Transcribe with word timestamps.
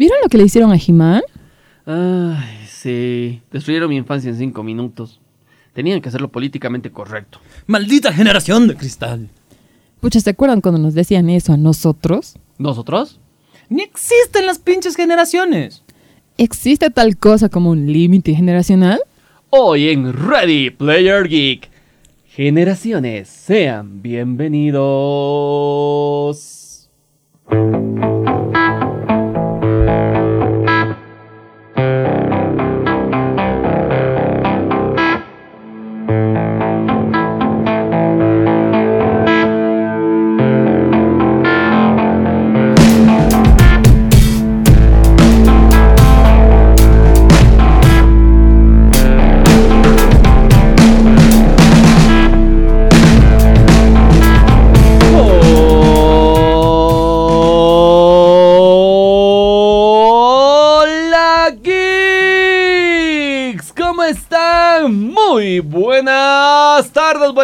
¿Vieron 0.00 0.18
lo 0.22 0.30
que 0.30 0.38
le 0.38 0.44
hicieron 0.44 0.72
a 0.72 0.78
He-Man? 0.78 1.20
Ay, 1.84 2.66
sí. 2.66 3.42
Destruyeron 3.52 3.90
mi 3.90 3.96
infancia 3.96 4.30
en 4.30 4.38
cinco 4.38 4.62
minutos. 4.62 5.20
Tenían 5.74 6.00
que 6.00 6.08
hacerlo 6.08 6.30
políticamente 6.30 6.90
correcto. 6.90 7.38
¡Maldita 7.66 8.10
generación 8.10 8.66
de 8.66 8.76
cristal! 8.76 9.28
Pucha, 10.00 10.20
¿se 10.20 10.30
acuerdan 10.30 10.62
cuando 10.62 10.80
nos 10.80 10.94
decían 10.94 11.28
eso 11.28 11.52
a 11.52 11.58
nosotros? 11.58 12.36
¿Nosotros? 12.56 13.20
Ni 13.68 13.82
existen 13.82 14.46
las 14.46 14.58
pinches 14.58 14.96
generaciones. 14.96 15.82
¿Existe 16.38 16.88
tal 16.88 17.18
cosa 17.18 17.50
como 17.50 17.68
un 17.68 17.92
límite 17.92 18.34
generacional? 18.34 19.00
Hoy 19.50 19.90
en 19.90 20.14
Ready 20.14 20.70
Player 20.70 21.28
Geek. 21.28 21.68
Generaciones, 22.24 23.28
sean 23.28 24.00
bienvenidos. 24.00 26.88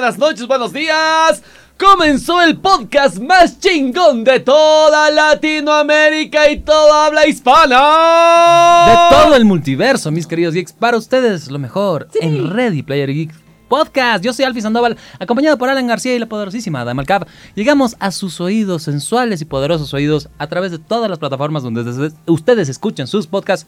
Buenas 0.06 0.18
noches, 0.20 0.46
buenos 0.46 0.72
días. 0.72 1.42
Comenzó 1.76 2.40
el 2.40 2.56
podcast 2.58 3.18
más 3.18 3.58
chingón 3.58 4.22
de 4.22 4.38
toda 4.38 5.10
Latinoamérica 5.10 6.48
y 6.48 6.60
toda 6.60 7.06
habla 7.06 7.26
hispana. 7.26 8.86
De 8.86 9.16
todo 9.16 9.34
el 9.34 9.44
multiverso, 9.44 10.12
mis 10.12 10.28
queridos 10.28 10.54
geeks, 10.54 10.72
para 10.72 10.96
ustedes 10.96 11.50
lo 11.50 11.58
mejor 11.58 12.06
en 12.20 12.52
Ready 12.52 12.84
Player 12.84 13.12
Geek 13.12 13.34
Podcast. 13.68 14.22
Yo 14.24 14.32
soy 14.32 14.44
Alfie 14.44 14.62
Sandoval, 14.62 14.96
acompañado 15.18 15.58
por 15.58 15.68
Alan 15.70 15.88
García 15.88 16.14
y 16.14 16.20
la 16.20 16.26
poderosísima 16.26 16.84
Dama 16.84 17.02
Alcab. 17.02 17.26
Llegamos 17.56 17.96
a 17.98 18.12
sus 18.12 18.40
oídos 18.40 18.84
sensuales 18.84 19.40
y 19.40 19.44
poderosos 19.44 19.92
oídos 19.92 20.28
a 20.38 20.46
través 20.46 20.70
de 20.70 20.78
todas 20.78 21.10
las 21.10 21.18
plataformas 21.18 21.64
donde 21.64 21.82
des- 21.82 22.14
ustedes 22.26 22.68
escuchen 22.68 23.08
sus 23.08 23.26
podcasts. 23.26 23.66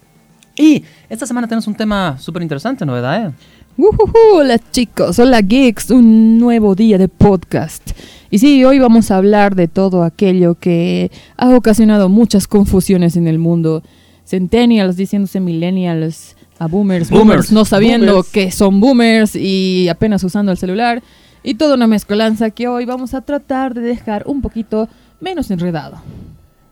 Y 0.57 0.85
esta 1.09 1.25
semana 1.27 1.47
tenemos 1.49 1.67
un 1.67 1.75
tema 1.77 2.17
súper 2.19 2.43
interesante, 2.43 2.85
¿no 2.87 2.93
verdad? 2.93 3.27
eh? 3.27 3.33
Hola 3.81 4.59
chicos, 4.73 5.21
hola 5.21 5.41
geeks, 5.41 5.93
un 5.93 6.41
nuevo 6.41 6.75
día 6.75 6.99
de 6.99 7.07
podcast. 7.07 7.93
Y 8.29 8.41
sí, 8.41 8.65
hoy 8.65 8.81
vamos 8.81 9.13
a 9.13 9.19
hablar 9.19 9.55
de 9.55 9.69
todo 9.69 10.03
aquello 10.03 10.57
que 10.57 11.13
ha 11.37 11.55
ocasionado 11.55 12.09
muchas 12.09 12.49
confusiones 12.49 13.17
en 13.17 13.29
el 13.29 13.39
mundo. 13.39 13.85
Centennials 14.27 14.97
diciéndose 14.97 15.39
millennials, 15.39 16.35
a 16.59 16.67
boomers, 16.67 17.09
boomers, 17.09 17.11
Boomers, 17.11 17.53
no 17.53 17.65
sabiendo 17.65 18.15
boomers. 18.15 18.33
que 18.33 18.51
son 18.51 18.81
boomers 18.81 19.37
y 19.37 19.89
apenas 19.89 20.25
usando 20.25 20.51
el 20.51 20.59
celular. 20.59 21.01
Y 21.45 21.55
toda 21.55 21.77
una 21.77 21.87
mezcolanza 21.87 22.51
que 22.51 22.67
hoy 22.67 22.85
vamos 22.85 23.15
a 23.15 23.21
tratar 23.21 23.75
de 23.75 23.83
dejar 23.83 24.25
un 24.27 24.43
poquito 24.43 24.89
menos 25.21 25.53
enredado. 25.53 26.03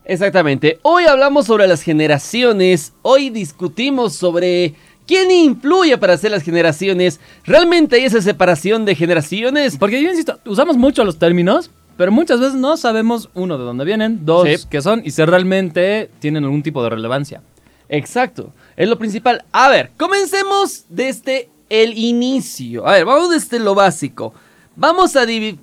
Exactamente. 0.03 0.79
Hoy 0.83 1.05
hablamos 1.05 1.45
sobre 1.45 1.67
las 1.67 1.83
generaciones. 1.83 2.93
Hoy 3.01 3.29
discutimos 3.29 4.13
sobre 4.13 4.75
quién 5.07 5.31
influye 5.31 5.97
para 5.97 6.13
hacer 6.13 6.31
las 6.31 6.43
generaciones. 6.43 7.19
¿Realmente 7.45 7.95
hay 7.95 8.03
esa 8.05 8.21
separación 8.21 8.85
de 8.85 8.93
generaciones? 8.95 9.77
Porque 9.77 10.01
yo 10.01 10.09
insisto, 10.09 10.39
usamos 10.45 10.77
mucho 10.77 11.03
los 11.03 11.17
términos, 11.17 11.71
pero 11.95 12.11
muchas 12.11 12.39
veces 12.39 12.55
no 12.55 12.77
sabemos, 12.77 13.29
uno, 13.33 13.57
de 13.57 13.63
dónde 13.63 13.85
vienen, 13.85 14.25
dos, 14.25 14.47
Sí. 14.47 14.67
qué 14.69 14.81
son 14.81 15.01
y 15.03 15.11
si 15.11 15.23
realmente 15.25 16.11
tienen 16.19 16.43
algún 16.43 16.61
tipo 16.61 16.83
de 16.83 16.89
relevancia. 16.91 17.41
Exacto. 17.89 18.53
Es 18.75 18.87
lo 18.89 18.99
principal. 18.99 19.45
A 19.51 19.69
ver, 19.69 19.91
comencemos 19.97 20.85
desde 20.89 21.49
el 21.69 21.97
inicio. 21.97 22.85
A 22.87 22.93
ver, 22.93 23.05
vamos 23.05 23.29
desde 23.29 23.59
lo 23.59 23.73
básico. 23.75 24.33
Vamos 24.75 25.15
a 25.15 25.25
divi- 25.25 25.57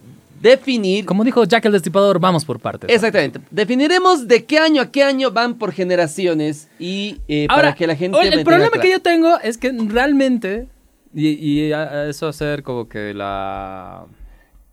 definir. 0.44 1.05
Como 1.06 1.25
dijo 1.25 1.43
Jack 1.44 1.65
el 1.65 1.72
Destripador, 1.72 2.21
vamos 2.21 2.44
por 2.44 2.60
partes. 2.60 2.88
Exactamente. 2.91 3.41
Definiremos 3.50 4.28
de 4.28 4.44
qué 4.44 4.59
año 4.59 4.82
a 4.82 4.93
qué 4.93 5.03
año 5.03 5.31
van 5.32 5.55
por 5.59 5.72
generaciones 5.72 6.69
y 6.78 7.19
eh, 7.27 7.47
Ahora, 7.49 7.62
para 7.62 7.75
que 7.75 7.87
la 7.87 7.97
gente. 7.97 8.16
oye, 8.19 8.28
el 8.28 8.44
problema 8.44 8.71
que 8.81 8.91
yo 8.91 9.00
tengo 9.00 9.38
es 9.41 9.56
que 9.59 9.72
realmente, 9.88 10.69
y, 11.15 11.28
y 11.31 11.72
a- 11.72 11.82
a 11.91 12.09
eso 12.10 12.28
hacer 12.28 12.62
como 12.62 12.88
que 12.88 13.12
la... 13.15 14.05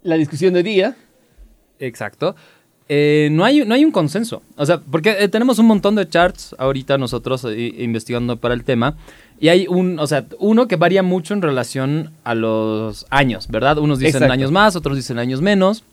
La 0.03 0.15
discusión 0.17 0.53
de 0.53 0.63
día. 0.63 0.95
Exacto. 1.79 2.35
eh, 2.89 3.29
no, 3.31 3.45
hay, 3.45 3.63
no 3.65 3.73
hay 3.73 3.85
un 3.85 3.91
consenso. 3.91 4.41
O 4.57 4.65
sea, 4.65 4.79
porque 4.81 5.15
eh, 5.19 5.27
tenemos 5.29 5.59
un 5.59 5.67
montón 5.67 5.95
de 5.95 6.07
charts 6.09 6.53
ahorita 6.57 6.97
nosotros 6.97 7.45
investigando 7.45 8.35
para 8.37 8.53
el 8.53 8.63
tema. 8.63 8.97
Y 9.41 9.49
hay 9.49 9.65
un, 9.67 9.97
o 9.97 10.05
sea, 10.05 10.25
uno 10.37 10.67
que 10.67 10.75
varía 10.75 11.01
mucho 11.01 11.33
en 11.33 11.41
relación 11.41 12.11
a 12.23 12.35
los 12.35 13.07
años, 13.09 13.47
¿verdad? 13.49 13.79
Unos 13.79 13.97
dicen 13.97 14.17
Exacto. 14.17 14.33
años 14.33 14.51
más, 14.51 14.75
otros 14.75 14.95
dicen 14.95 15.17
años 15.17 15.41
menos. 15.41 15.83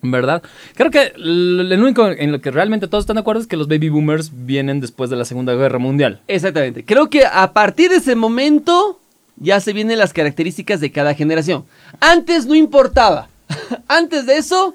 ¿Verdad? 0.00 0.42
Creo 0.74 0.90
que 0.90 1.12
lo 1.16 1.74
único 1.74 2.08
en 2.08 2.32
lo 2.32 2.40
que 2.40 2.50
realmente 2.50 2.86
todos 2.88 3.02
están 3.02 3.16
de 3.16 3.20
acuerdo 3.20 3.42
es 3.42 3.48
que 3.48 3.56
los 3.56 3.68
baby 3.68 3.90
boomers 3.90 4.30
vienen 4.32 4.80
después 4.80 5.10
de 5.10 5.16
la 5.16 5.26
Segunda 5.26 5.54
Guerra 5.54 5.78
Mundial. 5.78 6.20
Exactamente. 6.28 6.84
Creo 6.84 7.10
que 7.10 7.26
a 7.26 7.52
partir 7.52 7.90
de 7.90 7.96
ese 7.96 8.14
momento 8.14 9.00
ya 9.36 9.60
se 9.60 9.74
vienen 9.74 9.98
las 9.98 10.14
características 10.14 10.80
de 10.80 10.90
cada 10.90 11.14
generación. 11.14 11.66
Antes 12.00 12.46
no 12.46 12.54
importaba. 12.54 13.28
Antes 13.88 14.24
de 14.24 14.38
eso 14.38 14.74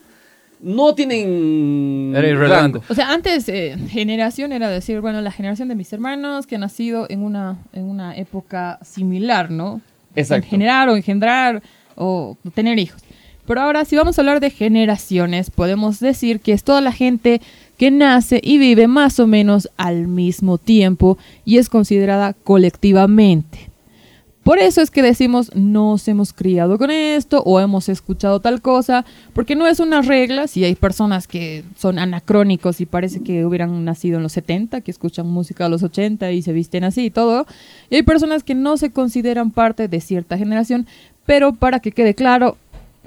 no 0.64 0.96
tienen 0.96 2.14
Era 2.16 2.28
irrelevante. 2.28 2.80
rango. 2.80 2.84
O 2.90 2.96
sea, 2.96 3.12
antes 3.12 3.48
eh, 3.50 3.78
generación 3.90 4.52
era 4.54 4.70
decir, 4.70 5.02
bueno, 5.02 5.22
la 5.22 5.32
generación 5.32 5.68
de 5.68 5.76
mis 5.76 5.92
hermanos 5.94 6.48
que 6.48 6.56
han 6.56 6.62
nacido 6.62 7.06
en 7.10 7.22
una, 7.22 7.58
en 7.74 7.84
una 7.84 8.16
época 8.16 8.80
similar, 8.84 9.52
¿no? 9.52 9.82
Exacto. 10.16 10.46
En 10.46 10.50
generar 10.50 10.90
o 10.90 10.96
engendrar 10.96 11.62
o 11.96 12.38
tener 12.56 12.80
hijos. 12.80 13.02
Pero 13.46 13.62
ahora, 13.62 13.84
si 13.84 13.98
vamos 13.98 14.18
a 14.18 14.22
hablar 14.22 14.40
de 14.40 14.50
generaciones, 14.50 15.50
podemos 15.52 16.00
decir 16.00 16.40
que 16.40 16.54
es 16.54 16.64
toda 16.64 16.80
la 16.80 16.94
gente 16.94 17.42
que 17.78 17.92
nace 17.92 18.40
y 18.42 18.58
vive 18.58 18.88
más 18.88 19.20
o 19.20 19.28
menos 19.28 19.70
al 19.76 20.08
mismo 20.08 20.58
tiempo 20.58 21.18
y 21.44 21.58
es 21.58 21.68
considerada 21.68 22.34
colectivamente. 22.34 23.73
Por 24.44 24.60
eso 24.60 24.82
es 24.82 24.92
que 24.92 25.02
decimos 25.02 25.56
nos 25.56 26.06
hemos 26.10 26.34
criado 26.34 26.78
con 26.78 26.92
esto 26.92 27.42
o 27.46 27.62
hemos 27.62 27.88
escuchado 27.88 28.42
tal 28.42 28.62
cosa, 28.62 29.06
porque 29.32 29.56
no 29.56 29.68
es 29.68 29.80
una 29.80 30.02
regla, 30.02 30.48
si 30.48 30.66
hay 30.66 30.76
personas 30.76 31.28
que 31.28 31.64
son 31.78 31.98
anacrónicos 31.98 32.82
y 32.82 32.86
parece 32.86 33.24
que 33.24 33.46
hubieran 33.46 33.86
nacido 33.86 34.18
en 34.18 34.24
los 34.24 34.34
70, 34.34 34.82
que 34.82 34.92
escuchan 34.92 35.28
música 35.28 35.66
a 35.66 35.70
los 35.70 35.82
80 35.82 36.30
y 36.34 36.42
se 36.42 36.52
visten 36.52 36.84
así 36.84 37.06
y 37.06 37.10
todo, 37.10 37.48
y 37.90 37.96
hay 37.96 38.04
personas 38.04 38.44
que 38.44 38.54
no 38.54 38.76
se 38.76 38.92
consideran 38.92 39.50
parte 39.52 39.88
de 39.88 40.02
cierta 40.02 40.38
generación, 40.38 40.88
pero 41.26 41.54
para 41.54 41.80
que 41.80 41.94
quede 41.94 42.14
claro, 42.14 42.58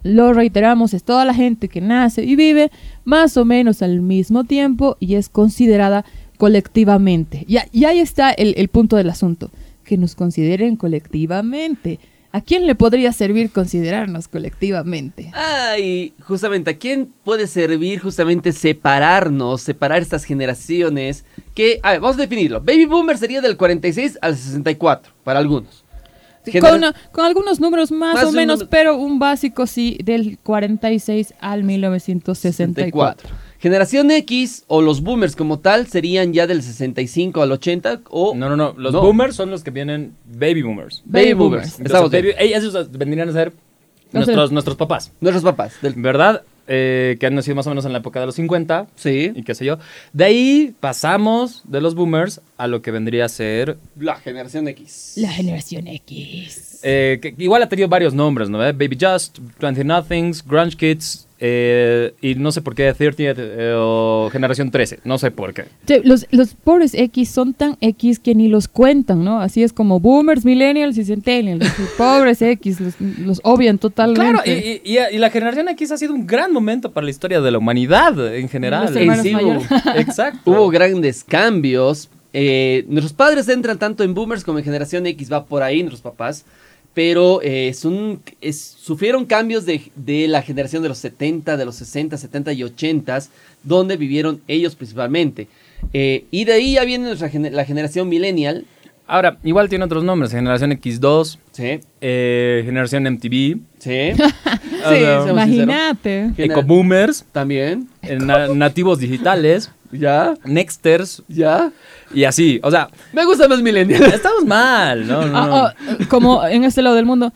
lo 0.04 0.32
reiteramos, 0.32 0.94
es 0.94 1.02
toda 1.02 1.26
la 1.26 1.34
gente 1.34 1.68
que 1.68 1.82
nace 1.82 2.24
y 2.24 2.34
vive 2.34 2.70
más 3.04 3.36
o 3.36 3.44
menos 3.44 3.82
al 3.82 4.00
mismo 4.00 4.44
tiempo 4.44 4.96
y 5.00 5.16
es 5.16 5.28
considerada 5.28 6.06
colectivamente. 6.38 7.44
Y, 7.46 7.84
ahí 7.84 7.98
está 7.98 8.30
el 8.30 8.68
punto 8.68 8.96
del 8.96 9.10
asunto, 9.10 9.50
que 9.86 9.96
nos 9.96 10.14
consideren 10.14 10.76
colectivamente. 10.76 11.98
¿A 12.32 12.42
quién 12.42 12.66
le 12.66 12.74
podría 12.74 13.12
servir 13.12 13.50
considerarnos 13.50 14.28
colectivamente? 14.28 15.30
Ay, 15.32 16.12
justamente, 16.20 16.72
¿a 16.72 16.76
quién 16.76 17.10
puede 17.24 17.46
servir 17.46 18.00
justamente 18.00 18.52
separarnos, 18.52 19.62
separar 19.62 20.02
estas 20.02 20.24
generaciones? 20.24 21.24
Que, 21.54 21.80
a 21.82 21.92
ver, 21.92 22.00
vamos 22.00 22.18
a 22.18 22.22
definirlo. 22.22 22.60
Baby 22.60 22.84
Boomer 22.84 23.16
sería 23.16 23.40
del 23.40 23.56
46 23.56 24.18
al 24.20 24.36
64, 24.36 25.14
para 25.24 25.38
algunos. 25.38 25.82
Con, 26.60 26.82
con 27.10 27.24
algunos 27.24 27.58
números 27.58 27.90
más, 27.90 28.14
Más 28.14 28.24
o 28.26 28.32
menos, 28.32 28.66
pero 28.70 28.96
un 28.96 29.18
básico 29.18 29.66
sí, 29.66 29.98
del 30.04 30.38
46 30.42 31.34
al 31.40 31.64
1964. 31.64 33.28
Generación 33.66 34.12
X 34.12 34.62
o 34.68 34.80
los 34.80 35.00
boomers 35.00 35.34
como 35.34 35.58
tal 35.58 35.88
serían 35.88 36.32
ya 36.32 36.46
del 36.46 36.62
65 36.62 37.42
al 37.42 37.50
80 37.50 38.02
o... 38.10 38.32
No, 38.36 38.48
no, 38.48 38.54
no. 38.56 38.74
Los 38.78 38.92
No. 38.92 39.00
boomers 39.02 39.34
son 39.34 39.50
los 39.50 39.64
que 39.64 39.72
vienen 39.72 40.14
baby 40.24 40.62
boomers. 40.62 41.02
Baby 41.04 41.24
Baby 41.24 41.32
boomers. 41.34 41.78
boomers. 41.82 42.10
Baby- 42.12 42.34
esos 42.38 42.92
vendrían 42.92 43.28
a 43.28 43.32
ser 43.32 43.52
nuestros, 44.12 44.52
nuestros 44.52 44.76
papás. 44.76 45.10
Nuestros 45.20 45.42
papás. 45.42 45.74
Del... 45.82 45.94
¿Verdad? 45.94 46.42
Eh, 46.68 47.16
que 47.18 47.26
han 47.26 47.34
nacido 47.34 47.56
más 47.56 47.66
o 47.66 47.70
menos 47.70 47.84
en 47.86 47.92
la 47.92 47.98
época 47.98 48.18
de 48.20 48.26
los 48.26 48.36
50 48.36 48.86
Sí. 48.94 49.32
y 49.34 49.42
qué 49.42 49.54
sé 49.56 49.64
yo. 49.64 49.78
De 50.12 50.24
ahí 50.24 50.74
pasamos 50.78 51.62
de 51.64 51.80
los 51.80 51.96
boomers 51.96 52.40
a 52.56 52.68
lo 52.68 52.82
que 52.82 52.92
vendría 52.92 53.24
a 53.24 53.28
ser. 53.28 53.78
La 53.98 54.14
generación 54.16 54.68
X. 54.68 55.14
La 55.16 55.30
generación 55.32 55.88
X. 55.88 56.78
eh, 56.84 57.18
que 57.20 57.34
igual 57.38 57.62
ha 57.64 57.68
tenido 57.68 57.88
varios 57.88 58.14
nombres, 58.14 58.48
¿no? 58.48 58.64
¿Eh? 58.64 58.70
Baby 58.72 58.96
Just, 59.00 59.38
20 59.60 59.82
Nothings, 59.84 60.44
Grunge 60.46 60.76
Kids, 60.76 61.25
eh, 61.38 62.14
y 62.22 62.34
no 62.36 62.50
sé 62.50 62.62
por 62.62 62.74
qué 62.74 62.92
30 62.94 63.22
eh, 63.36 63.74
o 63.76 64.28
generación 64.32 64.70
13, 64.70 65.00
no 65.04 65.18
sé 65.18 65.30
por 65.30 65.52
qué. 65.52 65.64
Sí, 65.86 65.96
los, 66.02 66.26
los 66.30 66.54
pobres 66.54 66.94
X 66.94 67.28
son 67.28 67.52
tan 67.52 67.76
X 67.80 68.18
que 68.18 68.34
ni 68.34 68.48
los 68.48 68.68
cuentan, 68.68 69.22
¿no? 69.24 69.40
Así 69.40 69.62
es 69.62 69.72
como 69.72 70.00
boomers, 70.00 70.44
millennials 70.44 70.96
y 70.96 71.04
centennials. 71.04 71.62
Los 71.78 71.88
pobres 71.98 72.40
X 72.40 72.80
los, 72.80 72.94
los 73.00 73.40
obvian 73.44 73.78
totalmente. 73.78 74.20
Claro, 74.22 74.42
y, 74.46 74.50
y- 74.50 74.80
y- 74.96 75.14
y 75.14 75.18
la 75.18 75.30
generación 75.30 75.68
X 75.68 75.92
ha 75.92 75.98
sido 75.98 76.14
un 76.14 76.26
gran 76.26 76.52
momento 76.52 76.92
para 76.92 77.04
la 77.04 77.10
historia 77.10 77.40
de 77.40 77.50
la 77.50 77.58
humanidad 77.58 78.34
en 78.34 78.48
general. 78.48 78.88
Sí. 78.92 79.34
Exacto. 79.96 80.50
Hubo 80.50 80.68
grandes 80.70 81.22
cambios. 81.22 82.08
eh, 82.32 82.84
nuestros 82.88 83.12
padres 83.12 83.48
entran 83.48 83.78
tanto 83.78 84.04
en 84.04 84.14
boomers 84.14 84.42
como 84.44 84.58
en 84.58 84.64
generación 84.64 85.06
X, 85.06 85.30
va 85.32 85.44
por 85.44 85.62
ahí, 85.62 85.82
nuestros 85.82 86.00
papás. 86.02 86.44
Pero 86.96 87.42
eh, 87.42 87.74
es- 88.40 88.76
sufrieron 88.80 89.26
cambios 89.26 89.66
de, 89.66 89.92
de 89.96 90.26
la 90.28 90.40
generación 90.40 90.82
de 90.82 90.88
los 90.88 90.96
70, 90.96 91.58
de 91.58 91.64
los 91.66 91.74
60, 91.76 92.16
70 92.16 92.54
y 92.54 92.62
80, 92.64 93.18
donde 93.62 93.98
vivieron 93.98 94.40
ellos 94.48 94.74
principalmente. 94.76 95.46
Eh, 95.92 96.24
y 96.30 96.44
de 96.46 96.54
ahí 96.54 96.72
ya 96.76 96.84
viene 96.84 97.04
nuestra 97.04 97.30
gener- 97.30 97.52
la 97.52 97.66
generación 97.66 98.08
millennial. 98.08 98.64
Ahora, 99.06 99.36
igual 99.44 99.68
tiene 99.68 99.84
otros 99.84 100.04
nombres, 100.04 100.30
generación 100.32 100.70
X2, 100.72 101.38
Sí, 101.52 101.80
eh, 102.00 102.62
generación 102.64 103.04
MTV, 103.06 103.58
sí. 103.78 104.12
Imagínate. 105.30 106.30
Gener- 106.36 106.50
Ecoboomers, 106.50 107.24
También. 107.30 107.88
eh, 108.02 108.16
na- 108.18 108.48
nativos 108.48 108.98
digitales, 108.98 109.70
Ya, 109.98 110.34
Nexters 110.44 111.22
ya. 111.28 111.72
y 112.12 112.24
así. 112.24 112.60
O 112.62 112.70
sea, 112.70 112.88
Me 113.12 113.24
gusta 113.24 113.48
más 113.48 113.60
millennial. 113.62 114.02
estamos 114.14 114.44
mal, 114.44 115.06
¿no? 115.06 115.22
no, 115.26 115.28
no. 115.28 115.56
Ah, 115.56 115.74
ah, 115.78 115.96
como 116.08 116.44
en 116.46 116.64
este 116.64 116.82
lado 116.82 116.96
del 116.96 117.06
mundo, 117.06 117.32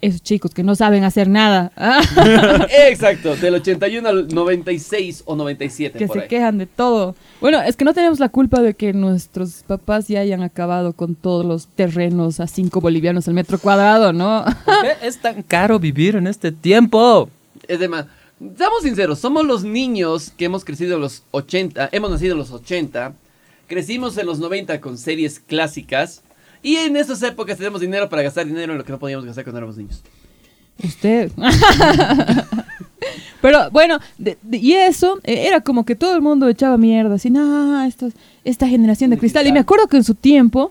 esos 0.00 0.20
chicos 0.22 0.52
que 0.52 0.64
no 0.64 0.74
saben 0.74 1.04
hacer 1.04 1.28
nada, 1.28 1.70
Exacto, 2.88 3.36
del 3.36 3.54
81 3.54 4.08
al 4.08 4.28
96 4.34 5.22
o 5.26 5.36
97. 5.36 5.96
que 5.98 6.06
por 6.08 6.16
se 6.16 6.22
ahí. 6.24 6.28
quejan 6.28 6.58
de 6.58 6.66
todo. 6.66 7.14
Bueno, 7.40 7.62
es 7.62 7.76
que 7.76 7.84
no 7.84 7.94
tenemos 7.94 8.18
la 8.18 8.28
culpa 8.28 8.60
de 8.62 8.74
que 8.74 8.92
nuestros 8.92 9.62
papás 9.66 10.08
ya 10.08 10.18
hayan 10.20 10.42
acabado 10.42 10.92
con 10.92 11.14
todos 11.14 11.44
los 11.46 11.68
terrenos 11.68 12.40
a 12.40 12.46
5 12.48 12.80
bolivianos 12.80 13.28
al 13.28 13.34
metro 13.34 13.58
cuadrado, 13.60 14.12
¿no? 14.12 14.44
¿Por 14.64 14.82
qué 14.82 15.06
es 15.06 15.18
tan 15.18 15.42
caro 15.42 15.78
vivir 15.78 16.16
en 16.16 16.26
este 16.26 16.50
tiempo? 16.50 17.28
Es 17.68 17.78
de 17.78 17.88
más. 17.88 18.06
Seamos 18.56 18.82
sinceros, 18.82 19.18
somos 19.20 19.44
los 19.46 19.62
niños 19.64 20.32
que 20.36 20.46
hemos 20.46 20.64
crecido 20.64 20.96
en 20.96 21.00
los 21.02 21.22
80, 21.30 21.90
hemos 21.92 22.10
nacido 22.10 22.32
en 22.32 22.38
los 22.38 22.50
80, 22.50 23.14
crecimos 23.68 24.16
en 24.18 24.26
los 24.26 24.38
90 24.40 24.80
con 24.80 24.98
series 24.98 25.38
clásicas 25.38 26.22
y 26.62 26.76
en 26.76 26.96
esas 26.96 27.22
épocas 27.22 27.56
tenemos 27.58 27.80
dinero 27.80 28.08
para 28.08 28.22
gastar 28.22 28.46
dinero 28.46 28.72
en 28.72 28.78
lo 28.78 28.84
que 28.84 28.92
no 28.92 28.98
podíamos 28.98 29.24
gastar 29.24 29.44
cuando 29.44 29.58
éramos 29.58 29.76
niños. 29.76 30.02
Usted. 30.82 31.30
Pero 33.40 33.70
bueno, 33.70 33.98
de- 34.18 34.38
de- 34.42 34.58
y 34.58 34.72
eso 34.74 35.18
eh, 35.24 35.46
era 35.48 35.60
como 35.60 35.84
que 35.84 35.96
todo 35.96 36.14
el 36.14 36.22
mundo 36.22 36.48
echaba 36.48 36.78
mierda, 36.78 37.16
así, 37.16 37.30
no, 37.30 37.82
esto, 37.84 38.08
esta 38.44 38.68
generación 38.68 39.10
de 39.10 39.16
De 39.16 39.20
cristal. 39.20 39.46
Y 39.46 39.52
me 39.52 39.58
acuerdo 39.60 39.88
que 39.88 39.96
en 39.96 40.04
su 40.04 40.14
tiempo 40.14 40.70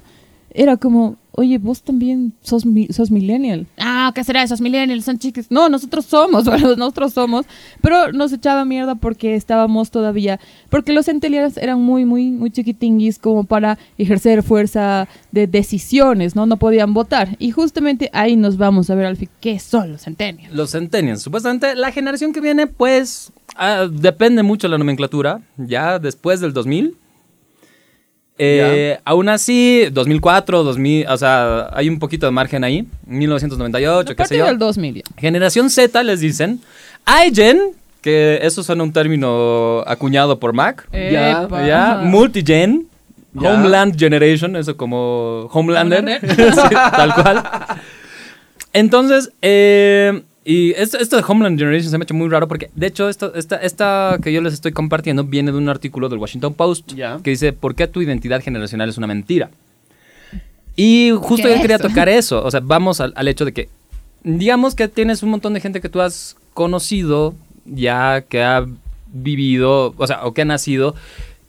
era 0.54 0.78
como, 0.78 1.18
oye, 1.34 1.58
vos 1.58 1.82
también 1.82 2.34
sos, 2.42 2.66
mi- 2.66 2.88
sos 2.88 3.10
millennial. 3.12 3.66
Ah, 3.78 4.12
¿qué 4.14 4.24
será? 4.24 4.44
Esos 4.44 4.60
millennials 4.62 5.06
son 5.06 5.18
chicos. 5.18 5.46
No, 5.50 5.70
nosotros 5.70 6.06
somos, 6.06 6.46
bueno, 6.46 6.76
nosotros 6.76 7.14
somos. 7.14 7.46
Pero 7.82 8.12
nos 8.12 8.34
echaba 8.34 8.66
mierda 8.66 8.96
porque 8.96 9.36
estábamos 9.36 9.92
todavía, 9.92 10.40
porque 10.70 10.92
los 10.94 11.06
centennials 11.06 11.58
eran 11.58 11.82
muy, 11.82 12.06
muy, 12.06 12.32
muy 12.32 12.52
chiquitinguis 12.52 13.18
como 13.20 13.44
para 13.46 13.78
ejercer 13.98 14.44
fuerza 14.44 15.08
de 15.32 15.48
decisiones, 15.48 16.36
¿no? 16.36 16.46
No 16.46 16.58
podían 16.58 16.94
votar. 16.94 17.36
Y 17.40 17.52
justamente 17.52 18.10
ahí 18.14 18.36
nos 18.36 18.58
vamos 18.58 18.90
a 18.90 18.96
ver 18.96 19.06
al 19.06 19.18
fin 19.18 19.30
qué 19.40 19.58
son 19.60 19.92
los 19.94 20.02
centennials. 20.04 20.54
Los 20.54 20.72
centennials. 20.72 21.22
Supuestamente 21.22 21.76
la 21.76 21.92
generación 21.92 22.34
que 22.34 22.42
viene, 22.42 22.68
pues, 22.68 23.32
ah, 23.56 23.88
depende 23.92 24.44
mucho 24.44 24.68
de 24.68 24.72
la 24.72 24.78
nomenclatura. 24.78 25.42
Ya 25.58 25.98
después 26.00 26.40
del 26.42 26.54
2000. 26.54 26.96
Eh, 28.38 28.98
aún 29.06 29.30
así, 29.30 29.88
2004, 29.92 30.64
2000, 30.64 31.08
o 31.08 31.18
sea, 31.18 31.70
hay 31.74 31.90
un 31.90 32.00
poquito 32.00 32.26
de 32.26 32.32
margen 32.32 32.64
ahí. 32.64 32.88
1998, 33.06 34.14
A 34.14 34.16
qué 34.16 34.26
sé 34.26 34.38
yo. 34.38 34.46
del 34.46 34.58
2000 34.58 34.96
ya. 34.96 35.02
Generación 35.18 35.70
Z 35.70 36.02
les 36.04 36.22
dicen. 36.22 36.60
iGen, 37.28 37.60
que 38.02 38.40
eso 38.42 38.64
suena 38.64 38.84
un 38.84 38.92
término 38.94 39.84
acuñado 39.86 40.40
por 40.40 40.54
Mac. 40.54 40.88
Ya, 40.92 41.42
ajá. 41.42 42.02
Multigen. 42.04 42.88
Ya. 43.34 43.54
Homeland 43.54 43.98
Generation, 43.98 44.56
eso 44.58 44.76
como 44.76 45.48
Homelander. 45.52 46.00
Homelander. 46.00 46.54
Sí, 46.54 46.76
tal 46.76 47.14
cual. 47.14 47.44
Entonces, 48.74 49.32
eh, 49.42 50.22
y 50.44 50.72
esto, 50.72 50.98
esto 50.98 51.18
de 51.18 51.24
Homeland 51.28 51.60
Generation 51.60 51.92
se 51.92 51.98
me 51.98 52.04
ha 52.04 52.06
hecho 52.06 52.14
muy 52.14 52.30
raro 52.30 52.48
porque, 52.48 52.72
de 52.76 52.88
hecho, 52.88 53.10
esto, 53.10 53.34
esta, 53.36 53.58
esta 53.58 54.18
que 54.24 54.34
yo 54.34 54.42
les 54.42 54.54
estoy 54.54 54.72
compartiendo 54.72 55.24
viene 55.24 55.52
de 55.52 55.58
un 55.58 55.70
artículo 55.70 56.10
del 56.10 56.20
Washington 56.20 56.54
Post 56.54 56.94
que 56.94 57.30
dice, 57.30 57.54
¿por 57.54 57.76
qué 57.76 57.88
tu 57.88 58.02
identidad 58.02 58.42
generacional 58.42 58.90
es 58.90 58.98
una 58.98 59.08
mentira? 59.08 59.52
Y 60.76 61.12
justo 61.12 61.48
¿Qué 61.48 61.56
yo 61.56 61.62
quería 61.62 61.78
tocar 61.78 62.10
eso, 62.10 62.44
o 62.44 62.50
sea, 62.50 62.62
vamos 62.64 63.02
al, 63.02 63.14
al 63.16 63.28
hecho 63.28 63.46
de 63.46 63.52
que, 63.54 63.70
digamos 64.24 64.74
que 64.74 64.88
tienes 64.88 65.22
un 65.22 65.30
montón 65.30 65.54
de 65.54 65.60
gente 65.60 65.82
que 65.82 65.90
tú 65.90 66.02
has 66.02 66.38
conocido 66.54 67.36
ya, 67.66 68.22
que 68.22 68.42
ha 68.42 68.66
vivido, 69.12 69.94
o 69.98 70.08
sea, 70.08 70.26
o 70.26 70.34
que 70.34 70.42
ha 70.42 70.46
nacido 70.46 70.96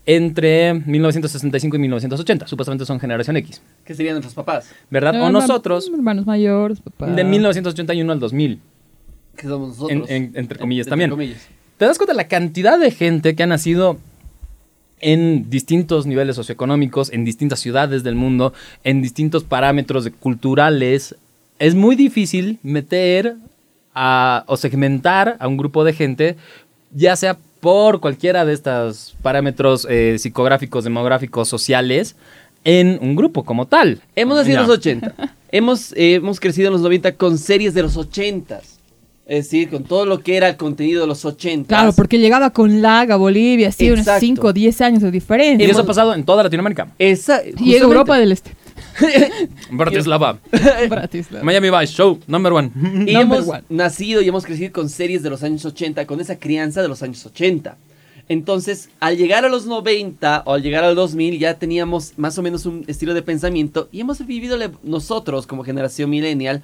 entre 0.05 0.75
1965 0.75 1.77
y 1.77 1.79
1980, 1.79 2.49
supuestamente 2.49 2.85
son 2.85 2.99
generación 2.99 3.37
X, 3.37 3.63
Que 3.85 3.95
serían 3.95 4.15
nuestros 4.15 4.35
papás, 4.35 4.69
¿verdad? 4.91 5.23
O 5.23 5.31
nosotros, 5.31 5.89
Hermanos 5.93 6.27
mayores, 6.27 6.81
papá. 6.81 7.07
de 7.07 7.25
1981 7.25 8.13
al 8.13 8.21
2000. 8.21 8.61
Que 9.37 9.47
somos 9.49 9.71
nosotros. 9.79 10.09
En- 10.11 10.25
en- 10.27 10.33
entre 10.37 10.59
comillas 10.59 10.87
Entre 10.87 10.91
también. 10.91 11.11
comillas. 11.11 11.47
¿Te 11.79 11.85
das 11.87 11.99
cuenta 11.99 12.13
de 12.13 12.17
la 12.19 12.29
cantidad 12.29 12.79
de 12.79 12.91
gente 12.91 13.35
que 13.35 13.43
ha 13.43 13.47
nacido 13.47 13.99
en 15.01 15.51
distintos 15.51 16.07
niveles 16.07 16.37
socioeconómicos, 16.37 17.13
en 17.13 17.25
distintas 17.25 17.59
ciudades 17.61 18.05
del 18.05 18.15
mundo, 18.15 18.53
en 18.85 19.03
distintos 19.03 19.45
parámetros 19.45 20.09
culturales? 20.21 21.17
Es 21.59 21.75
muy 21.75 21.97
difícil 21.97 22.59
meter 22.63 23.37
a- 23.95 24.45
o 24.47 24.57
segmentar 24.57 25.37
a 25.41 25.49
un 25.49 25.57
grupo 25.57 25.85
de 25.85 25.93
gente, 25.93 26.37
ya 26.93 27.17
sea 27.17 27.37
por 27.61 28.01
cualquiera 28.01 28.45
de 28.45 28.53
estos 28.55 29.15
parámetros 29.23 29.87
eh, 29.89 30.17
psicográficos, 30.19 30.85
demográficos, 30.85 31.49
sociales, 31.49 32.17
en 32.65 32.99
un 33.03 33.15
grupo 33.17 33.45
como 33.45 33.67
tal. 33.67 34.01
Hemos 34.17 34.37
nacido 34.37 34.61
en 34.63 34.67
los 34.69 34.77
80. 34.79 35.15
hemos, 35.53 35.93
eh, 35.93 36.15
hemos 36.15 36.39
crecido 36.41 36.69
en 36.69 36.73
los 36.75 36.83
90 36.83 37.13
con 37.17 37.39
series 37.39 37.75
de 37.75 37.83
los 37.83 37.97
80. 37.97 38.61
Es 39.25 39.45
decir, 39.47 39.71
con 39.71 39.85
todo 39.85 40.05
lo 40.05 40.19
que 40.21 40.37
era 40.37 40.49
el 40.49 40.57
contenido 40.57 41.03
de 41.03 41.07
los 41.07 41.25
80. 41.25 41.69
Claro, 41.69 41.93
porque 41.93 42.19
llegaba 42.19 42.51
con 42.51 42.83
lag 42.83 43.11
a 43.13 43.17
Bolivia, 43.17 43.69
así 43.69 43.87
unos 43.87 44.01
Exacto. 44.01 44.21
5 44.21 44.47
o 44.49 44.53
10 44.53 44.81
años 44.81 45.03
de 45.03 45.11
diferencia. 45.13 45.67
Y 45.67 45.71
eso 45.71 45.83
ha 45.83 45.87
pasado 45.87 46.13
en 46.15 46.25
toda 46.25 46.43
Latinoamérica. 46.43 46.89
Esa, 46.99 47.41
Y 47.59 47.77
en 47.77 47.83
Europa 47.83 48.19
del 48.19 48.33
Este. 48.33 48.51
Bratislava. 49.71 50.39
Bratislava. 50.89 51.45
Miami 51.45 51.71
Vice 51.71 51.93
Show, 51.95 52.19
number 52.27 52.53
one. 52.53 52.71
Y 52.75 53.13
Number 53.15 53.21
hemos 53.21 53.49
one. 53.49 53.63
nacido 53.69 54.23
y 54.23 54.29
hemos 54.29 54.45
crecido 54.45 54.73
con 54.73 54.89
series 54.89 55.23
de 55.23 55.31
los 55.31 55.43
años 55.43 55.65
80, 55.65 56.07
con 56.07 56.21
esa 56.21 56.39
crianza 56.39 56.83
de 56.83 56.89
los 56.89 57.03
años 57.03 57.25
80. 57.25 57.77
Entonces, 58.29 58.89
al 59.01 59.17
llegar 59.17 59.45
a 59.45 59.49
los 59.49 59.67
90 59.67 60.45
o 60.47 60.55
al 60.55 60.63
llegar 60.63 60.85
al 60.85 60.95
2000, 60.95 61.39
ya 61.39 61.55
teníamos 61.59 62.15
más 62.17 62.39
o 62.39 62.43
menos 62.43 62.67
un 62.67 62.85
estilo 62.87 63.15
de 63.15 63.23
pensamiento 63.23 63.89
y 63.93 64.01
hemos 64.01 64.25
vivido 64.27 64.57
nosotros 64.83 65.47
como 65.47 65.65
generación 65.65 66.09
millennial, 66.11 66.63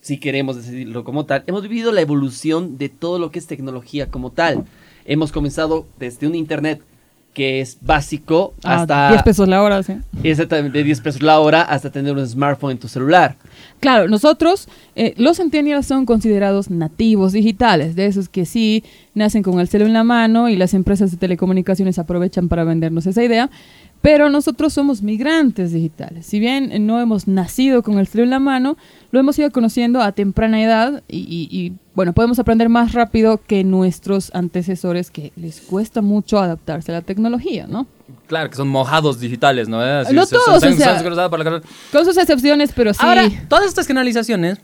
si 0.00 0.18
queremos 0.18 0.56
decirlo 0.56 1.04
como 1.04 1.26
tal, 1.26 1.44
hemos 1.46 1.62
vivido 1.62 1.92
la 1.92 2.00
evolución 2.00 2.78
de 2.78 2.88
todo 2.88 3.18
lo 3.18 3.30
que 3.30 3.38
es 3.38 3.46
tecnología 3.46 4.06
como 4.10 4.30
tal. 4.30 4.64
Hemos 5.04 5.32
comenzado 5.32 5.86
desde 5.98 6.26
un 6.26 6.34
internet 6.34 6.80
que 7.34 7.60
es 7.60 7.78
básico 7.80 8.52
Ah, 8.64 8.80
hasta 8.82 9.10
10 9.10 9.22
pesos 9.22 9.46
la 9.48 9.62
hora, 9.62 9.82
sí. 9.82 9.92
exactamente 10.24 10.78
de 10.78 10.82
10 10.84 11.00
pesos 11.02 11.22
la 11.22 11.38
hora 11.38 11.62
hasta 11.62 11.90
tener 11.90 12.12
un 12.16 12.26
smartphone 12.26 12.72
en 12.72 12.78
tu 12.78 12.88
celular. 12.88 13.36
Claro, 13.80 14.08
nosotros, 14.08 14.66
eh, 14.96 15.14
los 15.18 15.36
centennials 15.36 15.86
son 15.86 16.04
considerados 16.04 16.68
nativos 16.68 17.32
digitales, 17.32 17.94
de 17.94 18.06
esos 18.06 18.28
que 18.28 18.44
sí 18.44 18.82
nacen 19.14 19.42
con 19.44 19.60
el 19.60 19.68
celo 19.68 19.86
en 19.86 19.92
la 19.92 20.02
mano 20.04 20.48
y 20.48 20.56
las 20.56 20.74
empresas 20.74 21.12
de 21.12 21.16
telecomunicaciones 21.16 21.98
aprovechan 22.00 22.48
para 22.48 22.64
vendernos 22.64 23.06
esa 23.06 23.22
idea, 23.22 23.50
pero 24.00 24.30
nosotros 24.30 24.72
somos 24.72 25.02
migrantes 25.02 25.72
digitales. 25.72 26.26
Si 26.26 26.38
bien 26.38 26.70
eh, 26.72 26.78
no 26.78 27.00
hemos 27.00 27.26
nacido 27.26 27.82
con 27.82 27.98
el 27.98 28.06
celo 28.06 28.24
en 28.24 28.30
la 28.30 28.38
mano, 28.38 28.76
lo 29.10 29.18
hemos 29.20 29.38
ido 29.38 29.50
conociendo 29.50 30.00
a 30.00 30.12
temprana 30.12 30.62
edad 30.62 31.02
y, 31.08 31.18
y- 31.18 31.48
y, 31.50 31.72
bueno, 31.94 32.12
podemos 32.12 32.38
aprender 32.38 32.68
más 32.68 32.92
rápido 32.92 33.40
que 33.44 33.64
nuestros 33.64 34.30
antecesores 34.34 35.10
que 35.10 35.32
les 35.36 35.60
cuesta 35.60 36.00
mucho 36.00 36.38
adaptarse 36.38 36.92
a 36.92 36.96
la 36.96 37.02
tecnología, 37.02 37.66
¿no? 37.68 37.86
Claro, 38.28 38.48
que 38.50 38.56
son 38.56 38.68
mojados 38.68 39.18
digitales, 39.20 39.68
¿no? 39.68 39.80
Así, 39.80 40.14
No 40.14 40.24
se- 40.26 40.36
todos, 40.36 40.60
se- 40.60 40.68
o 40.68 40.72
sea- 40.76 40.86
la. 40.86 41.60
Con 41.92 42.04
sus 42.04 42.16
excepciones, 42.16 42.70
pero 42.74 42.92
sí. 42.94 43.00
Ahora, 43.02 43.28
todas 43.48 43.64
estas 43.66 43.86
generalizaciones 43.86 44.58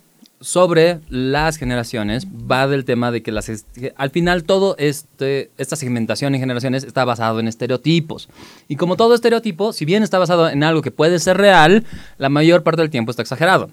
sobre 0.44 1.00
las 1.08 1.56
generaciones 1.56 2.26
va 2.28 2.66
del 2.68 2.84
tema 2.84 3.10
de 3.10 3.22
que 3.22 3.32
las 3.32 3.50
al 3.96 4.10
final 4.10 4.44
todo 4.44 4.76
este 4.78 5.50
esta 5.56 5.74
segmentación 5.76 6.34
en 6.34 6.40
generaciones 6.40 6.84
está 6.84 7.04
basado 7.04 7.40
en 7.40 7.48
estereotipos. 7.48 8.28
Y 8.68 8.76
como 8.76 8.96
todo 8.96 9.14
estereotipo, 9.14 9.72
si 9.72 9.84
bien 9.84 10.02
está 10.02 10.18
basado 10.18 10.48
en 10.50 10.62
algo 10.62 10.82
que 10.82 10.90
puede 10.90 11.18
ser 11.18 11.38
real, 11.38 11.84
la 12.18 12.28
mayor 12.28 12.62
parte 12.62 12.82
del 12.82 12.90
tiempo 12.90 13.10
está 13.10 13.22
exagerado. 13.22 13.70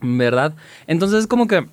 ¿Verdad? 0.00 0.54
Entonces 0.86 1.20
es 1.20 1.26
como 1.26 1.46
que 1.46 1.66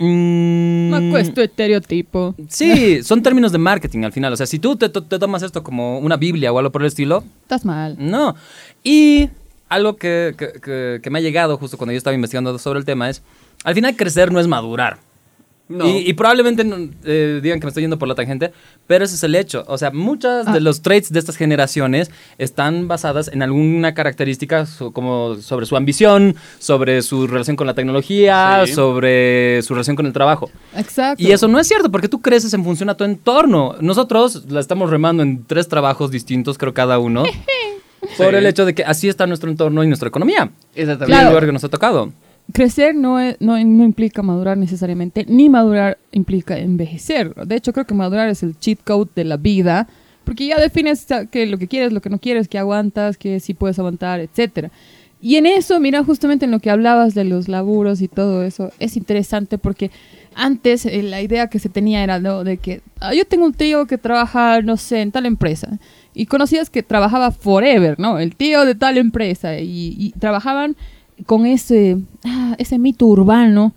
Mm, 0.00 0.90
Me 0.90 1.08
acuesto 1.08 1.42
estereotipo. 1.42 2.32
Sí, 2.48 3.02
son 3.02 3.20
términos 3.20 3.50
de 3.50 3.58
marketing 3.58 4.04
al 4.04 4.12
final. 4.12 4.32
O 4.32 4.36
sea, 4.36 4.46
si 4.46 4.60
tú 4.60 4.76
te, 4.76 4.88
te 4.88 5.18
tomas 5.18 5.42
esto 5.42 5.64
como 5.64 5.98
una 5.98 6.16
Biblia 6.16 6.52
o 6.52 6.58
algo 6.58 6.70
por 6.70 6.82
el 6.82 6.86
estilo, 6.86 7.24
Estás 7.42 7.64
mal. 7.64 7.96
no. 7.98 8.36
Y 8.84 9.28
algo 9.68 9.96
que, 9.96 10.36
que- 10.38 10.52
que- 10.60 11.00
que 11.02 11.10
me 11.10 11.18
ha 11.18 11.22
llegado 11.22 11.58
justo 11.58 11.76
cuando 11.76 11.92
yo 11.92 11.98
estaba 11.98 12.14
investigando 12.14 12.56
sobre 12.60 12.78
el 12.78 12.84
tema 12.84 13.10
es, 13.10 13.22
al 13.64 13.74
final 13.74 13.96
crecer 13.96 14.32
no 14.32 14.40
es 14.40 14.46
madurar. 14.46 14.98
No. 15.70 15.86
Y, 15.86 15.98
y 16.08 16.14
probablemente 16.14 16.64
no, 16.64 16.76
eh, 17.04 17.40
digan 17.42 17.60
que 17.60 17.66
me 17.66 17.68
estoy 17.68 17.82
yendo 17.82 17.98
por 17.98 18.08
la 18.08 18.14
tangente, 18.14 18.52
pero 18.86 19.04
ese 19.04 19.16
es 19.16 19.22
el 19.22 19.34
hecho. 19.34 19.64
O 19.68 19.76
sea, 19.76 19.90
muchas 19.90 20.46
Ah. 20.48 20.52
de 20.54 20.60
los 20.60 20.80
traits 20.80 21.12
de 21.12 21.18
estas 21.18 21.36
generaciones 21.36 22.10
están 22.38 22.88
basadas 22.88 23.28
en 23.28 23.42
alguna 23.42 23.92
característica 23.92 24.64
so- 24.64 24.92
como 24.92 25.34
sobre 25.34 25.66
su 25.66 25.76
ambición, 25.76 26.36
sobre 26.58 27.02
su 27.02 27.26
relación 27.26 27.54
con 27.54 27.66
la 27.66 27.74
tecnología, 27.74 28.62
Sí. 28.64 28.72
sobre 28.72 29.60
su 29.60 29.74
relación 29.74 29.94
con 29.94 30.06
el 30.06 30.14
trabajo. 30.14 30.50
Exacto. 30.74 31.22
Y 31.22 31.32
eso 31.32 31.48
no 31.48 31.60
es 31.60 31.68
cierto, 31.68 31.90
porque 31.90 32.08
tú 32.08 32.22
creces 32.22 32.54
en 32.54 32.64
función 32.64 32.88
a 32.88 32.96
tu 32.96 33.04
entorno. 33.04 33.74
Nosotros 33.82 34.44
la 34.48 34.60
estamos 34.60 34.88
remando 34.88 35.22
en 35.22 35.44
tres 35.44 35.68
trabajos 35.68 36.10
distintos, 36.10 36.56
creo 36.56 36.72
cada 36.72 36.98
uno, 36.98 37.24
por 38.16 38.30
Sí. 38.30 38.36
el 38.36 38.46
hecho 38.46 38.64
de 38.64 38.74
que 38.74 38.84
así 38.84 39.06
está 39.06 39.26
nuestro 39.26 39.50
entorno 39.50 39.84
y 39.84 39.86
nuestra 39.86 40.08
economía. 40.08 40.50
Exactamente. 40.74 41.10
Y 41.10 41.12
el 41.12 41.18
Claro. 41.18 41.28
lugar 41.28 41.44
que 41.44 41.52
nos 41.52 41.64
ha 41.64 41.68
tocado. 41.68 42.10
Crecer 42.52 42.94
no, 42.94 43.20
es- 43.20 43.36
no, 43.40 43.52
no 43.62 43.84
implica 43.84 44.22
madurar 44.22 44.56
necesariamente, 44.56 45.26
ni 45.28 45.48
madurar 45.50 45.98
implica 46.12 46.58
envejecer. 46.58 47.34
De 47.46 47.56
hecho, 47.56 47.72
creo 47.72 47.86
que 47.86 47.94
madurar 47.94 48.28
es 48.28 48.42
el 48.42 48.58
cheat 48.58 48.78
code 48.84 49.10
de 49.14 49.24
la 49.24 49.36
vida, 49.36 49.86
porque 50.24 50.46
ya 50.46 50.58
defines 50.58 51.06
que 51.30 51.46
lo 51.46 51.58
que 51.58 51.68
quieres, 51.68 51.92
lo 51.92 52.00
que 52.00 52.10
no 52.10 52.18
quieres, 52.18 52.48
que 52.48 52.58
aguantas, 52.58 53.16
que 53.18 53.40
sí 53.40 53.52
puedes 53.54 53.78
aguantar, 53.78 54.20
etcétera. 54.20 54.70
Y 55.20 55.36
en 55.36 55.46
eso, 55.46 55.78
mira, 55.80 56.04
justamente 56.04 56.44
en 56.44 56.50
lo 56.52 56.60
que 56.60 56.70
hablabas 56.70 57.14
de 57.14 57.24
los 57.24 57.48
laburos 57.48 58.00
y 58.00 58.08
todo 58.08 58.44
eso, 58.44 58.70
es 58.78 58.96
interesante 58.96 59.58
porque 59.58 59.90
antes 60.34 60.86
eh, 60.86 61.02
la 61.02 61.20
idea 61.20 61.48
que 61.48 61.58
se 61.58 61.68
tenía 61.68 62.04
era 62.04 62.20
¿no? 62.20 62.44
de 62.44 62.58
que 62.58 62.82
ah, 63.00 63.12
yo 63.14 63.24
tengo 63.26 63.44
un 63.44 63.52
tío 63.52 63.86
que 63.86 63.98
trabaja, 63.98 64.62
no 64.62 64.76
sé, 64.76 65.00
en 65.02 65.10
tal 65.10 65.26
empresa. 65.26 65.78
Y 66.14 66.26
conocías 66.26 66.70
que 66.70 66.82
trabajaba 66.84 67.30
forever, 67.32 67.98
¿no? 67.98 68.18
El 68.20 68.36
tío 68.36 68.64
de 68.64 68.74
tal 68.76 68.96
empresa. 68.96 69.58
Y, 69.58 69.94
y 69.98 70.12
trabajaban 70.18 70.76
con 71.26 71.46
ese, 71.46 71.98
ah, 72.24 72.54
ese 72.58 72.78
mito 72.78 73.06
urbano, 73.06 73.72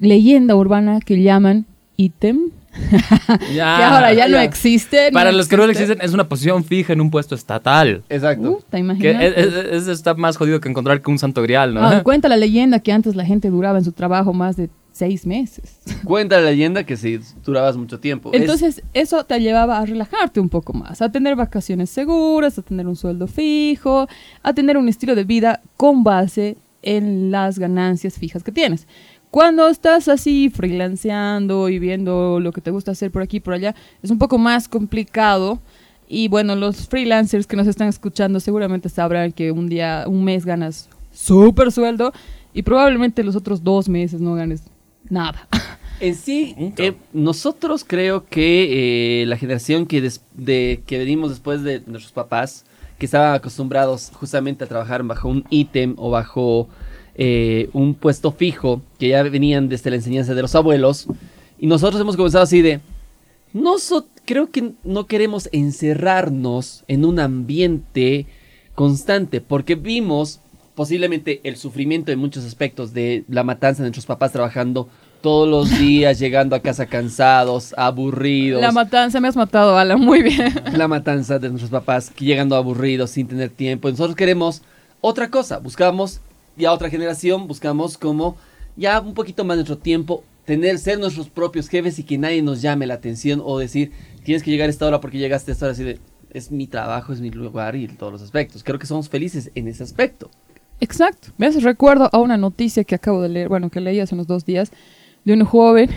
leyenda 0.00 0.54
urbana 0.56 1.00
que 1.00 1.22
llaman 1.22 1.66
ítem, 1.96 2.50
que 3.52 3.60
ahora 3.60 4.12
ya, 4.12 4.28
no 4.28 4.38
existe. 4.38 5.10
Para 5.12 5.32
los 5.32 5.48
que 5.48 5.56
no 5.56 5.64
existen, 5.64 5.98
es 6.00 6.12
una 6.14 6.28
posición 6.28 6.62
fija 6.64 6.92
en 6.92 7.00
un 7.00 7.10
puesto 7.10 7.34
estatal. 7.34 8.02
Exacto. 8.08 8.50
Uh, 8.52 8.60
¿te 8.60 8.76
Que 8.76 8.78
imaginas? 8.78 9.22
es, 9.24 9.36
es- 9.36 9.54
es- 9.72 9.88
está 9.88 10.14
más 10.14 10.36
jodido 10.36 10.60
que 10.60 10.68
encontrar 10.68 11.02
que 11.02 11.10
un 11.10 11.18
santo 11.18 11.42
grial, 11.42 11.74
¿no? 11.74 11.84
Ah, 11.84 12.02
cuenta 12.04 12.28
la 12.28 12.36
leyenda 12.36 12.78
que 12.80 12.92
antes 12.92 13.16
la 13.16 13.24
gente 13.24 13.50
duraba 13.50 13.78
en 13.78 13.84
su 13.84 13.92
trabajo 13.92 14.32
más 14.32 14.56
de 14.56 14.70
seis 14.92 15.26
meses. 15.26 15.78
Cuenta 16.04 16.40
la 16.40 16.50
leyenda 16.50 16.84
que 16.84 16.96
si 16.96 17.18
durabas 17.44 17.76
mucho 17.76 17.98
tiempo. 18.00 18.30
Es- 18.32 18.40
Entonces, 18.40 18.82
eso 18.94 19.24
te 19.24 19.38
llevaba 19.40 19.78
a 19.78 19.84
relajarte 19.86 20.38
un 20.40 20.48
poco 20.48 20.72
más, 20.72 21.02
a 21.02 21.10
tener 21.10 21.34
vacaciones 21.36 21.90
seguras, 21.90 22.58
a 22.58 22.62
tener 22.62 22.86
un 22.86 22.96
sueldo 22.96 23.26
fijo, 23.26 24.06
a 24.42 24.52
tener 24.52 24.76
un 24.76 24.88
estilo 24.88 25.14
de 25.16 25.24
vida 25.24 25.62
con 25.76 26.04
base 26.04 26.56
en 26.82 27.30
las 27.30 27.58
ganancias 27.58 28.14
fijas 28.18 28.42
que 28.42 28.52
tienes. 28.52 28.86
Cuando 29.30 29.68
estás 29.68 30.08
así 30.08 30.48
freelanceando 30.50 31.68
y 31.68 31.78
viendo 31.78 32.40
lo 32.40 32.52
que 32.52 32.60
te 32.60 32.70
gusta 32.70 32.92
hacer 32.92 33.10
por 33.10 33.22
aquí 33.22 33.38
y 33.38 33.40
por 33.40 33.54
allá, 33.54 33.74
es 34.02 34.10
un 34.10 34.18
poco 34.18 34.38
más 34.38 34.68
complicado. 34.68 35.60
Y 36.08 36.28
bueno, 36.28 36.56
los 36.56 36.88
freelancers 36.88 37.46
que 37.46 37.56
nos 37.56 37.66
están 37.66 37.88
escuchando 37.88 38.40
seguramente 38.40 38.88
sabrán 38.88 39.32
que 39.32 39.52
un 39.52 39.68
día, 39.68 40.04
un 40.06 40.24
mes 40.24 40.46
ganas 40.46 40.88
súper 41.12 41.70
sueldo 41.72 42.12
y 42.54 42.62
probablemente 42.62 43.22
los 43.22 43.36
otros 43.36 43.62
dos 43.62 43.88
meses 43.88 44.20
no 44.20 44.34
ganes 44.34 44.62
nada. 45.08 45.46
En 46.00 46.14
sí, 46.14 46.54
eh, 46.76 46.92
nosotros 47.12 47.84
creo 47.84 48.24
que 48.24 49.22
eh, 49.22 49.26
la 49.26 49.36
generación 49.36 49.84
que, 49.84 50.00
des- 50.00 50.22
de, 50.32 50.80
que 50.86 50.96
venimos 50.96 51.30
después 51.30 51.64
de 51.64 51.82
nuestros 51.86 52.12
papás, 52.12 52.64
que 52.98 53.06
estaban 53.06 53.34
acostumbrados 53.34 54.10
justamente 54.12 54.64
a 54.64 54.66
trabajar 54.66 55.02
bajo 55.04 55.28
un 55.28 55.44
ítem 55.50 55.94
o 55.96 56.10
bajo 56.10 56.68
eh, 57.14 57.70
un 57.72 57.94
puesto 57.94 58.32
fijo, 58.32 58.82
que 58.98 59.08
ya 59.08 59.22
venían 59.22 59.68
desde 59.68 59.90
la 59.90 59.96
enseñanza 59.96 60.34
de 60.34 60.42
los 60.42 60.54
abuelos, 60.54 61.06
y 61.58 61.66
nosotros 61.66 62.00
hemos 62.00 62.16
comenzado 62.16 62.44
así 62.44 62.62
de, 62.62 62.80
no 63.52 63.76
creo 64.24 64.50
que 64.50 64.72
no 64.84 65.06
queremos 65.06 65.48
encerrarnos 65.52 66.84
en 66.86 67.04
un 67.04 67.18
ambiente 67.18 68.26
constante, 68.74 69.40
porque 69.40 69.74
vimos 69.74 70.40
posiblemente 70.74 71.40
el 71.42 71.56
sufrimiento 71.56 72.12
en 72.12 72.20
muchos 72.20 72.44
aspectos 72.44 72.92
de 72.92 73.24
la 73.28 73.42
matanza 73.42 73.82
de 73.82 73.88
nuestros 73.88 74.06
papás 74.06 74.30
trabajando 74.30 74.88
todos 75.20 75.48
los 75.48 75.78
días, 75.78 76.18
llegando 76.18 76.54
a 76.56 76.60
casa 76.60 76.86
cansados, 76.86 77.74
aburridos. 77.76 78.60
La 78.60 78.72
matanza, 78.72 79.20
me 79.20 79.28
has 79.28 79.36
matado, 79.36 79.76
Alan, 79.76 80.00
muy 80.00 80.22
bien. 80.22 80.54
la 80.72 80.88
matanza 80.88 81.38
de 81.38 81.48
nuestros 81.48 81.70
papás 81.70 82.12
llegando 82.16 82.56
aburridos 82.56 83.10
sin 83.10 83.26
tener 83.26 83.50
tiempo. 83.50 83.90
Nosotros 83.90 84.16
queremos 84.16 84.62
otra 85.00 85.30
cosa, 85.30 85.58
buscamos 85.58 86.20
ya 86.56 86.72
otra 86.72 86.90
generación, 86.90 87.46
buscamos 87.46 87.98
como 87.98 88.36
ya 88.76 89.00
un 89.00 89.14
poquito 89.14 89.44
más 89.44 89.56
nuestro 89.56 89.78
tiempo, 89.78 90.24
tener, 90.44 90.78
ser 90.78 90.98
nuestros 90.98 91.28
propios 91.28 91.68
jefes 91.68 91.98
y 91.98 92.04
que 92.04 92.18
nadie 92.18 92.42
nos 92.42 92.62
llame 92.62 92.86
la 92.86 92.94
atención 92.94 93.42
o 93.44 93.58
decir, 93.58 93.92
tienes 94.24 94.42
que 94.42 94.50
llegar 94.50 94.68
a 94.68 94.70
esta 94.70 94.86
hora 94.86 95.00
porque 95.00 95.18
llegaste 95.18 95.50
a 95.50 95.54
esta 95.54 95.66
hora, 95.66 95.72
así 95.72 95.84
de, 95.84 95.98
es 96.30 96.50
mi 96.50 96.66
trabajo, 96.66 97.12
es 97.12 97.20
mi 97.20 97.30
lugar 97.30 97.76
y 97.76 97.88
todos 97.88 98.12
los 98.12 98.22
aspectos. 98.22 98.62
Creo 98.64 98.78
que 98.78 98.86
somos 98.86 99.08
felices 99.08 99.50
en 99.54 99.68
ese 99.68 99.82
aspecto. 99.82 100.30
Exacto. 100.80 101.28
Me 101.38 101.46
hace 101.46 101.60
recuerdo 101.60 102.08
a 102.12 102.18
una 102.18 102.36
noticia 102.36 102.84
que 102.84 102.94
acabo 102.94 103.20
de 103.20 103.28
leer, 103.28 103.48
bueno, 103.48 103.70
que 103.70 103.80
leí 103.80 104.00
hace 104.00 104.14
unos 104.14 104.26
dos 104.26 104.44
días, 104.44 104.70
de 105.28 105.34
un 105.34 105.44
joven 105.44 105.90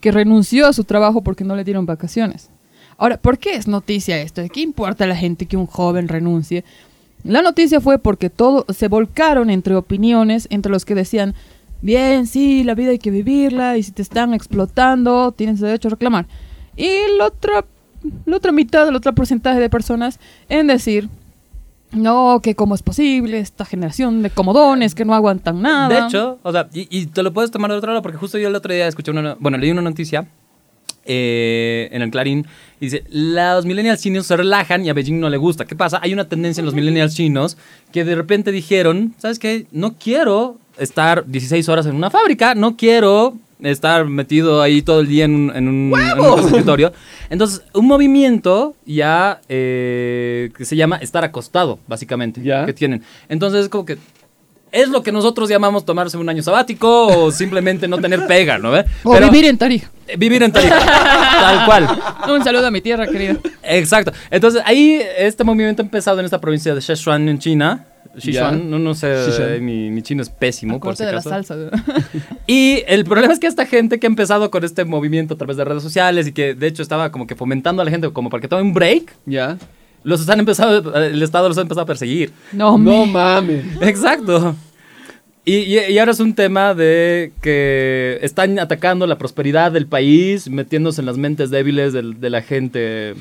que 0.00 0.10
renunció 0.10 0.66
a 0.66 0.72
su 0.72 0.84
trabajo 0.84 1.22
porque 1.22 1.44
no 1.44 1.54
le 1.54 1.62
dieron 1.62 1.84
vacaciones. 1.84 2.48
Ahora, 2.96 3.18
¿por 3.18 3.38
qué 3.38 3.54
es 3.54 3.68
noticia 3.68 4.20
esto? 4.20 4.40
¿De 4.40 4.48
qué 4.48 4.60
importa 4.60 5.04
a 5.04 5.06
la 5.06 5.16
gente 5.16 5.46
que 5.46 5.58
un 5.58 5.66
joven 5.66 6.08
renuncie? 6.08 6.64
La 7.22 7.42
noticia 7.42 7.80
fue 7.80 7.98
porque 7.98 8.30
todo 8.30 8.64
se 8.72 8.88
volcaron 8.88 9.50
entre 9.50 9.76
opiniones, 9.76 10.48
entre 10.50 10.72
los 10.72 10.84
que 10.84 10.94
decían, 10.94 11.34
bien, 11.82 12.26
sí, 12.26 12.64
la 12.64 12.74
vida 12.74 12.90
hay 12.90 12.98
que 12.98 13.10
vivirla 13.10 13.76
y 13.76 13.82
si 13.82 13.92
te 13.92 14.02
están 14.02 14.32
explotando, 14.32 15.32
tienes 15.32 15.60
derecho 15.60 15.88
a 15.88 15.90
reclamar. 15.90 16.26
Y 16.74 16.88
la 17.18 17.26
otra, 17.26 17.64
la 18.24 18.36
otra 18.36 18.52
mitad, 18.52 18.88
el 18.88 18.96
otro 18.96 19.14
porcentaje 19.14 19.60
de 19.60 19.68
personas 19.68 20.18
en 20.48 20.66
decir, 20.66 21.10
no, 21.92 22.40
que 22.42 22.54
cómo 22.54 22.74
es 22.74 22.82
posible 22.82 23.38
esta 23.38 23.64
generación 23.64 24.22
de 24.22 24.30
comodones 24.30 24.94
que 24.94 25.04
no 25.04 25.14
aguantan 25.14 25.62
nada. 25.62 25.88
De 25.88 26.06
hecho, 26.06 26.38
o 26.42 26.52
sea, 26.52 26.68
y, 26.72 26.88
y 26.90 27.06
te 27.06 27.22
lo 27.22 27.32
puedes 27.32 27.50
tomar 27.50 27.70
de 27.70 27.76
otro 27.76 27.90
lado 27.90 28.02
porque 28.02 28.18
justo 28.18 28.38
yo 28.38 28.48
el 28.48 28.54
otro 28.54 28.72
día 28.72 28.86
escuché 28.86 29.10
una, 29.10 29.36
bueno, 29.38 29.58
leí 29.58 29.70
una 29.70 29.82
noticia 29.82 30.26
eh, 31.04 31.88
en 31.90 32.00
el 32.02 32.12
Clarín 32.12 32.46
y 32.78 32.86
dice, 32.86 33.04
los 33.10 33.66
millennials 33.66 34.00
chinos 34.00 34.24
se 34.24 34.36
relajan 34.36 34.84
y 34.84 34.90
a 34.90 34.92
Beijing 34.92 35.18
no 35.18 35.28
le 35.28 35.36
gusta. 35.36 35.64
¿Qué 35.64 35.74
pasa? 35.74 35.98
Hay 36.00 36.12
una 36.12 36.28
tendencia 36.28 36.60
en 36.60 36.64
los 36.64 36.74
millennials 36.74 37.14
chinos 37.14 37.56
que 37.92 38.04
de 38.04 38.14
repente 38.14 38.52
dijeron, 38.52 39.14
¿sabes 39.18 39.38
qué? 39.38 39.66
No 39.72 39.96
quiero 39.98 40.58
estar 40.78 41.26
16 41.26 41.68
horas 41.68 41.86
en 41.86 41.96
una 41.96 42.10
fábrica, 42.10 42.54
no 42.54 42.76
quiero 42.76 43.36
estar 43.62 44.04
metido 44.06 44.60
ahí 44.62 44.82
todo 44.82 45.00
el 45.00 45.06
día 45.08 45.24
en 45.24 45.34
un, 45.34 45.56
en 45.56 45.68
un, 45.68 45.92
en 45.98 46.20
un 46.20 46.38
escritorio. 46.40 46.92
Entonces, 47.30 47.62
un 47.74 47.86
movimiento 47.86 48.74
ya 48.86 49.40
eh, 49.48 50.50
que 50.56 50.64
se 50.64 50.76
llama 50.76 50.96
estar 50.96 51.24
acostado, 51.24 51.78
básicamente, 51.86 52.42
Ya. 52.42 52.66
que 52.66 52.72
tienen. 52.72 53.02
Entonces, 53.28 53.68
como 53.68 53.84
que 53.84 53.98
es 54.70 54.88
lo 54.88 55.02
que 55.02 55.12
nosotros 55.12 55.50
llamamos 55.50 55.84
tomarse 55.84 56.16
un 56.16 56.28
año 56.28 56.42
sabático 56.42 57.06
o 57.08 57.30
simplemente 57.32 57.86
no 57.88 57.98
tener 57.98 58.26
pega, 58.26 58.56
¿no 58.58 58.70
ve? 58.70 58.84
o 59.04 59.12
Pero- 59.12 59.26
vivir 59.30 59.44
en 59.46 59.58
Tarija. 59.58 59.90
eh, 60.08 60.16
Vivir 60.16 60.42
en 60.42 60.50
Tarija, 60.52 60.78
tal 61.40 61.66
cual. 61.66 61.88
Un 62.34 62.42
saludo 62.42 62.66
a 62.66 62.70
mi 62.70 62.80
tierra, 62.80 63.06
querida. 63.06 63.36
Exacto. 63.62 64.12
Entonces, 64.30 64.62
ahí 64.64 65.00
este 65.18 65.44
movimiento 65.44 65.82
ha 65.82 65.84
empezado 65.84 66.18
en 66.20 66.24
esta 66.24 66.40
provincia 66.40 66.74
de 66.74 66.80
Sichuan, 66.80 67.28
en 67.28 67.38
China. 67.38 67.86
Sichuan, 68.18 68.68
no, 68.70 68.78
no 68.78 68.94
sé, 68.94 69.08
eh, 69.56 69.58
mi, 69.60 69.90
mi 69.90 70.02
chino 70.02 70.20
es 70.22 70.28
pésimo, 70.28 70.78
por 70.80 70.96
si 70.96 71.04
de 71.04 71.12
la 71.12 71.22
salsa. 71.22 71.56
Y 72.46 72.82
el 72.86 73.04
problema 73.04 73.32
es 73.32 73.38
que 73.38 73.46
esta 73.46 73.64
gente 73.66 73.98
que 73.98 74.06
ha 74.06 74.10
empezado 74.10 74.50
con 74.50 74.64
este 74.64 74.84
movimiento 74.84 75.34
a 75.34 75.38
través 75.38 75.56
de 75.56 75.64
redes 75.64 75.82
sociales 75.82 76.26
y 76.26 76.32
que 76.32 76.54
de 76.54 76.66
hecho 76.66 76.82
estaba 76.82 77.10
como 77.10 77.26
que 77.26 77.34
fomentando 77.34 77.80
a 77.82 77.84
la 77.84 77.90
gente 77.90 78.10
como 78.12 78.28
para 78.30 78.40
que 78.40 78.48
tome 78.48 78.62
un 78.62 78.74
break, 78.74 79.14
¿Ya? 79.26 79.56
los 80.04 80.20
están 80.20 80.40
empezado, 80.40 80.94
el 80.96 81.22
Estado 81.22 81.48
los 81.48 81.56
ha 81.58 81.62
empezado 81.62 81.82
a 81.82 81.86
perseguir. 81.86 82.32
No, 82.52 82.76
No 82.76 83.06
me- 83.06 83.12
mames. 83.12 83.64
Exacto. 83.80 84.56
Y, 85.44 85.54
y- 85.56 85.78
y 85.92 85.98
ahora 85.98 86.12
es 86.12 86.20
un 86.20 86.34
tema 86.34 86.74
de 86.74 87.32
que 87.40 88.18
están 88.22 88.58
atacando 88.58 89.06
la 89.08 89.18
prosperidad 89.18 89.72
del 89.72 89.86
país, 89.86 90.48
metiéndose 90.48 91.00
en 91.00 91.06
las 91.06 91.16
mentes 91.18 91.50
débiles 91.50 91.92
de, 91.92 92.30
la 92.30 92.42
gente. 92.42 93.14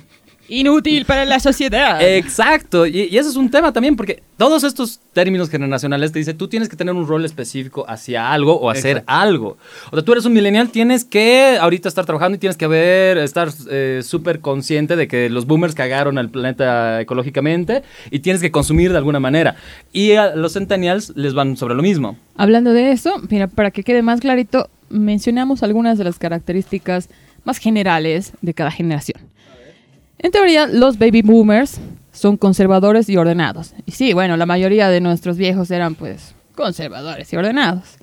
Inútil 0.51 1.05
para 1.05 1.24
la 1.24 1.39
sociedad. 1.39 2.01
Exacto. 2.01 2.86
Y, 2.86 3.08
y 3.10 3.17
eso 3.17 3.29
es 3.29 3.38
un 3.38 3.50
tema 3.50 3.72
también, 3.72 3.96
porque 3.96 4.22
todos 4.36 4.65
estos 4.65 5.00
términos 5.13 5.50
generacionales 5.50 6.12
te 6.12 6.20
dicen, 6.20 6.38
tú 6.38 6.50
tienes 6.50 6.67
que 6.67 6.75
tener 6.75 6.93
un 6.93 7.08
rol 7.08 7.24
específico 7.24 7.86
hacia 7.88 8.34
algo 8.34 8.60
o 8.60 8.70
hacer 8.70 8.98
Exacto. 8.98 9.13
algo. 9.13 9.58
O 9.91 9.96
sea, 9.96 10.03
tú 10.03 10.12
eres 10.12 10.25
un 10.25 10.34
millennial, 10.34 10.70
tienes 10.70 11.05
que 11.05 11.58
ahorita 11.60 11.88
estar 11.88 12.05
trabajando 12.05 12.36
y 12.36 12.39
tienes 12.39 12.58
que 12.58 12.67
ver, 12.67 13.17
estar 13.17 13.50
eh, 13.70 14.01
súper 14.03 14.41
consciente 14.41 14.98
de 14.98 15.08
que 15.08 15.29
los 15.29 15.46
boomers 15.46 15.74
cagaron 15.74 16.17
al 16.17 16.29
planeta 16.29 17.00
ecológicamente 17.00 17.84
y 18.10 18.20
tienes 18.20 18.41
que 18.41 18.51
consumir 18.51 18.91
de 18.91 18.98
alguna 18.98 19.22
manera. 19.22 19.55
Y 19.93 20.13
a 20.13 20.36
los 20.36 20.53
centennials 20.53 21.13
les 21.15 21.34
van 21.34 21.55
sobre 21.55 21.75
lo 21.75 21.81
mismo. 21.81 22.17
Hablando 22.36 22.74
de 22.74 22.91
eso, 22.91 23.22
mira, 23.29 23.48
para 23.48 23.72
que 23.72 23.84
quede 23.84 24.01
más 24.01 24.20
clarito, 24.20 24.70
mencionamos 24.89 25.63
algunas 25.63 25.98
de 25.98 26.03
las 26.03 26.20
características 26.20 27.08
más 27.46 27.58
generales 27.58 28.34
de 28.41 28.53
cada 28.53 28.72
generación. 28.72 29.31
En 30.24 30.32
teoría, 30.32 30.68
los 30.68 30.98
baby 31.00 31.22
boomers 31.24 31.80
son 32.12 32.38
conservadores 32.38 33.10
y 33.10 33.18
ordenados. 33.18 33.74
Y 33.86 33.92
sí, 33.92 34.13
bueno, 34.13 34.38
la 34.38 34.46
mayoría 34.46 34.90
de 34.90 35.01
nuestros 35.01 35.38
viejos 35.38 35.72
eran 35.72 35.96
pues 35.96 36.36
conservadores 36.56 37.32
y 37.34 37.38
ordenados. 37.38 37.96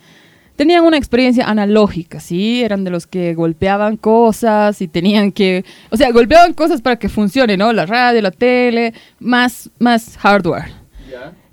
Tenían 0.56 0.82
una 0.84 0.96
experiencia 0.96 1.44
analógica, 1.48 2.18
¿sí? 2.18 2.64
Eran 2.64 2.82
de 2.82 2.90
los 2.90 3.06
que 3.06 3.34
golpeaban 3.34 3.96
cosas 3.96 4.82
y 4.82 4.88
tenían 4.88 5.30
que... 5.30 5.64
O 5.90 5.96
sea, 5.96 6.10
golpeaban 6.10 6.52
cosas 6.52 6.82
para 6.82 6.96
que 6.98 7.08
funcione, 7.08 7.56
¿no? 7.56 7.72
La 7.72 7.86
radio, 7.86 8.20
la 8.20 8.32
tele, 8.32 8.92
más, 9.20 9.70
más 9.78 10.16
hardware. 10.16 10.72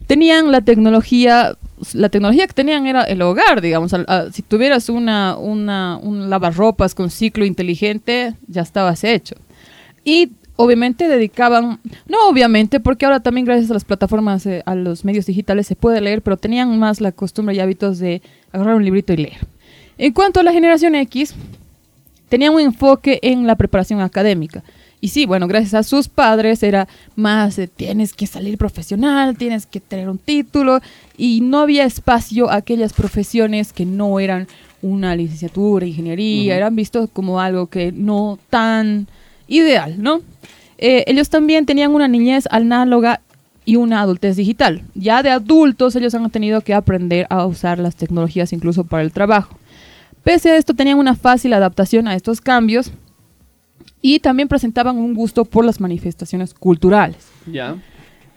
Tenían 0.07 0.51
la 0.51 0.61
tecnología... 0.61 1.55
La 1.93 2.09
tecnología 2.09 2.47
que 2.47 2.53
tenían 2.53 2.87
era 2.87 3.03
el 3.03 3.21
hogar, 3.21 3.61
digamos. 3.61 3.93
A- 3.93 4.31
si 4.31 4.41
tuvieras 4.41 4.89
una, 4.89 5.37
una, 5.37 5.97
un 6.01 6.29
lavarropas 6.31 6.95
con 6.95 7.11
ciclo 7.11 7.45
inteligente, 7.45 8.33
ya 8.47 8.63
estabas 8.63 9.03
hecho. 9.03 9.35
Y 10.03 10.31
obviamente 10.55 11.07
dedicaban, 11.07 11.79
no 12.07 12.29
obviamente, 12.29 12.79
porque 12.79 13.05
ahora 13.05 13.19
también 13.19 13.45
gracias 13.45 13.69
a 13.71 13.73
las 13.73 13.85
plataformas, 13.85 14.45
eh, 14.45 14.63
a 14.65 14.75
los 14.75 15.05
medios 15.05 15.25
digitales 15.25 15.67
se 15.67 15.75
puede 15.75 16.01
leer, 16.01 16.21
pero 16.21 16.37
tenían 16.37 16.77
más 16.79 17.01
la 17.01 17.11
costumbre 17.11 17.55
y 17.55 17.59
hábitos 17.59 17.99
de 17.99 18.21
agarrar 18.51 18.75
un 18.75 18.85
librito 18.85 19.13
y 19.13 19.17
leer. 19.17 19.47
En 19.97 20.13
cuanto 20.13 20.39
a 20.39 20.43
la 20.43 20.51
generación 20.51 20.95
X, 20.95 21.35
tenían 22.29 22.53
un 22.53 22.61
enfoque 22.61 23.19
en 23.21 23.47
la 23.47 23.55
preparación 23.55 24.01
académica. 24.01 24.63
Y 25.01 25.09
sí, 25.09 25.25
bueno, 25.25 25.47
gracias 25.47 25.73
a 25.73 25.83
sus 25.83 26.07
padres 26.07 26.63
era 26.63 26.87
más, 27.15 27.59
eh, 27.59 27.67
tienes 27.67 28.13
que 28.13 28.25
salir 28.25 28.57
profesional, 28.57 29.37
tienes 29.37 29.65
que 29.65 29.79
tener 29.79 30.09
un 30.09 30.17
título, 30.17 30.79
y 31.17 31.41
no 31.41 31.59
había 31.59 31.85
espacio 31.85 32.49
a 32.49 32.55
aquellas 32.55 32.93
profesiones 32.93 33.71
que 33.71 33.85
no 33.85 34.19
eran 34.19 34.47
una 34.81 35.15
licenciatura, 35.15 35.85
ingeniería, 35.85 36.55
eran 36.55 36.75
vistos 36.75 37.09
como 37.11 37.39
algo 37.39 37.67
que 37.67 37.91
no 37.91 38.39
tan 38.49 39.07
ideal, 39.47 40.01
¿no? 40.01 40.21
Eh, 40.77 41.03
ellos 41.07 41.29
también 41.29 41.65
tenían 41.65 41.93
una 41.93 42.07
niñez 42.07 42.45
análoga 42.51 43.21
y 43.65 43.77
una 43.77 44.01
adultez 44.01 44.35
digital. 44.35 44.83
Ya 44.93 45.23
de 45.23 45.29
adultos 45.29 45.95
ellos 45.95 46.13
han 46.13 46.29
tenido 46.29 46.61
que 46.61 46.73
aprender 46.73 47.25
a 47.29 47.45
usar 47.45 47.79
las 47.79 47.95
tecnologías 47.95 48.53
incluso 48.53 48.83
para 48.83 49.03
el 49.03 49.11
trabajo. 49.11 49.57
Pese 50.23 50.51
a 50.51 50.57
esto 50.57 50.73
tenían 50.73 50.97
una 50.97 51.15
fácil 51.15 51.53
adaptación 51.53 52.07
a 52.07 52.15
estos 52.15 52.41
cambios 52.41 52.91
y 54.01 54.19
también 54.19 54.47
presentaban 54.47 54.97
un 54.97 55.13
gusto 55.13 55.45
por 55.45 55.65
las 55.65 55.79
manifestaciones 55.79 56.53
culturales. 56.53 57.27
Ya. 57.51 57.75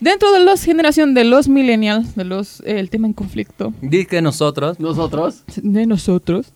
Dentro 0.01 0.33
de 0.33 0.41
la 0.41 0.57
generación 0.57 1.13
de 1.13 1.25
los 1.25 1.49
millennials, 1.49 2.15
de 2.15 2.25
los 2.25 2.61
eh, 2.61 2.79
el 2.79 2.89
tema 2.89 3.09
en 3.09 3.15
conflicto 3.15 3.73
Dice 3.83 4.07
que 4.07 4.23
nosotros. 4.23 4.79
Nosotros. 4.79 5.43
de 5.57 5.87
nosotros, 5.87 6.53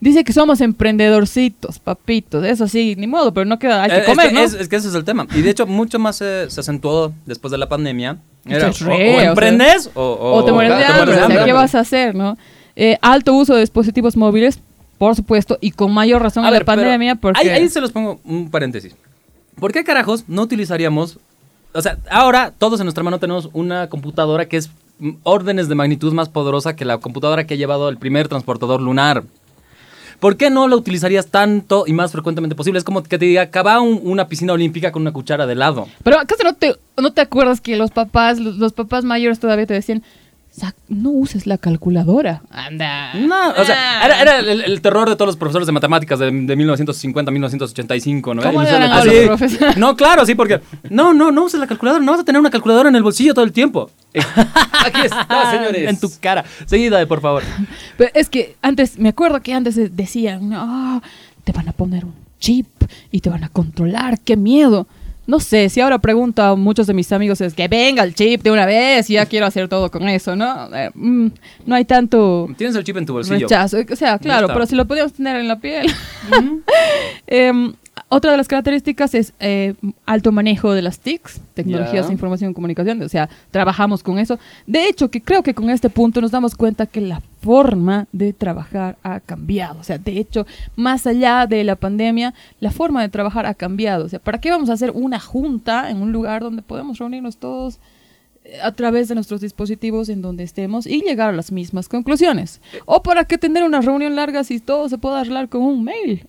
dice 0.00 0.24
que 0.24 0.32
somos 0.32 0.60
emprendedorcitos, 0.60 1.78
papitos, 1.78 2.44
eso 2.44 2.68
sí, 2.68 2.94
ni 2.96 3.06
modo, 3.06 3.32
pero 3.32 3.46
no 3.46 3.58
queda, 3.58 3.82
hay 3.82 3.90
que 3.90 3.96
Eh, 3.98 4.04
comer, 4.04 4.26
es, 4.26 4.32
que, 4.32 4.38
¿no? 4.38 4.44
es- 4.44 4.54
es 4.54 4.68
que 4.68 4.76
ese 4.76 4.88
es 4.88 4.94
el 4.94 5.04
tema. 5.04 5.26
Y 5.34 5.42
de 5.42 5.50
hecho, 5.50 5.66
mucho 5.66 5.98
más 5.98 6.16
se, 6.16 6.50
se 6.50 6.60
acentuó 6.60 7.12
después 7.26 7.50
de 7.50 7.58
la 7.58 7.68
pandemia. 7.68 8.18
Era, 8.46 8.68
o, 8.70 8.72
re, 8.84 9.14
o 9.14 9.16
o 9.16 9.20
sea, 9.20 9.28
emprendes 9.30 9.90
o, 9.94 10.42
te 10.44 10.52
mueres 10.52 10.76
de 10.78 10.84
hambre, 10.84 11.20
o 11.22 11.26
sea. 11.28 11.44
¿qué 11.44 11.52
vas 11.52 11.74
a 11.74 11.80
hacer, 11.80 12.14
no? 12.14 12.38
Eh, 12.76 12.96
alto 13.02 13.34
uso 13.34 13.54
de 13.54 13.60
dispositivos 13.60 14.16
móviles, 14.16 14.60
por 14.98 15.14
supuesto, 15.16 15.58
y 15.60 15.72
con 15.72 15.92
mayor 15.92 16.22
razón 16.22 16.44
A 16.44 16.50
la 16.50 16.60
pandemia, 16.60 17.16
porque... 17.16 17.40
Ahí, 17.40 17.48
ahí 17.48 17.68
se 17.68 17.80
los 17.80 17.92
pongo 17.92 18.20
un 18.24 18.50
paréntesis. 18.50 18.94
¿Por 19.58 19.72
qué 19.72 19.84
carajos 19.84 20.24
no 20.28 20.42
utilizaríamos... 20.42 21.18
O 21.74 21.82
sea, 21.82 21.98
ahora 22.10 22.52
todos 22.56 22.80
en 22.80 22.84
nuestra 22.86 23.04
mano 23.04 23.18
tenemos 23.18 23.50
una 23.52 23.88
computadora 23.88 24.46
que 24.48 24.56
es 24.56 24.70
mm, 25.00 25.10
órdenes 25.24 25.68
de 25.68 25.74
magnitud 25.74 26.12
más 26.12 26.28
poderosa 26.28 26.74
que 26.74 26.84
la 26.84 26.98
computadora 26.98 27.46
que 27.46 27.54
ha 27.54 27.56
llevado 27.56 27.88
el 27.88 27.98
primer 27.98 28.28
transportador 28.28 28.80
lunar. 28.80 29.24
¿Por 30.20 30.36
qué 30.36 30.50
no 30.50 30.66
la 30.68 30.76
utilizarías 30.76 31.28
tanto 31.28 31.84
y 31.86 31.92
más 31.92 32.10
frecuentemente 32.12 32.56
posible? 32.56 32.78
Es 32.78 32.84
como 32.84 33.02
que 33.02 33.18
te 33.18 33.24
diga, 33.26 33.50
cava 33.50 33.80
un- 33.80 34.00
una 34.02 34.26
piscina 34.28 34.52
olímpica 34.52 34.90
con 34.92 35.02
una 35.02 35.12
cuchara 35.12 35.46
de 35.46 35.52
helado. 35.52 35.86
Pero 36.02 36.18
¿acaso 36.18 36.42
no 36.42 36.54
te, 36.54 36.74
no 36.96 37.12
te 37.12 37.20
acuerdas 37.20 37.60
que 37.60 37.76
los 37.76 37.90
papás, 37.92 38.38
los, 38.40 38.56
los 38.56 38.72
papás 38.72 39.04
mayores 39.04 39.38
todavía 39.38 39.66
te 39.66 39.74
decían, 39.74 40.02
"Sa- 40.50 40.74
no 40.88 41.10
uses 41.10 41.46
la 41.46 41.56
calculadora? 41.58 42.42
Anda. 42.50 43.14
No, 43.14 43.50
o 43.50 43.64
sea, 43.64 44.00
Ah. 44.00 44.06
era, 44.06 44.22
era 44.22 44.38
el, 44.40 44.62
el 44.62 44.80
terror 44.80 45.08
de 45.08 45.14
todos 45.14 45.28
los 45.28 45.36
profesores 45.36 45.66
de 45.66 45.72
matemáticas 45.72 46.18
de, 46.18 46.26
de 46.32 46.56
1950, 46.56 47.30
1985, 47.30 48.34
¿no? 48.34 48.42
¿Cómo 48.42 48.60
Y 48.60 48.64
le 48.64 48.70
suena 48.70 48.84
harán 48.86 48.98
a 48.98 49.00
así. 49.02 49.10
los 49.10 49.26
profesores? 49.38 49.76
No, 49.76 49.94
claro, 49.96 50.26
sí, 50.26 50.34
porque... 50.34 50.60
No, 50.90 51.14
no, 51.14 51.30
no 51.30 51.44
uses 51.44 51.60
la 51.60 51.66
calculadora, 51.68 52.04
no 52.04 52.10
vas 52.12 52.22
a 52.22 52.24
tener 52.24 52.40
una 52.40 52.50
calculadora 52.50 52.88
en 52.88 52.96
el 52.96 53.02
bolsillo 53.04 53.34
todo 53.34 53.44
el 53.44 53.52
tiempo. 53.52 53.90
Aquí 54.84 55.00
está, 55.04 55.50
señores. 55.50 55.88
En 55.88 56.00
tu 56.00 56.10
cara. 56.20 56.44
Seguida, 56.66 57.04
por 57.06 57.20
favor. 57.20 57.42
Pero 57.96 58.10
es 58.14 58.28
que 58.28 58.56
antes, 58.62 58.98
me 58.98 59.10
acuerdo 59.10 59.40
que 59.42 59.52
antes 59.54 59.76
de- 59.76 59.88
decían, 59.88 60.48
no, 60.48 61.02
te 61.44 61.52
van 61.52 61.68
a 61.68 61.72
poner 61.72 62.04
un 62.04 62.14
chip 62.40 62.66
y 63.10 63.20
te 63.20 63.30
van 63.30 63.44
a 63.44 63.48
controlar, 63.48 64.18
qué 64.20 64.36
miedo. 64.36 64.86
No 65.26 65.40
sé, 65.40 65.68
si 65.68 65.78
ahora 65.82 65.98
pregunto 65.98 66.42
a 66.42 66.56
muchos 66.56 66.86
de 66.86 66.94
mis 66.94 67.12
amigos 67.12 67.42
es 67.42 67.52
que 67.52 67.68
venga 67.68 68.02
el 68.02 68.14
chip 68.14 68.42
de 68.42 68.50
una 68.50 68.64
vez 68.64 69.10
y 69.10 69.12
ya 69.12 69.26
quiero 69.26 69.44
hacer 69.44 69.68
todo 69.68 69.90
con 69.90 70.08
eso, 70.08 70.34
¿no? 70.34 70.74
Eh, 70.74 70.90
mm, 70.94 71.26
no 71.66 71.74
hay 71.74 71.84
tanto 71.84 72.48
Tienes 72.56 72.74
el 72.76 72.82
chip 72.82 72.96
en 72.96 73.04
tu 73.04 73.12
bolsillo. 73.12 73.40
rechazo. 73.46 73.76
O 73.92 73.96
sea, 73.96 74.18
claro, 74.18 74.46
pero 74.48 74.64
si 74.64 74.74
lo 74.74 74.86
podíamos 74.86 75.12
tener 75.12 75.36
en 75.36 75.46
la 75.48 75.58
piel. 75.58 75.92
Em, 77.26 77.74
otra 78.08 78.30
de 78.32 78.36
las 78.36 78.48
características 78.48 79.14
es 79.14 79.32
eh, 79.40 79.74
alto 80.06 80.32
manejo 80.32 80.72
de 80.72 80.82
las 80.82 81.00
TICs, 81.00 81.40
tecnologías 81.54 82.06
de 82.06 82.12
información 82.12 82.50
y 82.50 82.54
comunicación, 82.54 83.02
o 83.02 83.08
sea, 83.08 83.28
trabajamos 83.50 84.02
con 84.02 84.18
eso. 84.18 84.38
De 84.66 84.88
hecho, 84.88 85.10
que 85.10 85.20
creo 85.20 85.42
que 85.42 85.54
con 85.54 85.70
este 85.70 85.90
punto 85.90 86.20
nos 86.20 86.30
damos 86.30 86.54
cuenta 86.54 86.86
que 86.86 87.00
la 87.00 87.22
forma 87.40 88.06
de 88.12 88.32
trabajar 88.32 88.96
ha 89.02 89.20
cambiado. 89.20 89.80
O 89.80 89.84
sea, 89.84 89.98
de 89.98 90.18
hecho, 90.18 90.46
más 90.76 91.06
allá 91.06 91.46
de 91.46 91.64
la 91.64 91.76
pandemia, 91.76 92.34
la 92.60 92.70
forma 92.70 93.02
de 93.02 93.08
trabajar 93.08 93.46
ha 93.46 93.54
cambiado. 93.54 94.04
O 94.04 94.08
sea, 94.08 94.18
¿para 94.18 94.40
qué 94.40 94.50
vamos 94.50 94.70
a 94.70 94.74
hacer 94.74 94.90
una 94.94 95.20
junta 95.20 95.90
en 95.90 96.02
un 96.02 96.12
lugar 96.12 96.42
donde 96.42 96.62
podemos 96.62 96.98
reunirnos 96.98 97.36
todos? 97.36 97.78
eh, 98.44 98.58
a 98.62 98.72
través 98.72 99.08
de 99.08 99.14
nuestros 99.14 99.40
dispositivos 99.40 100.08
en 100.08 100.22
donde 100.22 100.44
estemos 100.44 100.86
y 100.86 101.02
llegar 101.02 101.30
a 101.30 101.32
las 101.32 101.52
mismas 101.52 101.88
conclusiones. 101.88 102.60
O 102.86 103.02
para 103.02 103.24
qué 103.24 103.36
tener 103.36 103.62
una 103.62 103.80
reunión 103.80 104.16
larga 104.16 104.44
si 104.44 104.58
todo 104.60 104.88
se 104.88 104.96
puede 104.96 105.18
arreglar 105.18 105.48
con 105.48 105.62
un 105.62 105.84
mail. 105.84 106.26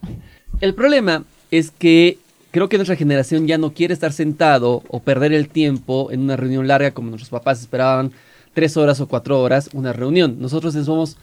El 0.59 0.75
problema 0.75 1.23
es 1.51 1.71
que 1.71 2.17
creo 2.51 2.69
que 2.69 2.77
nuestra 2.77 2.95
generación 2.95 3.47
ya 3.47 3.57
no 3.57 3.73
quiere 3.73 3.93
estar 3.93 4.11
sentado 4.13 4.83
o 4.89 4.99
perder 4.99 5.33
el 5.33 5.49
tiempo 5.49 6.09
en 6.11 6.21
una 6.21 6.35
reunión 6.35 6.67
larga 6.67 6.91
como 6.91 7.09
nuestros 7.09 7.29
papás 7.29 7.59
esperaban 7.61 8.11
tres 8.53 8.75
horas 8.77 8.99
o 8.99 9.07
cuatro 9.07 9.39
horas 9.41 9.69
una 9.73 9.93
reunión. 9.93 10.37
Nosotros 10.39 10.73
somos 10.85 11.17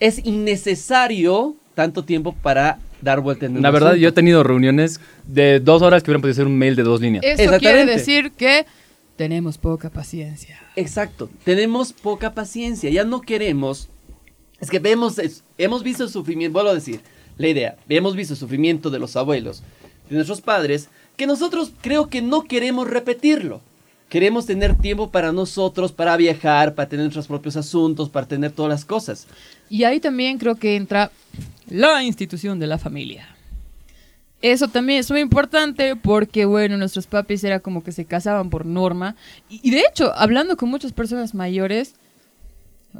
es 0.00 0.24
innecesario 0.24 1.54
tanto 1.74 2.04
tiempo 2.04 2.34
para 2.34 2.78
dar 3.02 3.20
vuelta 3.20 3.46
en 3.46 3.56
un 3.56 3.62
La 3.62 3.70
verdad, 3.70 3.90
asunto. 3.90 4.02
yo 4.02 4.08
he 4.08 4.12
tenido 4.12 4.42
reuniones 4.42 5.00
de 5.26 5.60
dos 5.60 5.82
horas 5.82 6.02
que 6.02 6.10
hubieran 6.10 6.22
podido 6.22 6.34
ser 6.36 6.46
un 6.46 6.56
mail 6.56 6.76
de 6.76 6.82
dos 6.82 7.00
líneas. 7.00 7.24
Eso 7.26 7.58
quiere 7.58 7.84
decir 7.84 8.30
que 8.32 8.64
tenemos 9.16 9.58
poca 9.58 9.90
paciencia. 9.90 10.60
Exacto, 10.76 11.28
tenemos 11.44 11.92
poca 11.92 12.32
paciencia, 12.32 12.90
ya 12.90 13.04
no 13.04 13.20
queremos, 13.20 13.88
es 14.60 14.70
que 14.70 14.78
vemos, 14.78 15.18
es- 15.18 15.44
hemos 15.58 15.82
visto 15.82 16.04
el 16.04 16.08
sufrimiento, 16.10 16.54
vuelvo 16.54 16.70
a 16.70 16.74
decir, 16.74 17.00
la 17.36 17.48
idea, 17.48 17.76
hemos 17.88 18.14
visto 18.16 18.34
el 18.34 18.38
sufrimiento 18.38 18.90
de 18.90 18.98
los 18.98 19.16
abuelos, 19.16 19.62
de 20.08 20.16
nuestros 20.16 20.40
padres, 20.40 20.88
que 21.16 21.26
nosotros 21.26 21.72
creo 21.80 22.08
que 22.08 22.22
no 22.22 22.42
queremos 22.44 22.88
repetirlo. 22.88 23.60
Queremos 24.08 24.46
tener 24.46 24.76
tiempo 24.76 25.10
para 25.10 25.32
nosotros, 25.32 25.90
para 25.90 26.16
viajar, 26.16 26.74
para 26.74 26.88
tener 26.88 27.04
nuestros 27.04 27.26
propios 27.26 27.56
asuntos, 27.56 28.08
para 28.08 28.28
tener 28.28 28.52
todas 28.52 28.70
las 28.70 28.84
cosas. 28.84 29.26
Y 29.68 29.84
ahí 29.84 29.98
también 29.98 30.38
creo 30.38 30.54
que 30.54 30.76
entra 30.76 31.10
la 31.68 32.02
institución 32.04 32.60
de 32.60 32.66
la 32.66 32.78
familia. 32.78 33.34
Eso 34.40 34.68
también 34.68 35.00
es 35.00 35.10
muy 35.10 35.20
importante 35.20 35.96
porque, 35.96 36.44
bueno, 36.44 36.76
nuestros 36.76 37.06
papis 37.06 37.42
era 37.44 37.60
como 37.60 37.82
que 37.82 37.92
se 37.92 38.04
casaban 38.04 38.50
por 38.50 38.66
norma. 38.66 39.16
Y, 39.48 39.60
y 39.64 39.70
de 39.70 39.80
hecho, 39.80 40.12
hablando 40.14 40.56
con 40.56 40.68
muchas 40.68 40.92
personas 40.92 41.34
mayores, 41.34 41.94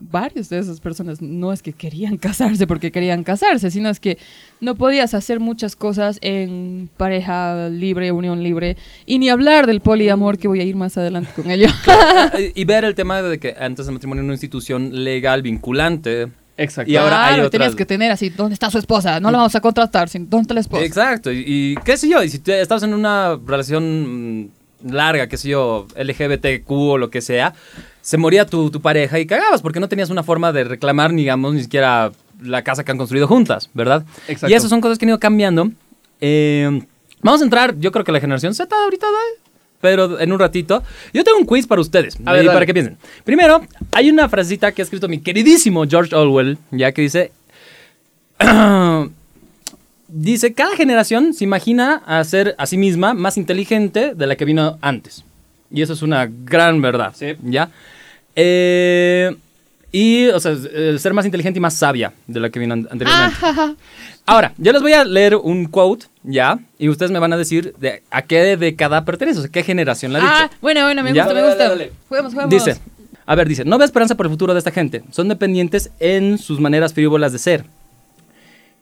varias 0.01 0.49
de 0.49 0.59
esas 0.59 0.81
personas 0.81 1.23
no 1.23 1.53
es 1.53 1.63
que 1.63 1.73
querían 1.73 2.17
casarse 2.19 2.67
porque 2.67 2.91
querían 2.93 3.25
casarse, 3.25 3.71
sino 3.71 3.89
es 3.89 4.01
que 4.01 4.19
no 4.61 4.75
podías 4.75 5.15
hacer 5.15 5.41
muchas 5.41 5.77
cosas 5.77 6.19
en 6.21 6.89
pareja 6.97 7.69
libre, 7.71 8.13
unión 8.13 8.43
libre, 8.43 8.77
y 9.07 9.19
ni 9.19 9.29
hablar 9.31 9.67
del 9.67 9.81
poliamor 9.81 10.37
que 10.39 10.49
voy 10.49 10.61
a 10.61 10.65
ir 10.65 10.77
más 10.77 10.99
adelante 10.99 11.31
con 11.35 11.51
ello. 11.51 11.69
y 12.39 12.61
y 12.61 12.65
ver 12.65 12.85
el 12.85 12.95
tema 12.95 13.23
de 13.23 13.39
que 13.39 13.55
antes 13.59 13.87
el 13.87 13.93
matrimonio 13.95 14.21
era 14.21 14.25
una 14.27 14.35
institución 14.35 15.05
legal 15.05 15.43
vinculante. 15.43 16.29
Exacto. 16.57 16.91
Y 16.91 16.97
ahora 16.97 17.25
hay 17.27 17.35
Claro, 17.35 17.49
otras- 17.49 17.51
tenías 17.51 17.75
que 17.75 17.85
tener 17.87 18.13
así, 18.13 18.29
¿dónde 18.31 18.55
está 18.55 18.71
su 18.71 18.79
esposa? 18.79 19.19
No 19.21 19.31
la 19.33 19.39
vamos 19.39 19.55
a 19.57 19.61
contratar, 19.61 20.09
sino, 20.09 20.27
¿dónde 20.29 20.43
está 20.43 20.55
la 20.55 20.61
esposa? 20.61 20.85
Exacto, 20.85 21.33
y, 21.33 21.43
y 21.47 21.75
qué 21.85 21.97
sé 21.97 22.09
yo, 22.09 22.23
y 22.23 22.29
si 22.29 22.39
te- 22.39 22.61
estabas 22.61 22.85
en 22.85 22.95
una 22.95 23.37
relación 23.45 24.43
mm, 24.43 24.49
larga, 24.93 25.27
qué 25.29 25.37
sé 25.37 25.49
yo, 25.49 25.87
LGBTQ 25.97 26.71
o 26.71 26.99
lo 26.99 27.11
que 27.11 27.21
sea, 27.23 27.55
se 28.05 28.19
moría 28.19 28.45
tu, 28.45 28.71
tu 28.71 28.83
pareja 28.83 29.19
y 29.19 29.25
cagabas 29.25 29.63
porque 29.63 29.81
no 29.81 29.89
tenías 29.89 30.11
una 30.11 30.23
forma 30.23 30.53
de 30.53 30.65
reclamar, 30.65 31.11
digamos, 31.11 31.55
ni 31.55 31.63
siquiera 31.63 32.13
la 32.43 32.63
casa 32.63 32.85
que 32.85 32.93
han 32.93 32.99
construido 32.99 33.27
juntas, 33.27 33.71
¿verdad? 33.73 34.05
Exacto. 34.29 34.53
Y 34.53 34.55
esas 34.55 34.69
son 34.69 34.83
cosas 34.83 34.99
que 34.99 35.07
han 35.07 35.09
ido 35.09 35.19
cambiando. 35.19 35.71
Eh, 36.21 36.83
vamos 37.23 37.41
a 37.41 37.45
entrar, 37.45 37.79
yo 37.79 37.91
creo 37.93 38.05
que 38.05 38.13
la 38.13 38.21
generación 38.21 38.55
Z 38.55 38.77
ahorita, 38.77 39.07
pero 39.81 40.21
en 40.21 40.33
un 40.33 40.39
ratito. 40.39 40.83
Yo 41.15 41.25
tengo 41.25 41.39
un 41.39 41.47
quiz 41.47 41.67
para 41.67 41.81
ustedes, 41.81 42.19
A 42.27 42.33
ver, 42.35 42.45
para 42.47 42.67
que 42.67 42.75
piensen. 42.75 42.99
Primero, 43.25 43.63
hay 43.93 44.11
una 44.11 44.29
frasecita 44.29 44.73
que 44.73 44.83
ha 44.83 44.85
escrito 44.85 45.09
mi 45.09 45.21
queridísimo 45.21 45.87
George 45.89 46.15
Orwell, 46.15 46.59
ya 46.73 46.93
que 46.93 47.01
dice, 47.01 47.33
dice, 50.09 50.53
cada 50.53 50.77
generación 50.77 51.33
se 51.33 51.45
imagina 51.45 52.03
a 52.05 52.23
ser 52.25 52.55
a 52.59 52.67
sí 52.67 52.77
misma 52.77 53.15
más 53.15 53.39
inteligente 53.39 54.15
de 54.15 54.27
la 54.27 54.37
que 54.37 54.45
vino 54.45 54.79
antes. 54.83 55.25
Y 55.71 55.81
eso 55.81 55.95
es 55.95 56.03
una 56.03 56.29
gran 56.31 56.83
verdad. 56.83 57.15
Sí. 57.17 57.35
¿Ya? 57.43 57.71
Eh, 58.37 59.35
y, 59.93 60.27
o 60.29 60.41
sea, 60.41 60.57
ser 60.99 61.13
más 61.15 61.25
inteligente 61.25 61.59
y 61.59 61.61
más 61.61 61.75
sabia 61.75 62.13
de 62.27 62.41
la 62.41 62.51
que 62.51 62.59
vino 62.59 62.75
an- 62.75 62.89
anteriormente. 62.91 63.37
Ajaja. 63.37 63.75
Ahora, 64.27 64.53
yo 64.59 64.73
les 64.73 64.83
voy 64.83 64.93
a 64.93 65.05
leer 65.05 65.37
un 65.37 65.67
quote, 65.67 66.07
¿ya? 66.25 66.59
Y 66.79 66.89
ustedes 66.89 67.13
me 67.13 67.19
van 67.21 67.33
a 67.33 67.37
decir 67.37 67.75
de 67.79 68.03
a 68.11 68.23
qué 68.23 68.57
década 68.57 69.05
pertenece, 69.05 69.39
o 69.39 69.43
sea, 69.43 69.51
qué 69.53 69.63
generación 69.63 70.13
la 70.13 70.19
ha 70.19 70.23
dicho. 70.23 70.33
Ah, 70.35 70.51
bueno, 70.61 70.83
bueno, 70.83 71.03
me 71.05 71.13
Ya. 71.13 71.25
gusta, 71.25 71.39
me 71.41 71.47
gusta. 71.47 71.69
dale, 71.69 71.85
dale. 71.87 71.93
Juguemos, 72.09 72.33
juguemos. 72.33 72.51
Dice, 72.53 72.77
a 73.27 73.35
ver, 73.37 73.47
dice, 73.49 73.65
no 73.65 73.79
ve 73.79 73.85
esperanza 73.85 74.17
por 74.17 74.27
el 74.27 74.33
futuro 74.33 74.53
de 74.53 74.59
esta 74.59 74.71
gente. 74.73 75.03
Son 75.13 75.29
dependientes 75.29 75.91
en 76.01 76.39
sus 76.39 76.59
maneras 76.59 76.93
frívolas 76.95 77.33
de 77.33 77.39
ser. 77.39 77.65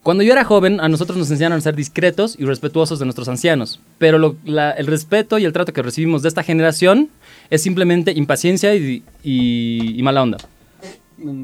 Cuando 0.03 0.21
yo 0.23 0.33
era 0.33 0.43
joven, 0.43 0.81
a 0.81 0.89
nosotros 0.89 1.17
nos 1.17 1.31
enseñaron 1.31 1.57
a 1.57 1.61
ser 1.61 1.75
discretos 1.75 2.35
y 2.37 2.43
respetuosos 2.45 2.99
de 2.99 3.05
nuestros 3.05 3.29
ancianos. 3.29 3.79
Pero 3.97 4.17
lo- 4.19 4.35
la- 4.43 4.71
el 4.71 4.85
respeto 4.87 5.37
y 5.39 5.45
el 5.45 5.53
trato 5.53 5.71
que 5.71 5.81
recibimos 5.81 6.21
de 6.21 6.27
esta 6.27 6.43
generación 6.43 7.09
es 7.49 7.63
simplemente 7.63 8.11
impaciencia 8.11 8.75
y, 8.75 9.01
y- 9.23 9.95
y 9.97 10.03
mala 10.03 10.21
onda. 10.23 10.37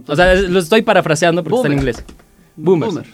O 0.07 0.15
sea, 0.15 0.33
es- 0.33 0.49
lo 0.49 0.59
estoy 0.59 0.81
parafraseando 0.81 1.41
porque 1.43 1.55
está 1.55 1.67
en 1.69 1.75
Boomer. 1.77 1.95
inglés. 1.95 2.05
Boomers. 2.57 2.93
Boomer. 2.93 3.09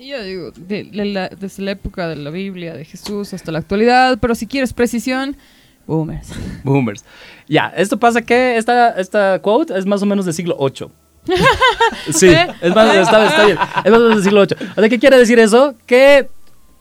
Yo 0.00 0.22
digo, 0.22 0.50
de- 0.52 0.84
de 0.84 1.04
la- 1.06 1.28
desde 1.28 1.62
la 1.64 1.72
época 1.72 2.06
de 2.08 2.16
la 2.16 2.30
Biblia, 2.30 2.74
de 2.74 2.84
Jesús 2.84 3.32
hasta 3.34 3.50
la 3.50 3.58
actualidad, 3.58 4.18
pero 4.20 4.34
si 4.36 4.46
quieres 4.46 4.72
precisión, 4.72 5.36
boomers. 5.88 6.28
Boomers. 6.62 7.04
Ya, 7.48 7.72
esto 7.76 7.98
pasa 7.98 8.22
que 8.22 8.56
esta, 8.58 8.90
esta 8.90 9.40
quote 9.40 9.76
es 9.76 9.86
más 9.86 10.02
o 10.02 10.06
menos 10.06 10.24
del 10.24 10.34
siglo 10.34 10.56
VIII. 10.58 10.88
Sí, 12.12 12.28
es 12.60 12.74
más, 12.74 12.94
está, 12.94 13.26
está 13.26 13.46
bien. 13.46 13.58
Es 13.84 13.90
más 13.90 14.00
del 14.00 14.22
siglo 14.22 14.46
VIII. 14.46 14.68
O 14.76 14.80
sea, 14.80 14.88
¿qué 14.88 14.98
quiere 14.98 15.18
decir 15.18 15.38
eso? 15.38 15.74
Que 15.86 16.28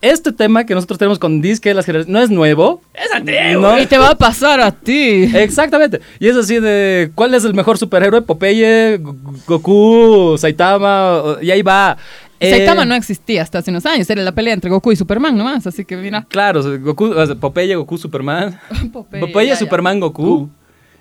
este 0.03 0.33
tema 0.33 0.65
que 0.65 0.75
nosotros 0.75 0.99
tenemos 0.99 1.17
con 1.17 1.41
Disque 1.41 1.73
las 1.73 1.85
generaciones 1.85 2.13
no 2.13 2.21
es 2.21 2.29
nuevo. 2.29 2.81
Es 2.93 3.11
antiguo. 3.13 3.79
Y 3.79 3.85
te 3.85 3.97
va 3.97 4.09
a 4.09 4.17
pasar 4.17 4.59
a 4.59 4.71
ti. 4.71 5.23
Exactamente. 5.33 6.01
Y 6.19 6.27
es 6.27 6.35
así 6.35 6.59
de, 6.59 7.11
¿cuál 7.15 7.33
es 7.33 7.45
el 7.45 7.53
mejor 7.53 7.77
superhéroe? 7.77 8.21
Popeye, 8.21 8.99
Goku, 9.47 10.35
Saitama, 10.37 11.37
y 11.41 11.51
ahí 11.51 11.61
va. 11.61 11.97
Eh, 12.37 12.51
Saitama 12.51 12.83
no 12.83 12.95
existía 12.95 13.41
hasta 13.41 13.59
hace 13.59 13.71
unos 13.71 13.85
años, 13.85 14.09
era 14.09 14.21
la 14.21 14.33
pelea 14.33 14.53
entre 14.53 14.69
Goku 14.69 14.91
y 14.91 14.97
Superman 14.97 15.37
nomás, 15.37 15.65
así 15.65 15.85
que 15.85 15.95
mira. 15.95 16.25
Claro, 16.27 16.61
Goku, 16.79 17.13
Popeye, 17.39 17.75
Goku, 17.75 17.97
Superman. 17.97 18.59
Popeye, 18.91 19.21
Popeye, 19.21 19.47
ya, 19.47 19.53
ya. 19.53 19.59
Superman, 19.59 20.01
Goku. 20.01 20.49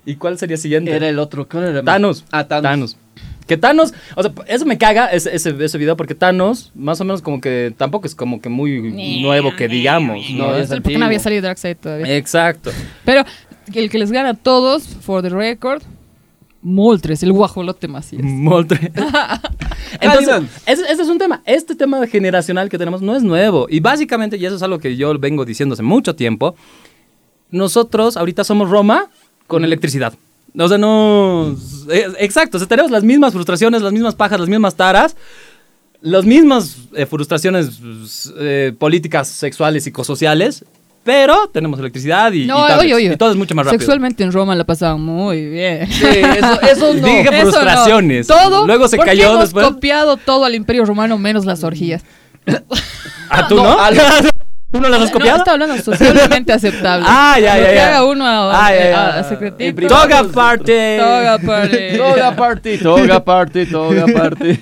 ¿Y 0.05 0.15
cuál 0.15 0.39
sería 0.39 0.55
el 0.55 0.61
siguiente? 0.61 0.93
Era 0.93 1.09
el 1.09 1.19
otro. 1.19 1.49
¿cuál 1.49 1.65
era? 1.65 1.83
Thanos. 1.83 2.25
Ah, 2.31 2.47
Thanos. 2.47 2.97
Que 3.53 3.59
Thanos, 3.59 3.93
o 4.17 4.23
sea, 4.23 4.33
eso 4.47 4.65
me 4.65 4.79
caga, 4.79 5.09
ese, 5.09 5.35
ese, 5.37 5.55
ese 5.63 5.77
video, 5.77 5.95
porque 5.95 6.15
Thanos, 6.15 6.73
más 6.75 6.99
o 7.03 7.05
menos 7.05 7.21
como 7.21 7.39
que 7.39 7.75
tampoco 7.77 8.07
es 8.07 8.15
como 8.15 8.41
que 8.41 8.49
muy 8.49 9.21
nuevo 9.21 9.55
que 9.55 9.69
digamos, 9.69 10.25
¿no? 10.31 10.47
No, 10.53 10.57
Es- 10.57 10.71
es 10.71 10.81
Porque 10.81 10.97
no 10.97 11.05
había 11.05 11.19
salido 11.19 11.43
Darkseid 11.43 11.77
todavía. 11.77 12.17
Exacto. 12.17 12.71
Pero 13.05 13.25
el 13.75 13.91
que 13.91 13.99
les 13.99 14.11
gana 14.11 14.31
a 14.31 14.35
todos, 14.35 14.85
for 14.85 15.21
the 15.23 15.29
record, 15.29 15.83
Moltres, 16.63 17.23
el 17.23 17.33
guajolote 17.33 17.89
Macías. 17.89 18.23
Moltre. 18.25 18.91
Entonces, 20.01 20.43
ese, 20.65 20.83
ese 20.91 21.03
es 21.03 21.09
un 21.09 21.19
tema. 21.19 21.43
Este 21.45 21.75
tema 21.75 22.07
generacional 22.07 22.69
que 22.71 22.79
tenemos 22.79 23.03
no 23.03 23.15
es 23.15 23.23
nuevo. 23.23 23.67
Y 23.69 23.81
básicamente, 23.81 24.39
y 24.39 24.47
eso 24.47 24.57
es 24.57 24.63
algo 24.63 24.79
que 24.79 24.97
yo 24.97 25.19
vengo 25.19 25.45
diciendo 25.45 25.75
hace 25.75 25.83
mucho 25.83 26.15
tiempo, 26.17 26.55
nosotros 27.51 28.17
ahorita 28.17 28.45
somos 28.45 28.71
Roma 28.71 29.09
con 29.47 29.65
electricidad. 29.65 30.15
O 30.59 30.69
sea, 30.69 30.77
no... 30.79 31.57
eh, 31.91 32.07
Exacto, 32.19 32.57
o 32.57 32.61
sea, 32.61 32.69
tenemos 32.69 32.91
las 32.91 33.03
mismas 33.05 33.33
frustraciones, 33.33 33.81
las 33.83 33.93
mismas 33.93 34.15
pajas, 34.15 34.39
las 34.39 34.49
mismas 34.49 34.75
taras, 34.75 35.17
las 36.01 36.25
mismas 36.25 36.77
eh, 36.95 37.07
frustraciones 37.07 37.81
eh, 38.39 38.75
políticas, 38.79 39.29
sexuales, 39.29 39.85
psicosociales, 39.85 40.65
pero 41.05 41.49
tenemos 41.49 41.81
electricidad 41.81 42.31
y, 42.33 42.45
No, 42.47 42.59
y 42.65 42.69
tablets, 42.69 42.81
oye, 42.81 42.95
oye. 42.95 43.15
y 43.15 43.17
todo 43.17 43.31
es 43.31 43.37
mucho 43.37 43.55
más 43.55 43.67
rápido. 43.67 43.81
Sexualmente 43.81 44.23
en 44.23 44.31
Roma 44.31 44.55
la 44.55 44.65
pasaban 44.65 45.01
muy 45.01 45.47
bien. 45.49 45.87
Sí, 45.91 46.05
eso, 46.07 46.61
eso 46.61 46.95
no. 47.01 47.07
Dije 47.07 47.21
Eso 47.23 47.33
no. 47.33 47.41
frustraciones. 47.53 48.27
Todo. 48.27 48.67
Luego 48.67 48.87
se 48.89 48.99
cayó 48.99 49.31
hemos 49.31 49.41
después. 49.45 49.67
copiado 49.67 50.17
todo 50.17 50.45
al 50.45 50.55
Imperio 50.55 50.85
Romano 50.85 51.19
menos 51.19 51.45
las 51.45 51.65
orgías. 51.65 52.05
¿Ah, 53.31 53.49
tú 53.49 53.57
No, 53.57 53.63
no? 53.65 53.81
al- 53.81 53.97
¿Tú 54.73 54.81
no 54.81 54.89
las 54.89 55.03
has 55.03 55.09
No, 55.11 55.19
copiado? 55.19 55.39
está 55.39 55.53
hablando 55.53 55.77
socialmente 55.79 56.53
aceptable. 56.55 57.05
Ah, 57.09 57.37
ya, 57.39 57.57
Lo 57.57 57.63
ya, 57.63 57.69
que 57.69 57.75
ya. 57.77 57.89
haga 57.89 58.05
uno 58.07 58.27
a, 58.27 58.67
Ah, 58.67 58.75
ya, 58.75 58.81
a- 58.81 58.91
ya. 58.91 59.19
a 59.21 59.25
secretito. 59.25 59.87
Toga 59.87 60.25
party. 60.35 60.73
Toga 60.99 61.39
party. 61.39 61.97
Toga 61.99 62.37
party, 62.37 62.79
toga 62.79 63.21
party, 63.25 63.67
toga 63.71 64.07
party. 64.07 64.61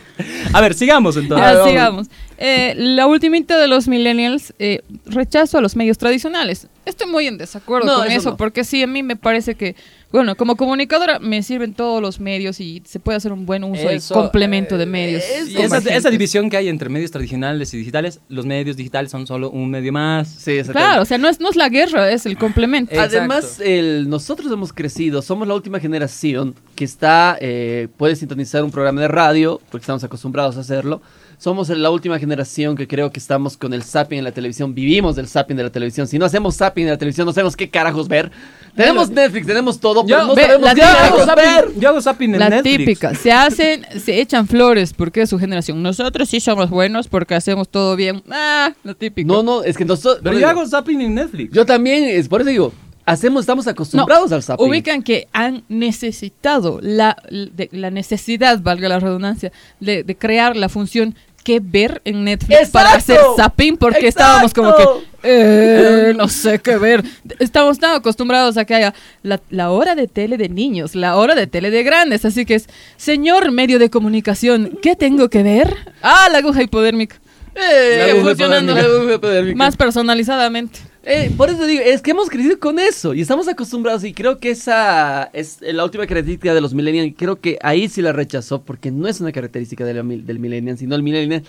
A 0.53 0.61
ver, 0.61 0.75
sigamos 0.75 1.17
entonces. 1.17 1.47
Ya, 1.47 1.55
vamos. 1.55 1.69
sigamos. 1.71 2.07
Eh, 2.43 2.75
la 2.75 3.07
ultimita 3.07 3.59
de 3.59 3.69
los 3.69 3.87
millennials, 3.87 4.55
eh, 4.59 4.81
rechazo 5.05 5.59
a 5.59 5.61
los 5.61 5.77
medios 5.77 5.99
tradicionales. 5.99 6.69
Estoy 6.87 7.11
muy 7.11 7.27
en 7.27 7.37
desacuerdo 7.37 7.87
No, 7.87 7.99
con 7.99 8.07
eso 8.07 8.17
eso, 8.17 8.31
no. 8.31 8.37
porque 8.39 8.65
sí, 8.65 8.83
a 8.83 8.87
mí 8.87 9.03
me 9.03 9.15
parece 9.15 9.57
que, 9.57 9.77
bueno, 10.11 10.35
como 10.35 10.57
comunicadora 10.57 11.19
me 11.19 11.43
sirven 11.43 11.75
todos 11.75 12.01
los 12.01 12.19
medios 12.19 12.59
y 12.59 12.83
se 12.87 12.99
puede 12.99 13.19
hacer 13.19 13.35
un 13.35 13.45
buen 13.45 13.63
uso 13.63 13.91
Eso, 13.91 14.15
y 14.15 14.17
complemento 14.17 14.79
de 14.79 14.85
eh, 14.85 14.87
medios. 14.87 15.23
Esa, 15.23 16.09
división 16.09 16.49
que 16.49 16.57
hay 16.57 16.71
entre 16.71 16.89
medios 16.89 17.11
tradicionales 17.11 17.75
y 17.75 17.77
digitales, 17.77 18.21
los 18.31 18.47
medios 18.47 18.75
digitales 18.75 19.11
son 19.11 19.27
solo 19.27 19.51
un 19.51 19.69
medio 19.69 19.93
más. 19.93 20.27
Sí. 20.29 20.63
Claro, 20.73 21.03
o 21.03 21.05
sea, 21.05 21.19
no 21.19 21.29
es, 21.29 21.41
no 21.41 21.51
es 21.51 21.57
la 21.57 21.69
guerra, 21.69 22.11
es 22.11 22.25
el 22.25 22.39
complemento. 22.39 22.95
Exacto. 22.95 23.19
Además, 23.19 23.61
el, 23.61 24.09
nosotros 24.09 24.51
hemos 24.51 24.73
crecido, 24.73 25.21
somos 25.21 25.47
la 25.47 25.55
última 25.55 25.79
generación 25.79 26.55
que 26.75 26.87
está, 26.87 27.37
eh, 27.39 27.89
puede 27.99 28.17
sintonizar 28.17 28.65
un 28.65 28.71
programa 28.71 29.03
de 29.03 29.09
radio, 29.09 29.61
porque 29.71 29.83
estamos 29.83 30.03
acostumbrados 30.03 30.57
a 30.57 30.61
hacerlo. 30.61 31.03
Somos 31.41 31.71
la 31.71 31.89
última 31.91 32.19
generación 32.19 32.77
que 32.77 32.87
creo 32.87 33.11
que 33.11 33.19
estamos 33.19 33.57
con 33.57 33.73
el 33.73 33.83
zapping 33.83 34.19
en 34.19 34.25
la 34.25 34.33
televisión, 34.33 34.75
vivimos 34.75 35.17
del 35.17 35.27
zapping 35.27 35.57
de 35.57 35.63
la 35.63 35.71
televisión. 35.71 36.07
Si 36.07 36.19
no 36.19 36.27
hacemos 36.27 36.55
zapping 36.55 36.85
de 36.85 36.91
la 36.91 36.99
televisión, 36.99 37.25
no 37.27 37.33
sabemos 37.33 37.57
qué 37.57 37.71
carajos 37.71 38.09
ver. 38.09 38.31
Tenemos 38.77 39.09
Netflix, 39.09 39.47
tenemos 39.47 39.81
todo, 39.81 40.05
pero 40.05 40.19
Yo- 40.21 40.27
no 40.27 40.35
ve, 40.35 40.43
sabemos 40.43 40.65
la 40.67 40.75
qué 40.75 40.81
Yo 40.83 40.87
hago 40.87 40.97
carajos 40.99 41.27
ver. 41.37 41.47
zapping, 41.65 41.81
yo 41.81 41.89
hago 41.89 42.03
zapping 42.03 42.35
en 42.35 42.41
La 42.41 42.51
Netflix. 42.51 42.77
típica, 42.77 43.15
se 43.15 43.33
hacen, 43.33 43.87
se 44.05 44.21
echan 44.21 44.47
flores 44.47 44.93
porque 44.93 45.23
es 45.23 45.31
su 45.31 45.39
generación. 45.39 45.83
Nosotros 45.83 46.29
sí 46.29 46.41
somos 46.41 46.69
buenos 46.69 47.09
porque 47.09 47.35
hacemos 47.35 47.71
todo 47.71 47.97
bien. 47.97 48.23
Ah, 48.31 48.75
la 48.85 48.93
típica. 48.93 49.27
No, 49.27 49.43
no, 49.43 49.63
es 49.65 49.79
que 49.79 49.87
nosotros... 49.87 50.21
Pero 50.23 50.39
yo 50.39 50.47
hago 50.47 50.67
zapping 50.67 51.01
en 51.01 51.15
Netflix. 51.15 51.55
Yo 51.55 51.65
también, 51.65 52.05
es 52.05 52.29
por 52.29 52.43
eso 52.43 52.51
digo, 52.51 52.73
hacemos, 53.07 53.41
estamos 53.45 53.67
acostumbrados 53.67 54.31
al 54.31 54.43
zapping. 54.43 54.69
Ubican 54.69 55.03
que 55.03 55.27
han 55.33 55.65
necesitado 55.71 56.79
la, 56.83 57.17
de- 57.31 57.71
la 57.73 57.91
necesidad, 57.91 58.61
valga 58.61 58.89
la 58.91 59.01
redundancia, 59.01 59.51
de, 59.81 60.05
de 60.05 60.17
crear 60.17 60.55
la 60.55 60.69
función 60.69 61.15
que 61.43 61.61
ver 61.63 62.01
en 62.05 62.25
Netflix 62.25 62.71
para 62.71 62.95
hacer 62.95 63.19
zapping 63.37 63.77
porque 63.77 64.07
¡Exacto! 64.09 64.49
estábamos 64.51 64.55
como 64.55 64.77
que 64.77 65.11
eh, 65.23 66.15
no 66.17 66.29
sé 66.29 66.59
qué 66.61 66.77
ver. 66.79 67.05
Estamos 67.39 67.79
tan 67.79 67.95
acostumbrados 67.97 68.57
a 68.57 68.65
que 68.65 68.75
haya 68.75 68.95
la, 69.23 69.41
la 69.51 69.71
hora 69.71 69.95
de 69.95 70.07
tele 70.07 70.37
de 70.37 70.49
niños, 70.49 70.95
la 70.95 71.17
hora 71.17 71.35
de 71.35 71.47
tele 71.47 71.71
de 71.71 71.83
grandes, 71.83 72.25
así 72.25 72.45
que 72.47 72.55
es, 72.55 72.69
señor 72.97 73.51
medio 73.53 73.79
de 73.79 73.91
comunicación, 73.91 74.79
¿qué 74.83 74.97
tengo 74.97 75.29
que 75.29 75.43
ver? 75.43 75.77
Ah, 76.03 76.29
la 76.33 76.39
aguja 76.39 76.63
hipodérmica. 76.63 77.17
Eh, 77.55 77.91
Sigue 77.93 78.11
aguja 78.13 78.29
funcionando. 78.29 78.73
epidérmica, 78.73 78.97
aguja 78.99 79.15
epidérmica. 79.15 79.57
Más 79.57 79.77
personalizadamente. 79.77 80.79
Eh, 81.05 81.33
por 81.37 81.49
eso 81.49 81.67
digo, 81.67 81.83
es 81.83 82.03
que 82.03 82.11
hemos 82.11 82.29
crecido 82.29 82.59
con 82.59 82.79
eso 82.79 83.15
y 83.15 83.23
estamos 83.23 83.49
acostumbrados 83.49 84.05
y 84.05 84.13
creo 84.13 84.39
que 84.39 84.51
esa 84.51 85.25
es 85.33 85.59
la 85.63 85.83
última 85.85 86.07
característica 86.07 86.53
de 86.53 86.61
los 86.61 86.75
millennials 86.75 87.09
y 87.09 87.13
creo 87.13 87.41
que 87.41 87.59
ahí 87.63 87.89
sí 87.89 88.03
la 88.03 88.13
rechazó 88.13 88.63
porque 88.63 88.91
no 88.91 89.09
es 89.09 89.19
una 89.21 89.33
característica 89.33 89.85
de 89.87 89.95
la 89.95 90.03
del 90.03 90.39
millennial, 90.39 90.77
sino 90.77 90.95
el 90.95 91.03
millennial 91.03 91.43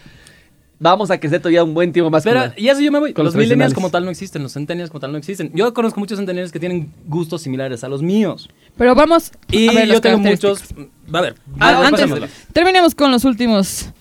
vamos 0.79 1.11
a 1.11 1.19
crecer 1.19 1.39
todavía 1.39 1.63
un 1.63 1.73
buen 1.73 1.91
tiempo 1.93 2.09
más 2.09 2.23
Pero, 2.23 2.41
y 2.57 2.67
eso 2.69 2.81
yo 2.81 2.91
me 2.91 2.99
voy. 2.99 3.13
con 3.13 3.23
Los 3.23 3.35
los 3.35 3.43
millennials 3.43 3.73
como 3.73 3.89
tal 3.91 4.03
no 4.03 4.09
existen, 4.09 4.41
los 4.41 4.53
centennials 4.53 4.89
como 4.89 4.99
tal 5.01 5.11
no 5.11 5.17
existen. 5.17 5.51
Yo 5.53 5.73
conozco 5.73 5.99
muchos 5.99 6.17
centennials 6.17 6.51
que 6.51 6.59
tienen 6.59 6.91
gustos 7.05 7.41
similares 7.43 7.83
a 7.83 7.89
los 7.89 8.01
míos. 8.01 8.49
Pero 8.77 8.95
vamos 8.95 9.31
Y 9.51 9.67
a 9.67 9.73
ver 9.73 9.87
las 9.87 9.97
yo 9.97 10.01
tengo 10.01 10.17
muchos. 10.17 10.63
A 11.13 11.21
ver, 11.21 11.35
Ah, 11.59 11.85
antes, 11.87 12.09
terminemos 12.53 12.95
con 12.95 13.11
los 13.11 13.25
últimos 13.25 13.91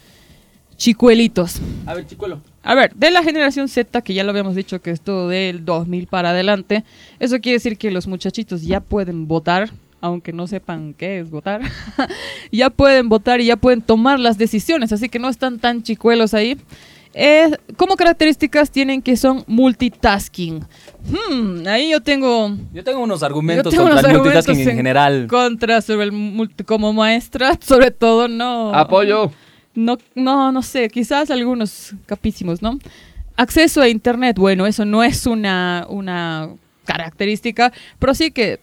chicuelitos. 0.76 1.60
A 1.86 1.94
ver, 1.94 2.06
chicuelo. 2.06 2.40
A 2.62 2.74
ver, 2.74 2.94
de 2.94 3.10
la 3.10 3.22
generación 3.22 3.68
Z, 3.68 4.02
que 4.02 4.12
ya 4.12 4.22
lo 4.22 4.30
habíamos 4.30 4.54
dicho 4.54 4.80
que 4.80 4.90
es 4.90 5.00
todo 5.00 5.28
del 5.28 5.64
2000 5.64 6.06
para 6.06 6.30
adelante, 6.30 6.84
eso 7.18 7.40
quiere 7.40 7.56
decir 7.56 7.78
que 7.78 7.90
los 7.90 8.06
muchachitos 8.06 8.62
ya 8.62 8.80
pueden 8.80 9.26
votar, 9.26 9.70
aunque 10.02 10.32
no 10.32 10.46
sepan 10.46 10.92
qué 10.92 11.20
es 11.20 11.30
votar. 11.30 11.62
ya 12.52 12.68
pueden 12.68 13.08
votar 13.08 13.40
y 13.40 13.46
ya 13.46 13.56
pueden 13.56 13.80
tomar 13.80 14.20
las 14.20 14.36
decisiones, 14.36 14.92
así 14.92 15.08
que 15.08 15.18
no 15.18 15.28
están 15.28 15.58
tan 15.58 15.82
chicuelos 15.82 16.34
ahí. 16.34 16.58
Eh, 17.12 17.50
como 17.76 17.96
características 17.96 18.70
tienen 18.70 19.02
que 19.02 19.16
son 19.16 19.42
multitasking. 19.48 20.60
Hmm, 20.60 21.66
ahí 21.66 21.90
yo 21.90 22.00
tengo 22.00 22.56
Yo 22.72 22.84
tengo 22.84 23.00
unos 23.00 23.24
argumentos 23.24 23.72
tengo 23.72 23.84
contra 23.84 24.00
unos 24.00 24.10
el 24.10 24.18
multitasking 24.18 24.50
argumentos 24.50 24.70
en 24.70 24.76
general. 24.76 25.26
contra 25.26 25.80
sobre 25.80 26.04
el 26.04 26.12
multi 26.12 26.62
como 26.62 26.92
maestra, 26.92 27.58
sobre 27.60 27.90
todo 27.90 28.28
no. 28.28 28.72
Apoyo. 28.72 29.32
No, 29.74 29.98
no, 30.14 30.50
no 30.52 30.62
sé, 30.62 30.88
quizás 30.88 31.30
algunos 31.30 31.94
capísimos, 32.06 32.60
¿no? 32.62 32.78
Acceso 33.36 33.80
a 33.80 33.88
internet, 33.88 34.36
bueno, 34.38 34.66
eso 34.66 34.84
no 34.84 35.02
es 35.02 35.26
una, 35.26 35.86
una 35.88 36.50
característica, 36.84 37.72
pero 37.98 38.14
sí 38.14 38.30
que 38.32 38.60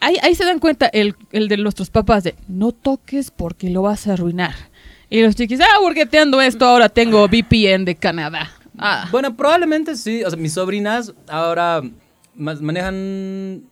ahí, 0.00 0.16
ahí 0.22 0.34
se 0.34 0.44
dan 0.44 0.58
cuenta 0.58 0.86
el, 0.88 1.14
el 1.30 1.48
de 1.48 1.56
nuestros 1.56 1.88
papás 1.90 2.24
de 2.24 2.34
no 2.48 2.72
toques 2.72 3.30
porque 3.30 3.70
lo 3.70 3.82
vas 3.82 4.06
a 4.06 4.14
arruinar. 4.14 4.54
Y 5.08 5.22
los 5.22 5.36
chiquis, 5.36 5.60
ah, 5.60 5.78
burgueteando 5.80 6.40
esto, 6.40 6.66
ahora 6.66 6.88
tengo 6.88 7.26
VPN 7.28 7.84
de 7.84 7.94
Canadá. 7.96 8.50
Ah. 8.78 9.08
Bueno, 9.12 9.36
probablemente 9.36 9.94
sí. 9.96 10.24
O 10.24 10.30
sea, 10.30 10.38
mis 10.38 10.54
sobrinas 10.54 11.12
ahora 11.28 11.82
ma- 12.34 12.54
manejan. 12.54 13.62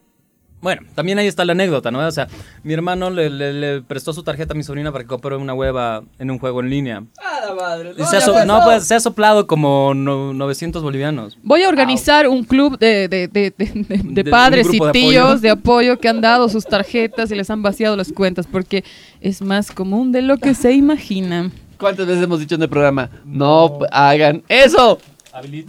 Bueno, 0.62 0.83
también 0.94 1.18
ahí 1.18 1.27
está 1.27 1.44
la 1.46 1.53
anécdota, 1.53 1.90
¿no? 1.90 2.07
O 2.07 2.11
sea, 2.11 2.29
mi 2.62 2.75
hermano 2.75 3.09
le, 3.09 3.31
le- 3.31 3.53
le 3.55 3.81
prestó 3.81 4.12
su 4.12 4.23
tarjeta 4.23 4.53
a 4.53 4.57
mi 4.57 4.62
sobrina 4.62 4.92
para 4.92 5.05
que 5.05 5.09
compre 5.09 5.35
una 5.37 5.55
hueva 5.55 6.03
en 6.18 6.31
un 6.31 6.38
juego 6.38 6.61
en 6.61 6.68
línea. 6.68 7.03
¡Ah, 7.18 7.40
la 7.49 7.55
madre! 7.55 7.92
Y 7.96 8.05
se 8.05 8.18
ha, 8.18 8.20
so- 8.20 8.44
no, 8.44 8.61
pues 8.64 8.85
se 8.87 8.94
ha 8.94 9.01
soplado 9.01 9.46
como 9.46 9.94
no- 9.94 10.35
900 10.35 10.83
bolivianos. 10.83 11.38
Voy 11.42 11.62
a 11.62 11.68
organizar 11.70 12.29
un 12.29 12.44
club 12.44 12.79
de, 12.79 13.09
de- 13.09 13.29
de- 13.29 13.55
de- 13.57 13.66
de- 13.66 13.85
de 13.99 14.23
De- 14.23 14.23
un 14.23 14.31
padres 14.31 14.66
y 14.70 14.79
tíos 14.92 15.25
apoyo. 15.25 15.38
de 15.38 15.51
apoyo 15.51 15.99
que 15.99 16.09
han 16.09 16.20
dado 16.20 16.49
sus 16.51 16.66
tarjetas 16.66 17.31
y 17.31 17.37
les 17.37 17.49
han 17.49 17.62
vaciado 17.62 17.96
las 17.96 18.12
cuentas 18.12 18.46
porque 18.46 18.85
es 19.23 19.40
más 19.40 19.70
común 19.70 20.12
de 20.12 20.20
lo 20.20 20.37
que 20.37 20.55
se 20.55 20.73
imagina. 20.73 21.51
¿Cuántas 21.79 22.07
veces 22.07 22.23
hemos 22.25 22.38
dicho 22.38 22.57
en 22.57 22.62
el 22.62 22.68
programa? 22.68 23.09
No 23.25 23.79
hagan 23.90 24.42
eso. 24.46 24.99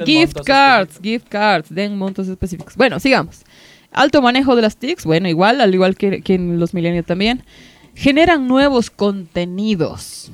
Gift 0.06 0.42
cards, 0.44 1.00
gift 1.02 1.28
cards, 1.30 1.74
den 1.74 1.98
montos 1.98 2.28
específicos. 2.28 2.76
Bueno, 2.76 3.00
sigamos. 3.00 3.42
Alto 3.92 4.22
manejo 4.22 4.56
de 4.56 4.62
las 4.62 4.78
TICs, 4.78 5.06
bueno, 5.06 5.28
igual, 5.28 5.62
al 5.62 5.74
igual 5.74 5.96
que, 5.96 6.22
que 6.22 6.36
en 6.36 6.60
los 6.60 6.74
millennials 6.74 7.08
también. 7.08 7.44
Generan 7.94 8.48
nuevos 8.48 8.90
contenidos. 8.90 10.32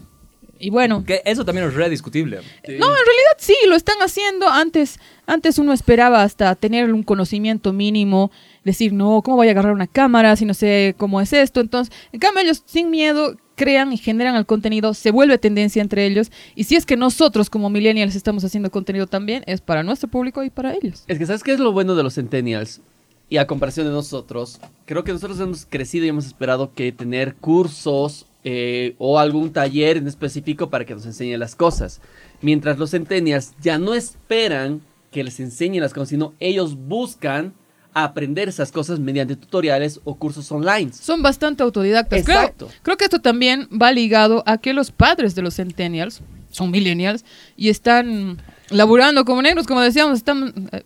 Y 0.59 0.69
bueno, 0.69 1.03
Que 1.05 1.21
eso 1.25 1.45
también 1.45 1.67
es 1.67 1.73
rediscutible. 1.73 2.37
no, 2.37 2.43
en 2.73 2.79
realidad 2.79 3.33
sí, 3.37 3.55
lo 3.67 3.75
están 3.75 3.97
haciendo. 3.99 4.47
Antes, 4.47 4.99
antes 5.25 5.59
uno 5.59 5.73
esperaba 5.73 6.23
hasta 6.23 6.55
tener 6.55 6.93
un 6.93 7.03
conocimiento 7.03 7.73
mínimo, 7.73 8.31
decir, 8.63 8.93
no, 8.93 9.21
¿cómo 9.21 9.37
voy 9.37 9.47
a 9.47 9.51
agarrar 9.51 9.73
una 9.73 9.87
cámara 9.87 10.35
si 10.35 10.45
no 10.45 10.53
sé 10.53 10.95
cómo 10.97 11.21
es 11.21 11.33
esto? 11.33 11.59
Entonces, 11.59 11.93
en 12.11 12.19
cambio, 12.19 12.43
ellos 12.43 12.63
sin 12.65 12.89
miedo 12.89 13.35
crean 13.55 13.91
y 13.91 13.97
generan 13.97 14.35
el 14.35 14.45
contenido, 14.45 14.93
se 14.93 15.11
vuelve 15.11 15.37
tendencia 15.37 15.81
entre 15.81 16.05
ellos. 16.05 16.31
Y 16.55 16.65
si 16.65 16.75
es 16.75 16.85
que 16.85 16.97
nosotros 16.97 17.49
como 17.49 17.69
millennials 17.69 18.15
estamos 18.15 18.43
haciendo 18.43 18.71
contenido 18.71 19.07
también, 19.07 19.43
es 19.47 19.61
para 19.61 19.83
nuestro 19.83 20.09
público 20.09 20.43
y 20.43 20.49
para 20.49 20.73
ellos. 20.73 21.03
Es 21.07 21.17
que, 21.17 21.25
¿sabes 21.25 21.43
qué 21.43 21.53
es 21.53 21.59
lo 21.59 21.71
bueno 21.71 21.95
de 21.95 22.03
los 22.03 22.15
Centennials? 22.15 22.81
Y 23.29 23.37
a 23.37 23.47
comparación 23.47 23.85
de 23.87 23.91
nosotros, 23.93 24.59
creo 24.85 25.03
que 25.03 25.11
nosotros 25.11 25.39
hemos 25.39 25.65
crecido 25.65 26.05
y 26.05 26.09
hemos 26.09 26.25
esperado 26.25 26.73
que 26.73 26.91
tener 26.93 27.35
cursos 27.35 28.25
eh, 28.45 28.95
o 28.99 29.19
algún 29.19 29.51
taller 29.51 29.97
en 29.97 30.07
específico 30.07 30.69
para 30.69 30.85
que 30.85 30.95
nos 30.95 31.05
enseñe 31.05 31.37
las 31.37 31.55
cosas. 31.55 31.99
Mientras 32.41 32.77
los 32.77 32.91
Centennials 32.91 33.53
ya 33.61 33.77
no 33.79 33.93
esperan 33.93 34.81
que 35.11 35.23
les 35.25 35.39
enseñen 35.41 35.81
las 35.81 35.93
cosas, 35.93 36.09
sino 36.09 36.33
ellos 36.39 36.75
buscan 36.77 37.53
aprender 37.93 38.47
esas 38.47 38.71
cosas 38.71 38.99
mediante 38.99 39.35
tutoriales 39.35 39.99
o 40.03 40.15
cursos 40.15 40.49
online. 40.51 40.93
Son 40.93 41.21
bastante 41.23 41.63
autodidactas. 41.63 42.23
Creo- 42.23 42.39
Exacto. 42.39 42.69
Creo, 42.83 42.95
que 42.95 43.05
esto 43.05 43.19
también 43.19 43.67
va 43.69 43.91
ligado 43.91 44.43
a 44.45 44.59
que 44.59 44.71
los 44.73 44.91
padres 44.91 45.33
de 45.35 45.41
los 45.41 45.55
centennials 45.55 46.21
son 46.51 46.69
millennials 46.71 47.25
y 47.57 47.69
están 47.69 48.41
laburando 48.69 49.25
como 49.25 49.41
negros, 49.41 49.65
como 49.67 49.81
decíamos, 49.81 50.19
están, 50.19 50.69
eh, 50.71 50.83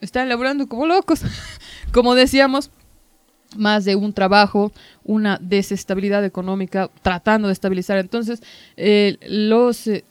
están 0.00 0.28
laburando 0.28 0.66
como 0.66 0.86
locos, 0.86 1.20
como 1.94 2.14
decíamos, 2.16 2.70
más 3.56 3.84
de 3.84 3.94
un 3.94 4.12
trabajo, 4.12 4.72
una 5.04 5.38
desestabilidad 5.40 6.24
económica, 6.24 6.90
tratando 7.02 7.46
de 7.48 7.52
estabilizar. 7.52 7.98
Entonces, 7.98 8.42
eh, 8.76 9.16
los 9.28 9.86
eh, 9.86 10.04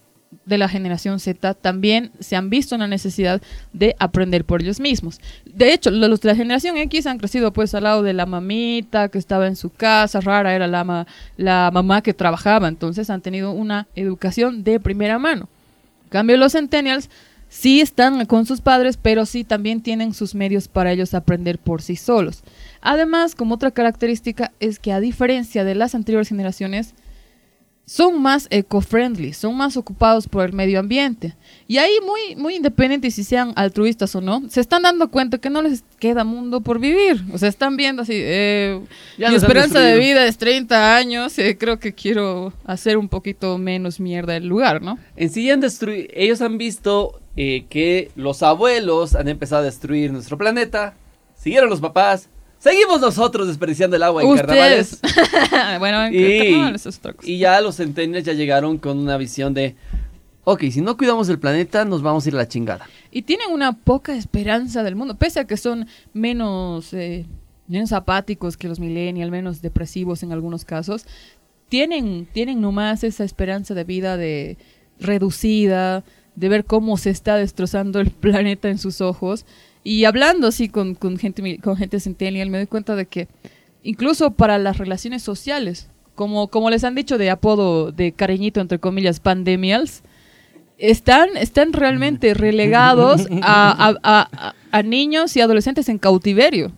de 0.45 0.57
la 0.57 0.67
generación 0.69 1.19
Z 1.19 1.53
también 1.55 2.11
se 2.19 2.35
han 2.35 2.49
visto 2.49 2.73
en 2.73 2.81
la 2.81 2.87
necesidad 2.87 3.41
de 3.73 3.95
aprender 3.99 4.45
por 4.45 4.61
ellos 4.61 4.79
mismos. 4.79 5.19
De 5.45 5.73
hecho, 5.73 5.91
lo- 5.91 6.07
los 6.07 6.21
de 6.21 6.29
la 6.29 6.35
generación 6.35 6.77
X 6.77 7.05
han 7.05 7.19
crecido 7.19 7.51
pues 7.53 7.75
al 7.75 7.83
lado 7.83 8.01
de 8.01 8.13
la 8.13 8.25
mamita 8.25 9.09
que 9.09 9.19
estaba 9.19 9.45
en 9.47 9.55
su 9.55 9.69
casa, 9.69 10.21
rara 10.21 10.55
era 10.55 10.67
la, 10.67 11.05
la 11.37 11.69
mamá 11.71 12.01
que 12.01 12.13
trabajaba, 12.15 12.67
entonces 12.67 13.09
han 13.09 13.21
tenido 13.21 13.51
una 13.51 13.87
educación 13.95 14.63
de 14.63 14.79
primera 14.79 15.19
mano. 15.19 15.49
En 16.05 16.09
cambio, 16.09 16.37
los 16.37 16.53
centennials 16.53 17.09
sí 17.53 17.81
están 17.81 18.25
con 18.25 18.47
sus 18.47 18.61
padres, 18.61 18.97
pero 18.99 19.27
sí 19.27 19.43
también 19.43 19.81
tienen 19.81 20.15
sus 20.15 20.33
medios 20.33 20.67
para 20.67 20.91
ellos 20.91 21.13
aprender 21.13 21.59
por 21.59 21.83
sí 21.83 21.95
solos. 21.95 22.43
Además, 22.81 23.35
como 23.35 23.55
otra 23.55 23.69
característica 23.69 24.51
es 24.59 24.79
que 24.79 24.91
a 24.91 24.99
diferencia 24.99 25.63
de 25.63 25.75
las 25.75 25.93
anteriores 25.93 26.29
generaciones, 26.29 26.95
son 27.85 28.21
más 28.21 28.47
eco-friendly, 28.49 29.33
son 29.33 29.55
más 29.57 29.75
ocupados 29.75 30.27
por 30.27 30.45
el 30.45 30.53
medio 30.53 30.79
ambiente. 30.79 31.35
Y 31.67 31.77
ahí 31.77 31.91
muy, 32.03 32.35
muy 32.41 32.55
independientes 32.55 33.13
si 33.13 33.23
sean 33.25 33.51
altruistas 33.55 34.15
o 34.15 34.21
no, 34.21 34.49
se 34.49 34.61
están 34.61 34.83
dando 34.83 35.11
cuenta 35.11 35.37
que 35.37 35.49
no 35.49 35.61
les 35.61 35.83
queda 35.99 36.23
mundo 36.23 36.61
por 36.61 36.79
vivir. 36.79 37.21
O 37.33 37.37
sea, 37.37 37.49
están 37.49 37.75
viendo 37.75 38.01
así, 38.01 38.13
eh, 38.15 38.79
mi 39.17 39.35
esperanza 39.35 39.79
de 39.79 39.99
vida 39.99 40.25
es 40.25 40.37
30 40.37 40.95
años, 40.95 41.37
eh, 41.37 41.57
creo 41.57 41.77
que 41.77 41.93
quiero 41.93 42.53
hacer 42.63 42.97
un 42.97 43.09
poquito 43.09 43.57
menos 43.57 43.99
mierda 43.99 44.37
el 44.37 44.47
lugar, 44.47 44.81
¿no? 44.81 44.97
En 45.17 45.29
sí 45.29 45.51
han 45.51 45.59
destruido, 45.59 46.07
ellos 46.13 46.41
han 46.41 46.57
visto 46.57 47.19
eh, 47.35 47.65
que 47.69 48.11
los 48.15 48.43
abuelos 48.43 49.15
han 49.15 49.27
empezado 49.27 49.61
a 49.61 49.65
destruir 49.65 50.11
nuestro 50.11 50.37
planeta, 50.37 50.95
siguieron 51.35 51.69
los 51.69 51.81
papás, 51.81 52.29
seguimos 52.59 53.01
nosotros 53.01 53.47
desperdiciando 53.47 53.95
el 53.95 54.03
agua 54.03 54.23
en 54.23 54.35
carnavales. 54.35 54.99
Bueno, 55.79 56.05
en 56.05 56.13
Y, 56.13 56.39
carnavales 56.39 56.85
es 56.85 56.97
otra 56.97 57.13
cosa. 57.13 57.29
y 57.29 57.37
ya 57.39 57.59
los 57.61 57.77
centennials 57.77 58.25
ya 58.25 58.33
llegaron 58.33 58.77
con 58.77 58.99
una 58.99 59.17
visión 59.17 59.53
de, 59.53 59.75
ok, 60.43 60.63
si 60.71 60.81
no 60.81 60.95
cuidamos 60.95 61.27
el 61.29 61.39
planeta, 61.39 61.85
nos 61.85 62.01
vamos 62.01 62.25
a 62.25 62.29
ir 62.29 62.35
a 62.35 62.37
la 62.37 62.47
chingada. 62.47 62.87
Y 63.11 63.23
tienen 63.23 63.51
una 63.51 63.73
poca 63.73 64.15
esperanza 64.15 64.83
del 64.83 64.95
mundo, 64.95 65.15
pese 65.15 65.39
a 65.39 65.45
que 65.45 65.57
son 65.57 65.87
menos, 66.13 66.93
eh, 66.93 67.25
menos 67.67 67.91
apáticos 67.93 68.57
que 68.57 68.67
los 68.67 68.79
millennials, 68.79 69.31
menos 69.31 69.61
depresivos 69.61 70.23
en 70.23 70.31
algunos 70.31 70.65
casos, 70.65 71.05
tienen, 71.69 72.27
tienen 72.31 72.61
nomás 72.61 73.03
esa 73.03 73.23
esperanza 73.23 73.73
de 73.73 73.83
vida 73.83 74.17
de 74.17 74.57
reducida, 74.99 76.03
de 76.35 76.49
ver 76.49 76.65
cómo 76.65 76.97
se 76.97 77.09
está 77.09 77.35
destrozando 77.35 77.99
el 77.99 78.09
planeta 78.11 78.69
en 78.69 78.77
sus 78.77 79.01
ojos. 79.01 79.45
Y 79.83 80.05
hablando 80.05 80.47
así 80.47 80.69
con, 80.69 80.95
con 80.95 81.17
gente, 81.17 81.57
con 81.59 81.75
gente 81.75 81.99
centennial, 81.99 82.49
me 82.49 82.57
doy 82.57 82.67
cuenta 82.67 82.95
de 82.95 83.05
que 83.05 83.27
incluso 83.83 84.31
para 84.31 84.57
las 84.57 84.77
relaciones 84.77 85.21
sociales, 85.23 85.89
como, 86.15 86.47
como 86.47 86.69
les 86.69 86.83
han 86.83 86.95
dicho 86.95 87.17
de 87.17 87.29
apodo 87.29 87.91
de 87.91 88.11
cariñito, 88.13 88.61
entre 88.61 88.79
comillas, 88.79 89.19
pandemials, 89.19 90.03
están, 90.77 91.29
están 91.35 91.73
realmente 91.73 92.33
relegados 92.33 93.27
a- 93.41 93.93
a- 94.03 94.53
a 94.71 94.83
niños 94.83 95.35
y 95.35 95.41
adolescentes 95.41 95.89
en 95.89 95.97
cautiverio. 95.99 96.71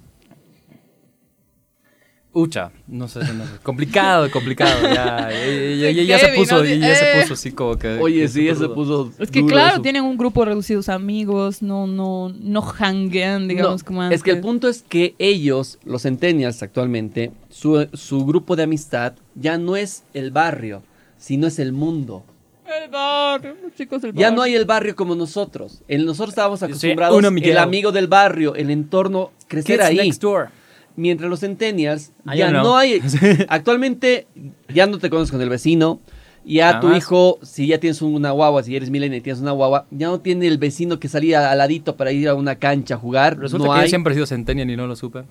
Ucha, 2.37 2.69
no 2.87 3.07
sé, 3.07 3.19
no 3.33 3.45
sé. 3.45 3.51
Complicado, 3.63 4.29
complicado. 4.33 4.81
Ya, 4.93 5.29
ya, 5.31 5.75
ya- 5.75 5.91
ya- 5.91 6.03
ya 6.03 6.19
se 6.19 6.27
puso, 6.33 6.57
¿no? 6.57 6.65
ya, 6.65 6.75
ya 6.75 6.95
se 6.95 7.05
Eh. 7.17 7.21
puso 7.21 7.33
así 7.35 7.51
como 7.53 7.77
que. 7.77 7.97
Oye, 7.97 8.27
sí, 8.27 8.49
ese 8.49 8.63
rudo. 8.65 8.75
puso... 8.75 9.11
Es 9.19 9.31
que 9.31 9.45
claro, 9.45 9.75
eso. 9.75 9.81
tienen 9.81 10.03
un 10.03 10.17
grupo 10.17 10.41
de 10.41 10.47
reducidos 10.47 10.89
amigos, 10.89 11.61
no, 11.61 11.87
no, 11.87 12.33
no 12.37 12.61
hanguean, 12.61 13.47
digamos, 13.47 13.83
No, 13.83 13.87
como 13.87 14.01
antes. 14.01 14.17
es 14.17 14.23
que 14.23 14.31
el 14.31 14.41
punto 14.41 14.67
es 14.67 14.83
que 14.83 15.15
ellos, 15.17 15.79
los 15.85 16.01
centennials 16.01 16.61
actualmente, 16.61 17.31
su, 17.49 17.87
su 17.93 18.25
grupo 18.25 18.57
de 18.57 18.63
amistad 18.63 19.13
ya 19.35 19.57
no 19.57 19.77
es 19.77 20.03
el 20.13 20.31
barrio, 20.31 20.83
sino 21.17 21.47
es 21.47 21.57
el 21.57 21.71
mundo. 21.71 22.25
El 22.67 22.89
barrio, 22.89 23.55
los 23.63 23.73
chicos 23.75 24.01
Ya 24.01 24.09
barrio. 24.11 24.31
no 24.31 24.41
hay 24.41 24.55
el 24.55 24.65
barrio 24.65 24.93
como 24.97 25.15
nosotros. 25.15 25.83
El, 25.87 26.05
nosotros 26.05 26.29
estábamos 26.33 26.59
Sí, 26.59 26.65
acostumbrados 26.65 27.17
uno, 27.17 27.31
Miguel. 27.31 27.51
el 27.51 27.57
amigo 27.59 27.93
del 27.93 28.07
barrio, 28.07 28.55
el 28.55 28.71
entorno, 28.71 29.31
crecer 29.47 29.77
Kids 29.79 29.87
ahí. 29.89 29.95
next 29.97 30.21
door. 30.21 30.49
Mientras 30.95 31.29
los 31.29 31.39
centennials 31.41 32.11
Ah, 32.25 32.35
ya 32.35 32.51
no, 32.51 32.63
no. 32.63 32.77
hay. 32.77 33.01
Actualmente 33.49 34.27
ya 34.73 34.85
no 34.87 34.97
te 34.99 35.09
conoces 35.09 35.31
con 35.31 35.41
el 35.41 35.49
vecino. 35.49 35.99
Ya 36.47 36.79
tu 36.79 36.85
Jamás. 36.87 36.99
hijo, 37.03 37.39
si 37.41 37.65
ya 37.65 37.79
tienes 37.79 38.03
una 38.03 38.29
guagua, 38.29 38.61
si 38.61 38.75
eres 38.75 38.91
millennial 38.91 39.17
y 39.19 39.23
tienes 39.23 39.41
una 39.41 39.49
guagua, 39.51 39.87
ya 39.89 40.07
no 40.07 40.19
tiene 40.19 40.45
el 40.45 40.59
vecino 40.59 40.99
que 40.99 41.07
salía 41.07 41.49
al 41.51 41.57
ladito 41.57 41.95
para 41.97 42.11
ir 42.11 42.29
a 42.29 42.35
una 42.35 42.55
cancha 42.57 42.93
a 42.93 42.97
jugar. 42.99 43.39
Resulta 43.39 43.65
no 43.65 43.73
que 43.73 43.77
yo 43.79 43.83
hay. 43.83 43.89
siempre 43.89 44.11
he 44.11 44.15
sido 44.15 44.27
centennial 44.27 44.69
y 44.69 44.75
no 44.77 44.85
lo 44.85 44.95
supe. 44.95 45.23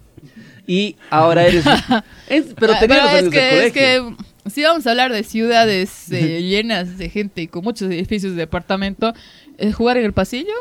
Y 0.66 0.96
ahora 1.10 1.46
eres. 1.46 1.64
es- 2.28 2.54
pero 2.58 2.72
Ah, 2.74 2.78
tenías 2.80 3.04
los 3.12 3.12
del 3.12 3.30
que, 3.30 3.66
es 3.66 3.72
que 3.72 4.14
si 4.50 4.64
vamos 4.64 4.86
a 4.88 4.90
hablar 4.90 5.12
de 5.12 5.22
ciudades 5.22 6.10
eh, 6.10 6.42
llenas 6.48 6.98
de 6.98 7.08
gente 7.08 7.42
y 7.42 7.46
con 7.46 7.62
muchos 7.62 7.88
edificios 7.92 8.32
de 8.32 8.38
departamento, 8.40 9.14
jugar 9.76 9.96
en 9.96 10.04
el 10.04 10.12
pasillo, 10.12 10.52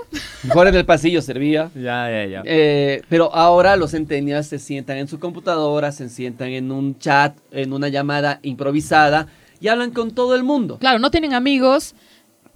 Jugar 0.50 0.68
en 0.68 0.76
el 0.76 0.86
pasillo 0.86 1.22
servía. 1.22 1.72
Ya, 1.76 2.10
ya, 2.10 2.26
ya. 2.26 2.42
Eh, 2.46 3.02
pero 3.10 3.34
ahora 3.34 3.76
los 3.76 3.92
centennials 3.92 4.48
se 4.48 4.60
sientan 4.60 4.98
en 4.98 5.08
su 5.08 5.20
computadora, 5.20 5.92
se 5.92 6.10
sientan 6.10 6.50
en 6.50 6.72
un 6.72 6.98
chat, 7.00 7.38
en 7.52 7.74
una 7.74 7.88
llamada 7.90 8.40
improvisada 8.44 9.28
y 9.60 9.68
hablan 9.70 9.92
con 9.92 10.12
todo 10.12 10.36
el 10.36 10.44
mundo. 10.44 10.78
claro, 10.80 11.00
no 11.00 11.10
tienen 11.12 11.34
amigos 11.34 11.96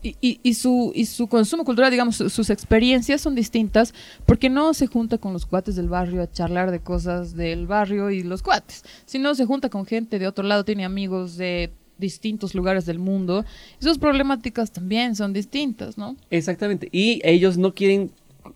y, 0.03 0.15
y- 0.21 0.39
y 0.43 0.53
su, 0.53 0.91
y 0.93 1.05
su 1.07 1.27
consumo 1.27 1.63
cultural, 1.63 1.89
digamos, 1.89 2.17
su- 2.17 2.29
sus 2.29 2.49
experiencias 2.51 3.19
son 3.21 3.33
distintas 3.33 3.93
porque 4.25 4.49
no 4.49 4.73
se 4.75 4.85
junta 4.87 5.17
con 5.17 5.33
los 5.33 5.45
cuates 5.45 5.75
del 5.75 5.89
barrio 5.89 6.21
a 6.21 6.31
charlar 6.31 6.69
de 6.71 6.79
cosas 6.81 7.35
del 7.35 7.65
barrio 7.65 8.11
y 8.11 8.21
los 8.23 8.43
cuates, 8.43 8.83
sino 9.05 9.33
se 9.33 9.45
junta 9.45 9.69
con 9.69 9.85
gente 9.85 10.19
de 10.19 10.27
otro 10.27 10.43
lado, 10.45 10.65
tiene 10.65 10.85
amigos 10.85 11.35
de 11.37 11.71
distintos 11.97 12.53
lugares 12.55 12.85
del 12.85 12.99
mundo 12.99 13.45
y 13.79 13.83
sus 13.83 13.97
problemáticas 13.97 14.71
también 14.71 15.15
son 15.15 15.33
distintas, 15.33 15.97
¿no? 15.97 16.15
Exactamente. 16.29 16.89
Y 16.91 17.21
ellos 17.23 17.57
no 17.57 17.73
quieren. 17.73 18.11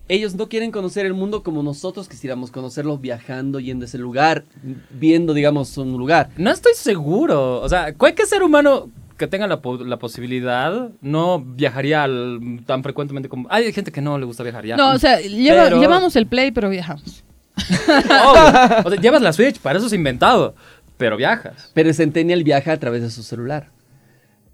Ellos 0.07 0.35
no 0.35 0.47
quieren 0.47 0.71
conocer 0.71 1.05
el 1.05 1.13
mundo 1.13 1.43
como 1.43 1.63
nosotros 1.63 2.07
quisiéramos 2.07 2.49
conocerlo 2.49 2.97
viajando, 2.97 3.59
yendo 3.59 3.83
a 3.83 3.87
ese 3.87 3.97
lugar, 3.97 4.45
viendo, 4.89 5.33
digamos, 5.33 5.77
un 5.77 5.91
lugar. 5.97 6.29
No 6.37 6.49
estoy 6.49 6.73
seguro. 6.75 7.59
O 7.61 7.67
sea, 7.67 7.93
cualquier 7.93 8.25
ser 8.27 8.41
humano 8.41 8.89
que 9.17 9.27
tenga 9.27 9.47
la, 9.47 9.61
po- 9.61 9.83
la 9.83 9.99
posibilidad, 9.99 10.89
no 11.01 11.39
viajaría 11.41 12.03
al- 12.03 12.61
tan 12.65 12.83
frecuentemente 12.83 13.27
como... 13.29 13.47
Hay 13.51 13.71
gente 13.73 13.91
que 13.91 14.01
no 14.01 14.17
le 14.17 14.25
gusta 14.25 14.43
viajar 14.43 14.65
ya. 14.65 14.77
No, 14.77 14.91
o 14.93 14.97
sea, 14.97 15.19
lleva- 15.19 15.65
Pero- 15.65 15.81
llevamos 15.81 16.15
el 16.15 16.25
play, 16.25 16.51
pero 16.51 16.69
viajamos. 16.69 17.23
Obvio. 17.87 18.81
O 18.85 18.89
sea, 18.89 19.01
llevas 19.01 19.21
la 19.21 19.33
Switch, 19.33 19.59
para 19.59 19.77
eso 19.77 19.87
es 19.87 19.93
inventado. 19.93 20.55
Pero 21.01 21.17
viajas. 21.17 21.71
Pero 21.73 21.89
el 21.89 21.95
Centennial 21.95 22.43
viaja 22.43 22.71
a 22.71 22.77
través 22.77 23.01
de 23.01 23.09
su 23.09 23.23
celular. 23.23 23.69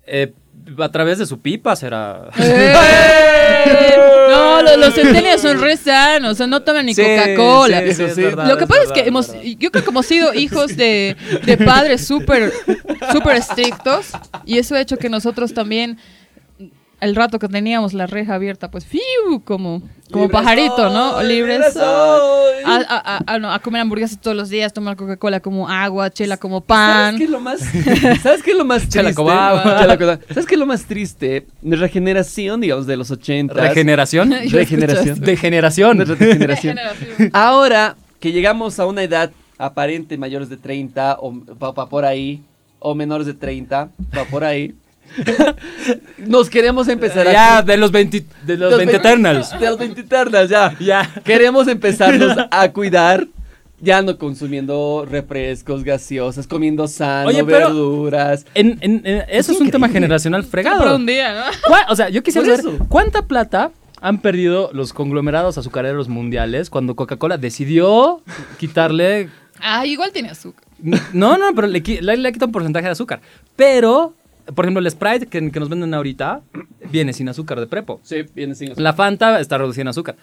Eh, 0.07 0.33
a 0.79 0.89
través 0.89 1.17
de 1.19 1.25
su 1.25 1.39
pipa 1.41 1.75
será... 1.75 2.29
No, 4.29 4.61
lo- 4.61 4.77
los 4.77 4.93
centennials 4.93 5.41
son 5.41 5.59
re 5.61 5.77
sanos, 5.77 6.31
o 6.31 6.35
sea, 6.35 6.47
no 6.47 6.61
toman 6.61 6.85
ni 6.85 6.93
Sí, 6.93 7.01
Coca-Cola. 7.01 7.81
sí, 7.81 7.93
sí, 7.93 8.03
es 8.03 8.15
Sí. 8.15 8.21
verdad, 8.23 8.47
Lo 8.47 8.57
que 8.57 8.67
pasa 8.67 8.83
es 8.83 8.91
que 8.91 9.01
hemos, 9.01 9.33
yo 9.57 9.71
creo 9.71 9.83
que 9.83 9.89
hemos 9.89 10.05
sido 10.05 10.33
hijos 10.33 10.75
de, 10.77 11.15
de 11.45 11.57
padres 11.57 12.05
súper, 12.05 12.51
súper 13.11 13.37
estrictos 13.37 14.11
y 14.45 14.57
eso 14.59 14.75
ha 14.75 14.81
hecho 14.81 14.97
que 14.97 15.09
nosotros 15.09 15.53
también, 15.53 15.97
el 16.99 17.15
rato 17.15 17.37
que 17.39 17.47
teníamos 17.47 17.93
la 17.93 18.07
reja 18.07 18.35
abierta, 18.35 18.71
pues, 18.71 18.85
¡fiu! 18.85 18.99
como, 19.45 19.81
como 20.11 20.23
Libre 20.25 20.29
pajarito, 20.29 20.89
¿no? 20.89 21.11
soy, 21.13 21.27
Libre 21.27 21.53
libre 21.53 21.71
soy. 21.71 21.81
soy. 21.81 22.63
A, 22.65 22.75
a- 22.75 23.17
a- 23.17 23.33
a- 23.35 23.39
no, 23.39 23.51
a 23.51 23.59
comer 23.59 23.81
hamburguesas 23.81 24.19
todos 24.19 24.35
los 24.35 24.49
días, 24.49 24.73
tomar 24.73 24.95
Coca-Cola 24.95 25.39
como 25.39 25.69
agua, 25.69 26.09
chela 26.09 26.37
como 26.37 26.61
pan. 26.61 27.13
¿Sabes 27.17 27.17
qué 27.19 27.23
es 27.25 27.29
lo 27.29 27.39
más, 27.39 27.59
¿sabes 28.23 28.43
qué 28.43 28.51
es 28.51 28.57
lo 28.57 28.65
más 28.65 28.79
triste? 28.81 28.97
Chela 28.99 29.13
con 29.13 29.29
agua. 29.29 29.77
Chela. 29.97 30.19
¿Sabes 30.29 30.45
qué 30.47 30.55
es 30.55 30.59
lo 30.59 30.65
más 30.65 30.85
triste? 30.85 31.47
Nuestra 31.61 31.87
generación, 31.87 32.61
digamos, 32.61 32.87
de 32.87 32.97
los 32.97 33.11
80. 33.11 33.53
¿Regeneración? 33.67 34.31
Regeneración. 34.49 35.19
Degeneración. 35.19 35.97
Nuestra 35.97 36.17
generación. 36.17 36.77
Generación. 36.77 37.29
Ahora 37.33 37.95
que 38.19 38.31
llegamos 38.31 38.79
a 38.79 38.85
una 38.87 39.03
edad 39.03 39.31
aparente 39.59 40.17
mayores 40.17 40.49
de 40.49 40.57
30 40.57 41.17
o 41.19 41.33
va, 41.61 41.71
va 41.71 41.87
por 41.89 42.05
ahí, 42.05 42.41
o 42.79 42.93
menores 42.95 43.25
de 43.27 43.33
30, 43.33 43.89
va 44.15 44.23
por 44.25 44.43
ahí, 44.43 44.73
nos 46.17 46.49
queremos 46.49 46.87
empezar 46.87 47.25
Ya, 47.31 47.57
a... 47.57 47.61
de 47.63 47.77
los 47.77 47.91
20, 47.91 48.25
de 48.45 48.57
los 48.57 48.69
Los 48.71 48.77
20 48.79 48.93
veinte- 48.93 49.07
Eternals. 49.07 49.59
De 49.59 49.65
los 49.67 49.77
20 49.77 50.01
Eternals, 50.01 50.49
ya. 50.49 50.75
Ya. 50.79 51.09
Queremos 51.23 51.67
empezarnos 51.67 52.35
a 52.51 52.71
cuidar. 52.71 53.27
Ya 53.79 54.01
no 54.01 54.17
consumiendo 54.17 55.05
refrescos, 55.07 55.83
gaseosas, 55.83 56.47
comiendo 56.47 56.87
sano, 56.87 57.27
Oye, 57.29 57.43
pero- 57.43 57.67
verduras. 57.67 58.45
En, 58.55 58.79
en- 58.81 59.01
en- 59.05 59.23
eso 59.29 59.51
es 59.51 59.59
un 59.61 59.69
tema 59.69 59.87
generacional 59.89 60.41
Para 60.43 60.51
fregado. 60.51 60.95
un 60.95 61.05
día, 61.05 61.33
¿no? 61.35 61.43
¿Cuá- 61.67 61.85
O 61.89 61.95
sea, 61.95 62.09
yo 62.09 62.23
quisiera 62.23 62.47
saber 62.47 62.59
eso. 62.61 62.85
cuánta 62.89 63.27
plata 63.27 63.69
han 64.01 64.19
perdido 64.19 64.71
los 64.73 64.93
conglomerados 64.93 65.59
azucareros 65.59 66.07
mundiales 66.09 66.71
cuando 66.71 66.95
Coca-Cola 66.95 67.37
decidió 67.37 68.21
quitarle. 68.59 69.29
Ah, 69.59 69.85
igual 69.85 70.11
tiene 70.11 70.29
azúcar. 70.29 70.65
No, 71.13 71.37
no, 71.37 71.53
pero 71.55 71.67
le, 71.67 71.79
le, 71.81 72.17
le 72.17 72.31
quita 72.31 72.45
un 72.45 72.51
porcentaje 72.51 72.85
de 72.85 72.91
azúcar. 72.91 73.21
Pero, 73.55 74.13
por 74.53 74.65
ejemplo, 74.65 74.79
el 74.79 74.89
Sprite 74.89 75.27
que, 75.27 75.51
que 75.51 75.59
nos 75.59 75.69
venden 75.69 75.93
ahorita 75.93 76.41
viene 76.91 77.13
sin 77.13 77.29
azúcar 77.29 77.59
de 77.59 77.67
prepo. 77.67 77.99
Sí, 78.03 78.23
viene 78.35 78.55
sin 78.55 78.67
azúcar. 78.69 78.83
La 78.83 78.93
Fanta 78.93 79.39
está 79.39 79.57
reducida 79.57 79.83
en 79.83 79.87
azúcar. 79.89 80.15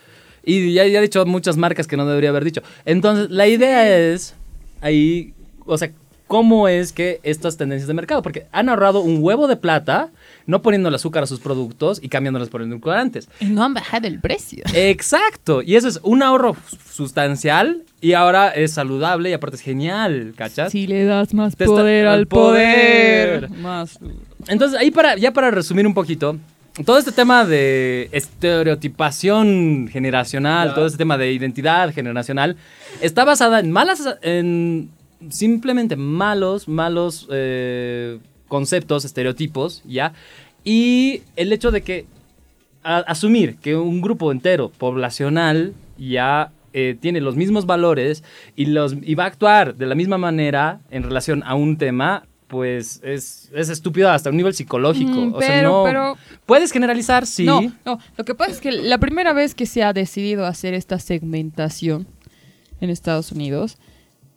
Y 0.45 0.73
ya, 0.75 0.87
ya 0.87 0.99
he 0.99 1.03
dicho 1.03 1.25
muchas 1.27 1.57
marcas 1.57 1.87
que 1.87 1.97
no 1.97 2.07
debería 2.07 2.31
haber 2.31 2.45
dicho. 2.45 2.63
Entonces, 2.85 3.31
la 3.31 3.47
idea 3.47 3.89
es 3.97 4.35
ahí, 4.81 5.33
o 5.65 5.79
sea, 5.79 5.91
cómo 6.27 6.69
es 6.69 6.93
que 6.93 7.21
estas 7.23 7.57
tendencias 7.57 7.89
de 7.89 7.95
mercado, 7.95 8.23
porque 8.23 8.47
han 8.53 8.69
ahorrado 8.69 9.01
un 9.01 9.23
huevo 9.23 9.47
de 9.47 9.57
plata 9.57 10.11
no 10.47 10.63
poniendo 10.63 10.89
el 10.89 10.95
azúcar 10.95 11.23
a 11.23 11.27
sus 11.27 11.41
productos 11.41 12.01
y 12.03 12.09
cambiándolos 12.09 12.49
por 12.49 12.63
edulcorantes. 12.63 13.29
Y 13.41 13.47
no 13.47 13.65
han 13.65 13.75
bajado 13.75 14.07
el 14.07 14.21
precio. 14.21 14.65
Exacto, 14.75 15.63
y 15.63 15.77
eso 15.77 15.89
es 15.89 16.01
un 16.03 16.23
ahorro 16.23 16.57
sustancial 16.93 17.83
y 18.01 18.13
ahora 18.13 18.49
es 18.51 18.73
saludable 18.73 19.31
y 19.31 19.33
aparte 19.33 19.57
es 19.57 19.63
genial, 19.63 20.35
¿cachas? 20.37 20.73
Si 20.73 20.87
le 20.87 21.05
das 21.05 21.35
más 21.35 21.57
Te 21.57 21.65
poder 21.65 22.07
al 22.07 22.27
poder. 22.27 23.47
poder. 23.49 23.59
Más. 23.61 23.99
Entonces, 24.49 24.79
ahí 24.79 24.91
para, 24.91 25.17
ya 25.17 25.33
para 25.33 25.51
resumir 25.51 25.87
un 25.87 25.95
poquito, 25.95 26.37
todo 26.85 26.99
este 26.99 27.13
tema 27.13 27.45
de 27.45 28.09
estereotipación 28.13 29.89
generacional, 29.91 30.75
todo 30.75 30.87
este 30.87 30.99
tema 30.99 31.17
de 31.17 31.33
identidad 31.33 31.95
generacional, 31.95 32.57
está 33.01 33.25
basada 33.25 33.61
en 33.61 33.71
malas, 33.71 34.03
en 34.23 34.91
simplemente 35.31 35.97
malos, 35.97 36.69
malos 36.69 37.29
eh, 37.31 38.19
conceptos, 38.59 39.05
estereotipos, 39.05 39.83
¿ya? 39.85 40.13
Y 40.63 41.23
el 41.35 41.53
hecho 41.53 41.71
de 41.73 41.83
que 41.83 42.07
a- 42.85 42.99
asumir 43.15 43.57
que 43.57 43.75
un 43.77 44.01
grupo 44.01 44.31
entero 44.31 44.71
poblacional 44.79 45.75
ya 45.99 46.53
eh, 46.73 46.97
tiene 47.01 47.21
los 47.21 47.35
mismos 47.37 47.67
valores 47.67 48.23
y, 48.57 48.67
los, 48.67 48.95
y 49.03 49.15
va 49.17 49.25
a 49.25 49.27
actuar 49.27 49.75
de 49.75 49.87
la 49.87 49.95
misma 49.95 50.19
manera 50.19 50.81
en 50.91 51.03
relación 51.03 51.43
a 51.45 51.55
un 51.55 51.77
tema, 51.79 52.27
pues 52.49 53.01
es, 53.03 53.51
es 53.55 53.69
estúpido 53.69 54.11
hasta 54.11 54.31
un 54.31 54.37
nivel 54.37 54.55
psicológico. 54.55 55.11
Mm, 55.21 55.35
o 55.35 55.41
sea, 55.41 55.49
pero- 55.49 55.69
no. 55.71 55.85
pero- 55.85 56.17
Puedes 56.47 56.71
generalizar, 56.73 57.27
sí. 57.27 57.45
No, 57.45 57.61
no. 57.85 57.99
Lo 58.17 58.25
que 58.25 58.35
pasa 58.35 58.53
es 58.53 58.61
que 58.61 58.71
la 58.73 58.99
primera 58.99 59.33
vez 59.33 59.55
que 59.55 59.67
se 59.67 59.83
ha 59.83 59.93
decidido 59.93 60.47
hacer 60.47 60.75
esta 60.75 60.99
segmentación 60.99 62.07
en 62.81 62.91
Estados 62.91 63.33
Unidos 63.33 63.79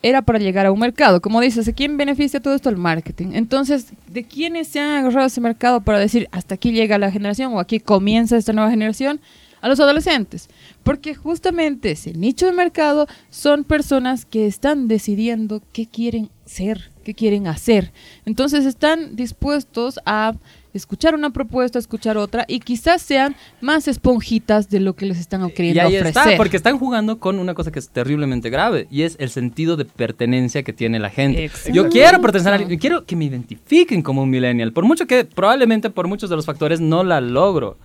era 0.07 0.21
para 0.21 0.39
llegar 0.39 0.65
a 0.65 0.71
un 0.71 0.79
mercado. 0.79 1.21
Como 1.21 1.41
dices, 1.41 1.67
¿a 1.67 1.73
quién 1.73 1.97
beneficia 1.97 2.39
todo 2.39 2.55
esto? 2.55 2.69
El 2.69 2.77
marketing. 2.77 3.33
Entonces, 3.33 3.87
¿de 4.07 4.23
quiénes 4.23 4.67
se 4.67 4.79
han 4.79 4.91
agarrado 4.91 5.27
ese 5.27 5.41
mercado 5.41 5.81
para 5.81 5.99
decir 5.99 6.27
hasta 6.31 6.55
aquí 6.55 6.71
llega 6.71 6.97
la 6.97 7.11
generación 7.11 7.53
o 7.53 7.59
aquí 7.59 7.79
comienza 7.79 8.37
esta 8.37 8.53
nueva 8.53 8.69
generación? 8.69 9.19
A 9.59 9.67
los 9.67 9.79
adolescentes. 9.79 10.49
Porque 10.83 11.15
justamente 11.15 11.91
ese 11.91 12.13
nicho 12.13 12.45
de 12.45 12.51
mercado 12.51 13.07
son 13.31 13.63
personas 13.63 14.23
que 14.23 14.45
están 14.45 14.87
decidiendo 14.87 15.63
qué 15.73 15.87
quieren 15.87 16.29
ser, 16.45 16.91
qué 17.03 17.15
quieren 17.15 17.47
hacer. 17.47 17.91
Entonces 18.25 18.65
están 18.65 19.15
dispuestos 19.15 19.99
a 20.05 20.35
escuchar 20.77 21.15
una 21.15 21.31
propuesta, 21.31 21.79
escuchar 21.79 22.17
otra 22.17 22.45
y 22.47 22.59
quizás 22.59 23.01
sean 23.01 23.35
más 23.61 23.87
esponjitas 23.87 24.69
de 24.69 24.79
lo 24.79 24.95
que 24.95 25.05
les 25.05 25.19
están 25.19 25.45
Y 25.47 25.51
queriendo 25.51 25.81
ahí 25.81 25.97
ofrecer. 25.97 26.23
está, 26.27 26.37
porque 26.37 26.57
están 26.57 26.77
jugando 26.79 27.19
con 27.19 27.39
una 27.39 27.53
cosa 27.53 27.71
que 27.71 27.79
es 27.79 27.89
terriblemente 27.89 28.49
grave 28.49 28.87
y 28.89 29.01
es 29.01 29.15
el 29.19 29.29
sentido 29.29 29.75
de 29.75 29.85
pertenencia 29.85 30.63
que 30.63 30.73
tiene 30.73 30.99
la 30.99 31.09
gente. 31.09 31.45
Exacto. 31.45 31.73
Yo 31.73 31.89
quiero 31.89 32.21
pertenecer 32.21 32.53
a 32.53 32.55
alguien, 32.55 32.79
quiero 32.79 33.05
que 33.05 33.15
me 33.15 33.25
identifiquen 33.25 34.01
como 34.01 34.23
un 34.23 34.29
millennial, 34.29 34.71
por 34.71 34.85
mucho 34.85 35.05
que 35.07 35.25
probablemente 35.25 35.89
por 35.89 36.07
muchos 36.07 36.29
de 36.29 36.35
los 36.35 36.45
factores 36.45 36.79
no 36.79 37.03
la 37.03 37.19
logro. 37.19 37.77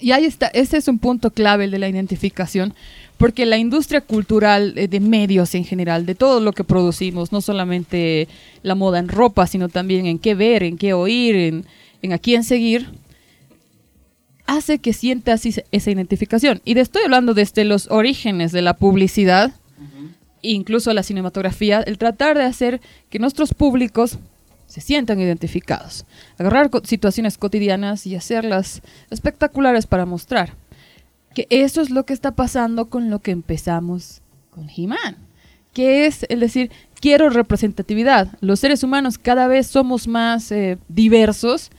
Y 0.00 0.12
ahí 0.12 0.24
está, 0.24 0.46
ese 0.48 0.76
es 0.76 0.88
un 0.88 0.98
punto 0.98 1.30
clave 1.30 1.64
el 1.64 1.70
de 1.70 1.78
la 1.78 1.88
identificación, 1.88 2.74
porque 3.16 3.46
la 3.46 3.58
industria 3.58 4.00
cultural 4.00 4.74
eh, 4.76 4.86
de 4.86 5.00
medios 5.00 5.54
en 5.54 5.64
general, 5.64 6.06
de 6.06 6.14
todo 6.14 6.40
lo 6.40 6.52
que 6.52 6.64
producimos, 6.64 7.32
no 7.32 7.40
solamente 7.40 8.28
la 8.62 8.74
moda 8.74 9.00
en 9.00 9.08
ropa, 9.08 9.46
sino 9.46 9.68
también 9.68 10.06
en 10.06 10.18
qué 10.18 10.34
ver, 10.34 10.62
en 10.62 10.78
qué 10.78 10.92
oír, 10.92 11.34
en, 11.34 11.64
en 12.02 12.12
a 12.12 12.18
quién 12.18 12.44
seguir, 12.44 12.90
hace 14.46 14.78
que 14.78 14.92
sientas 14.92 15.44
esa- 15.46 15.62
esa 15.72 15.90
identificación. 15.90 16.60
Y 16.64 16.74
de 16.74 16.80
estoy 16.80 17.02
hablando 17.04 17.34
desde 17.34 17.64
los 17.64 17.90
orígenes 17.90 18.52
de 18.52 18.62
la 18.62 18.74
publicidad, 18.74 19.52
incluso 20.40 20.92
la 20.94 21.02
cinematografía, 21.02 21.80
el 21.82 21.98
tratar 21.98 22.38
de 22.38 22.44
hacer 22.44 22.80
que 23.10 23.18
nuestros 23.18 23.52
públicos 23.54 24.18
se 24.66 24.80
sientan 24.80 25.20
identificados. 25.20 26.04
Agarrar 26.38 26.70
situaciones 26.84 27.36
cotidianas 27.38 28.06
y 28.06 28.14
hacerlas 28.14 28.80
espectaculares 29.10 29.86
para 29.86 30.06
mostrar. 30.06 30.54
Que 31.34 31.46
eso 31.50 31.80
es 31.82 31.90
lo 31.90 32.04
que 32.06 32.12
está 32.14 32.32
pasando 32.32 32.88
con 32.88 33.10
lo 33.10 33.18
que 33.20 33.32
empezamos 33.32 34.20
con 34.50 34.68
He-Man. 34.74 35.16
Que 35.72 36.06
es 36.06 36.24
el 36.28 36.40
decir, 36.40 36.70
quiero 37.00 37.30
representatividad. 37.30 38.28
Los 38.40 38.60
seres 38.60 38.82
humanos 38.82 39.18
cada 39.18 39.46
vez 39.48 39.66
somos 39.66 40.06
más 40.08 40.50
eh, 40.52 40.78
diversos. 40.88 41.70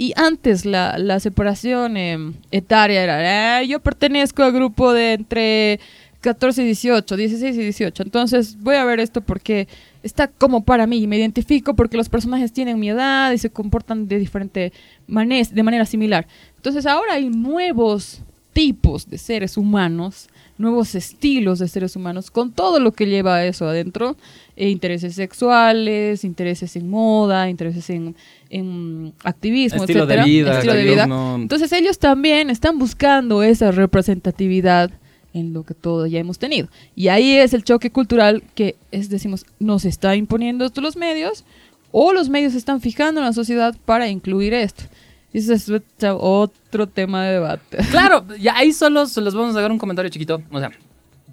Y 0.00 0.12
antes 0.14 0.64
la, 0.64 0.96
la 0.96 1.18
separación 1.18 1.96
eh, 1.96 2.16
etaria 2.52 3.02
era, 3.02 3.56
"Ah, 3.58 3.62
yo 3.64 3.80
pertenezco 3.80 4.44
al 4.44 4.52
grupo 4.52 4.92
de 4.92 5.14
entre 5.14 5.80
14 6.20 6.62
y 6.62 6.66
18, 6.66 7.16
16 7.16 7.56
y 7.56 7.60
18. 7.60 8.04
Entonces 8.04 8.56
voy 8.60 8.76
a 8.76 8.84
ver 8.84 9.00
esto 9.00 9.22
porque 9.22 9.66
está 10.04 10.28
como 10.28 10.62
para 10.62 10.86
mí. 10.86 11.04
Me 11.08 11.16
identifico 11.16 11.74
porque 11.74 11.96
los 11.96 12.08
personajes 12.08 12.52
tienen 12.52 12.78
mi 12.78 12.90
edad 12.90 13.32
y 13.32 13.38
se 13.38 13.50
comportan 13.50 14.06
de 14.06 14.20
diferente 14.20 14.72
manera, 15.08 15.48
de 15.52 15.62
manera 15.64 15.84
similar. 15.84 16.28
Entonces 16.54 16.86
ahora 16.86 17.14
hay 17.14 17.28
nuevos 17.28 18.22
tipos 18.52 19.10
de 19.10 19.18
seres 19.18 19.56
humanos, 19.56 20.28
nuevos 20.58 20.94
estilos 20.94 21.60
de 21.60 21.68
seres 21.68 21.96
humanos, 21.96 22.30
con 22.30 22.52
todo 22.52 22.80
lo 22.80 22.92
que 22.92 23.06
lleva 23.06 23.36
a 23.36 23.46
eso 23.46 23.68
adentro. 23.68 24.16
eh, 24.56 24.68
intereses 24.68 25.14
sexuales, 25.14 26.24
intereses 26.24 26.74
en 26.76 26.90
moda, 26.90 27.48
intereses 27.48 27.88
en, 27.90 28.16
en 28.50 29.14
activismo, 29.22 29.84
Estilo 29.84 30.06
de 30.06 30.14
etcétera, 30.14 30.24
vida, 30.24 30.54
estilo 30.54 30.74
de 30.74 30.84
vida. 30.84 31.04
Entonces 31.36 31.72
ellos 31.72 31.98
también 31.98 32.50
están 32.50 32.78
buscando 32.78 33.42
esa 33.42 33.70
representatividad 33.70 34.90
en 35.32 35.52
lo 35.52 35.62
que 35.62 35.74
todos 35.74 36.10
ya 36.10 36.18
hemos 36.18 36.38
tenido. 36.38 36.68
Y 36.96 37.08
ahí 37.08 37.36
es 37.36 37.54
el 37.54 37.62
choque 37.62 37.90
cultural 37.90 38.42
que 38.54 38.76
es, 38.90 39.08
decimos, 39.08 39.46
nos 39.60 39.84
está 39.84 40.16
imponiendo 40.16 40.64
esto 40.64 40.80
los 40.80 40.96
medios 40.96 41.44
o 41.92 42.12
los 42.12 42.28
medios 42.28 42.54
están 42.54 42.80
fijando 42.80 43.20
en 43.20 43.26
la 43.26 43.32
sociedad 43.32 43.76
para 43.84 44.08
incluir 44.08 44.54
esto. 44.54 44.84
Y 45.32 45.38
Ese 45.38 45.54
es 45.54 45.70
otro 46.02 46.86
tema 46.86 47.24
de 47.24 47.34
debate. 47.34 47.78
Claro, 47.90 48.24
ya 48.38 48.56
ahí 48.56 48.72
solo 48.72 49.06
se 49.06 49.20
les 49.20 49.34
vamos 49.34 49.54
a 49.56 49.60
dar 49.60 49.70
un 49.70 49.78
comentario 49.78 50.10
chiquito. 50.10 50.42
O 50.50 50.58
sea, 50.58 50.70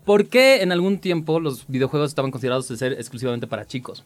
¿por 0.03 0.27
qué 0.27 0.61
en 0.61 0.71
algún 0.71 0.99
tiempo 0.99 1.39
los 1.39 1.65
videojuegos 1.67 2.09
estaban 2.11 2.31
considerados 2.31 2.67
de 2.67 2.77
ser 2.77 2.93
exclusivamente 2.93 3.47
para 3.47 3.65
chicos? 3.65 4.03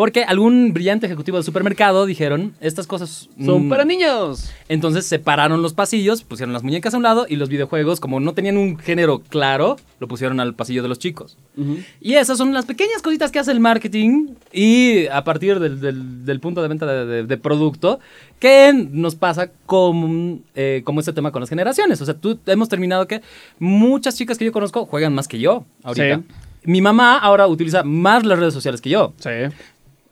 Porque 0.00 0.24
algún 0.24 0.72
brillante 0.72 1.04
ejecutivo 1.04 1.36
de 1.36 1.42
supermercado 1.42 2.06
dijeron, 2.06 2.54
estas 2.62 2.86
cosas 2.86 3.28
Son 3.44 3.66
mm, 3.66 3.68
para 3.68 3.84
niños. 3.84 4.50
Entonces 4.70 5.04
separaron 5.04 5.60
los 5.60 5.74
pasillos, 5.74 6.22
pusieron 6.24 6.54
las 6.54 6.62
muñecas 6.62 6.94
a 6.94 6.96
un 6.96 7.02
lado 7.02 7.26
y 7.28 7.36
los 7.36 7.50
videojuegos, 7.50 8.00
como 8.00 8.18
no 8.18 8.32
tenían 8.32 8.56
un 8.56 8.78
género 8.78 9.18
claro, 9.28 9.76
lo 9.98 10.08
pusieron 10.08 10.40
al 10.40 10.54
pasillo 10.54 10.80
de 10.82 10.88
los 10.88 10.98
chicos. 10.98 11.36
Y 12.00 12.14
esas 12.14 12.38
son 12.38 12.54
las 12.54 12.64
pequeñas 12.64 13.02
cositas 13.02 13.30
que 13.30 13.40
hace 13.40 13.52
el 13.52 13.60
marketing 13.60 14.28
y 14.54 15.06
a 15.08 15.22
partir 15.22 15.60
del, 15.60 15.82
del- 15.82 16.24
del 16.24 16.40
punto 16.40 16.62
de 16.62 16.68
venta 16.68 16.86
de, 16.86 17.04
de- 17.04 17.24
de 17.24 17.36
producto 17.36 18.00
que 18.38 18.72
nos 18.72 19.16
pasa 19.16 19.50
con, 19.66 20.42
eh, 20.54 20.80
como 20.82 21.00
este 21.00 21.12
tema 21.12 21.30
con 21.30 21.40
las 21.40 21.50
generaciones. 21.50 22.00
O 22.00 22.06
sea, 22.06 22.14
tú 22.14 22.38
hemos 22.46 22.70
terminado 22.70 23.06
que 23.06 23.20
muchas 23.58 24.16
chicas 24.16 24.38
que 24.38 24.46
yo 24.46 24.52
conozco 24.52 24.86
juegan 24.86 25.14
más 25.14 25.28
que 25.28 25.38
yo 25.38 25.66
ahorita. 25.82 26.16
Sí. 26.16 26.22
Mi 26.64 26.80
mamá 26.80 27.18
ahora 27.18 27.46
utiliza 27.46 27.82
más 27.82 28.24
las 28.24 28.38
redes 28.38 28.54
sociales 28.54 28.80
que 28.80 28.88
yo. 28.90 29.12
Sí. 29.18 29.30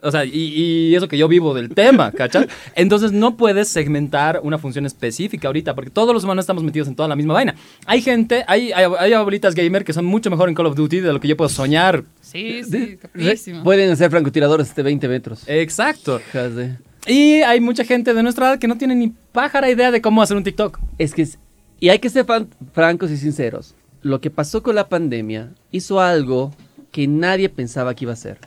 O 0.00 0.12
sea, 0.12 0.24
y, 0.24 0.30
y 0.32 0.94
eso 0.94 1.08
que 1.08 1.18
yo 1.18 1.26
vivo 1.26 1.54
del 1.54 1.70
tema, 1.70 2.12
¿cachai? 2.12 2.46
Entonces 2.76 3.10
no 3.10 3.36
puedes 3.36 3.68
segmentar 3.68 4.40
una 4.44 4.56
función 4.56 4.86
específica 4.86 5.48
ahorita, 5.48 5.74
porque 5.74 5.90
todos 5.90 6.14
los 6.14 6.22
humanos 6.22 6.44
estamos 6.44 6.62
metidos 6.62 6.86
en 6.86 6.94
toda 6.94 7.08
la 7.08 7.16
misma 7.16 7.34
vaina. 7.34 7.56
Hay 7.84 8.00
gente, 8.00 8.44
hay, 8.46 8.70
hay, 8.70 8.86
hay 8.96 9.12
abuelitas 9.12 9.56
gamer 9.56 9.84
que 9.84 9.92
son 9.92 10.04
mucho 10.04 10.30
mejor 10.30 10.48
en 10.48 10.54
Call 10.54 10.66
of 10.66 10.76
Duty 10.76 11.00
de 11.00 11.12
lo 11.12 11.18
que 11.18 11.26
yo 11.26 11.36
puedo 11.36 11.48
soñar. 11.48 12.04
Sí, 12.20 12.62
sí, 12.62 12.96
capísimo. 13.02 13.64
Pueden 13.64 13.96
ser 13.96 14.10
francotiradores 14.10 14.72
de 14.74 14.82
20 14.84 15.08
metros. 15.08 15.42
Exacto. 15.48 16.20
Y 17.06 17.40
hay 17.42 17.60
mucha 17.60 17.84
gente 17.84 18.14
de 18.14 18.22
nuestra 18.22 18.50
edad 18.50 18.58
que 18.60 18.68
no 18.68 18.78
tiene 18.78 18.94
ni 18.94 19.12
pájara 19.32 19.68
idea 19.70 19.90
de 19.90 20.00
cómo 20.00 20.22
hacer 20.22 20.36
un 20.36 20.44
TikTok. 20.44 20.78
Es 20.98 21.12
que, 21.14 21.22
es- 21.22 21.38
y 21.80 21.88
hay 21.88 21.98
que 21.98 22.10
ser 22.10 22.24
fan- 22.24 22.48
francos 22.72 23.10
y 23.10 23.16
sinceros. 23.16 23.74
Lo 24.02 24.20
que 24.20 24.30
pasó 24.30 24.62
con 24.62 24.76
la 24.76 24.88
pandemia 24.88 25.50
hizo 25.72 26.00
algo 26.00 26.52
que 26.92 27.08
nadie 27.08 27.48
pensaba 27.48 27.94
que 27.94 28.04
iba 28.04 28.12
a 28.12 28.14
hacer. 28.14 28.38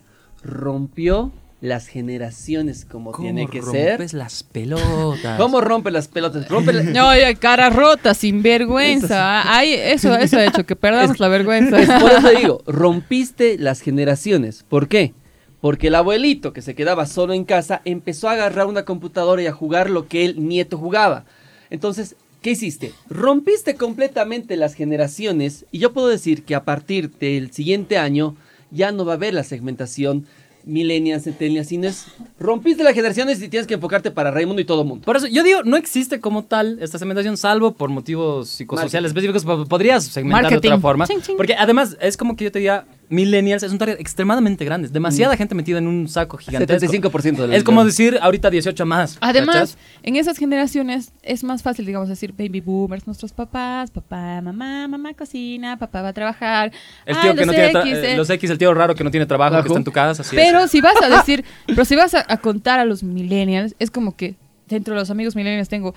Rompió 0.44 1.32
las 1.62 1.88
generaciones 1.88 2.86
como 2.86 3.12
tiene 3.14 3.48
que 3.48 3.62
ser. 3.62 4.14
las 4.14 4.42
pelotas? 4.44 5.38
¿Cómo 5.40 5.62
rompe 5.62 5.92
las 5.92 6.08
pelotas? 6.08 6.50
Rompe 6.50 6.74
la- 6.74 6.82
No, 6.84 7.10
cara 7.40 7.70
rota, 7.70 8.14
sin 8.16 8.42
vergüenza. 8.42 9.56
Ay, 9.56 9.74
eso, 9.74 10.16
eso 10.16 10.38
ha 10.38 10.46
hecho 10.46 10.66
que 10.66 10.76
perdamos 10.76 11.20
la 11.20 11.28
vergüenza. 11.28 11.80
Es 11.80 11.90
por 12.02 12.12
eso 12.12 12.30
digo, 12.32 12.64
rompiste 12.66 13.58
las 13.60 13.82
generaciones. 13.82 14.66
¿Por 14.68 14.88
qué? 14.88 15.14
Porque 15.62 15.88
el 15.88 15.96
abuelito 15.96 16.52
que 16.54 16.64
se 16.64 16.74
quedaba 16.74 17.06
solo 17.06 17.34
en 17.34 17.46
casa 17.46 17.82
empezó 17.86 18.28
a 18.28 18.32
agarrar 18.34 18.66
una 18.66 18.84
computadora 18.84 19.44
y 19.44 19.48
a 19.48 19.54
jugar 19.54 19.90
lo 19.92 20.08
que 20.08 20.26
el 20.26 20.48
nieto 20.48 20.80
jugaba. 20.80 21.26
Entonces, 21.70 22.16
¿qué 22.42 22.50
hiciste? 22.52 22.92
Rompiste 23.08 23.76
completamente 23.76 24.58
las 24.58 24.74
generaciones 24.74 25.66
y 25.72 25.78
yo 25.78 25.94
puedo 25.94 26.08
decir 26.08 26.44
que 26.44 26.56
a 26.56 26.64
partir 26.66 27.12
del 27.20 27.52
siguiente 27.52 28.00
año 28.00 28.36
ya 28.72 28.92
no 28.92 29.06
va 29.06 29.12
a 29.14 29.16
haber 29.18 29.36
la 29.36 29.44
segmentación 29.44 30.26
millennials, 30.66 31.24
centennials, 31.24 31.68
sino 31.68 31.88
es 31.88 32.06
rompiste 32.40 32.84
las 32.84 32.94
generaciones 32.94 33.42
y 33.42 33.50
tienes 33.50 33.68
que 33.68 33.74
enfocarte 33.76 34.12
para 34.12 34.32
Raimundo 34.32 34.62
y 34.62 34.66
todo 34.66 34.84
mundo. 34.84 35.06
Por 35.06 35.18
eso, 35.18 35.28
yo 35.28 35.44
digo, 35.44 35.64
no 35.64 35.78
existe 35.78 36.20
como 36.20 36.44
tal 36.44 36.78
esta 36.82 36.98
segmentación, 36.98 37.38
salvo 37.38 37.74
por 37.74 37.90
motivos 37.90 38.50
psicosociales 38.50 39.10
específicos. 39.10 39.44
po- 39.46 39.66
Podrías 39.66 40.04
segmentar 40.06 40.44
de 40.50 40.58
otra 40.58 40.80
forma. 40.82 41.08
Ching, 41.08 41.22
ching. 41.22 41.38
Porque 41.38 41.54
además, 41.56 41.98
es 42.02 42.18
como 42.18 42.36
que 42.36 42.46
yo 42.46 42.52
te 42.52 42.60
diga, 42.60 42.86
millennials 43.12 43.62
es 43.62 43.72
un 43.72 43.78
target 43.78 44.00
extremadamente 44.00 44.66
grande. 44.66 44.88
es 44.88 44.94
Demasiada 44.94 45.36
gente 45.38 45.54
metida 45.54 45.78
en 45.78 45.88
un 45.88 46.08
saco 46.08 46.38
gigantesco. 46.38 46.88
75% 46.88 47.36
de 47.36 47.48
la 47.48 47.56
Es 47.56 47.64
como 47.64 47.84
decir 47.86 48.18
ahorita 48.22 48.50
18 48.50 48.86
más. 48.86 49.18
Además, 49.22 49.56
¿cachas? 49.56 49.78
en 50.02 50.16
esas 50.16 50.38
generaciones 50.38 51.12
es 51.22 51.44
más 51.44 51.62
fácil, 51.62 51.86
digamos, 51.86 52.10
decir 52.10 52.32
baby 52.32 52.62
boomers, 52.62 53.06
nuestros 53.06 53.34
papás, 53.34 53.92
papá, 53.92 54.42
mamá, 54.42 54.88
mamá 54.88 55.14
cocina, 55.14 55.78
papá 55.78 56.02
va 56.02 56.10
a 56.10 56.14
trabajar. 56.14 56.72
El 57.06 57.16
ay, 57.16 57.22
tío 57.22 57.32
que 57.32 57.38
los 57.38 57.48
no 57.48 57.54
tiene 57.54 57.70
X, 57.70 57.94
eh, 57.94 58.14
eh. 58.14 58.18
los 58.18 58.30
X, 58.30 58.50
el 58.50 58.58
tío 58.58 58.74
raro 58.74 58.96
que 58.96 59.04
no 59.04 59.12
tiene 59.12 59.26
trabajo, 59.26 59.62
que 59.62 59.68
está 59.68 59.78
en 59.78 59.84
tu 59.84 59.92
casa. 59.92 60.22
Así 60.22 60.36
es. 60.36 60.42
Pero 60.42 60.68
si 60.68 60.82
vas 60.82 60.96
a 61.02 61.10
decir, 61.10 61.44
pero 61.68 61.86
si 61.86 61.96
vas 61.96 62.14
a, 62.14 62.26
a 62.28 62.38
contar 62.38 62.80
a 62.80 62.86
los 62.86 63.04
millennials, 63.04 63.76
es 63.78 63.92
como 63.92 64.16
que 64.16 64.36
dentro 64.68 64.94
de 64.94 65.02
los 65.02 65.10
amigos 65.12 65.36
millennials 65.36 65.70
tengo 65.70 65.94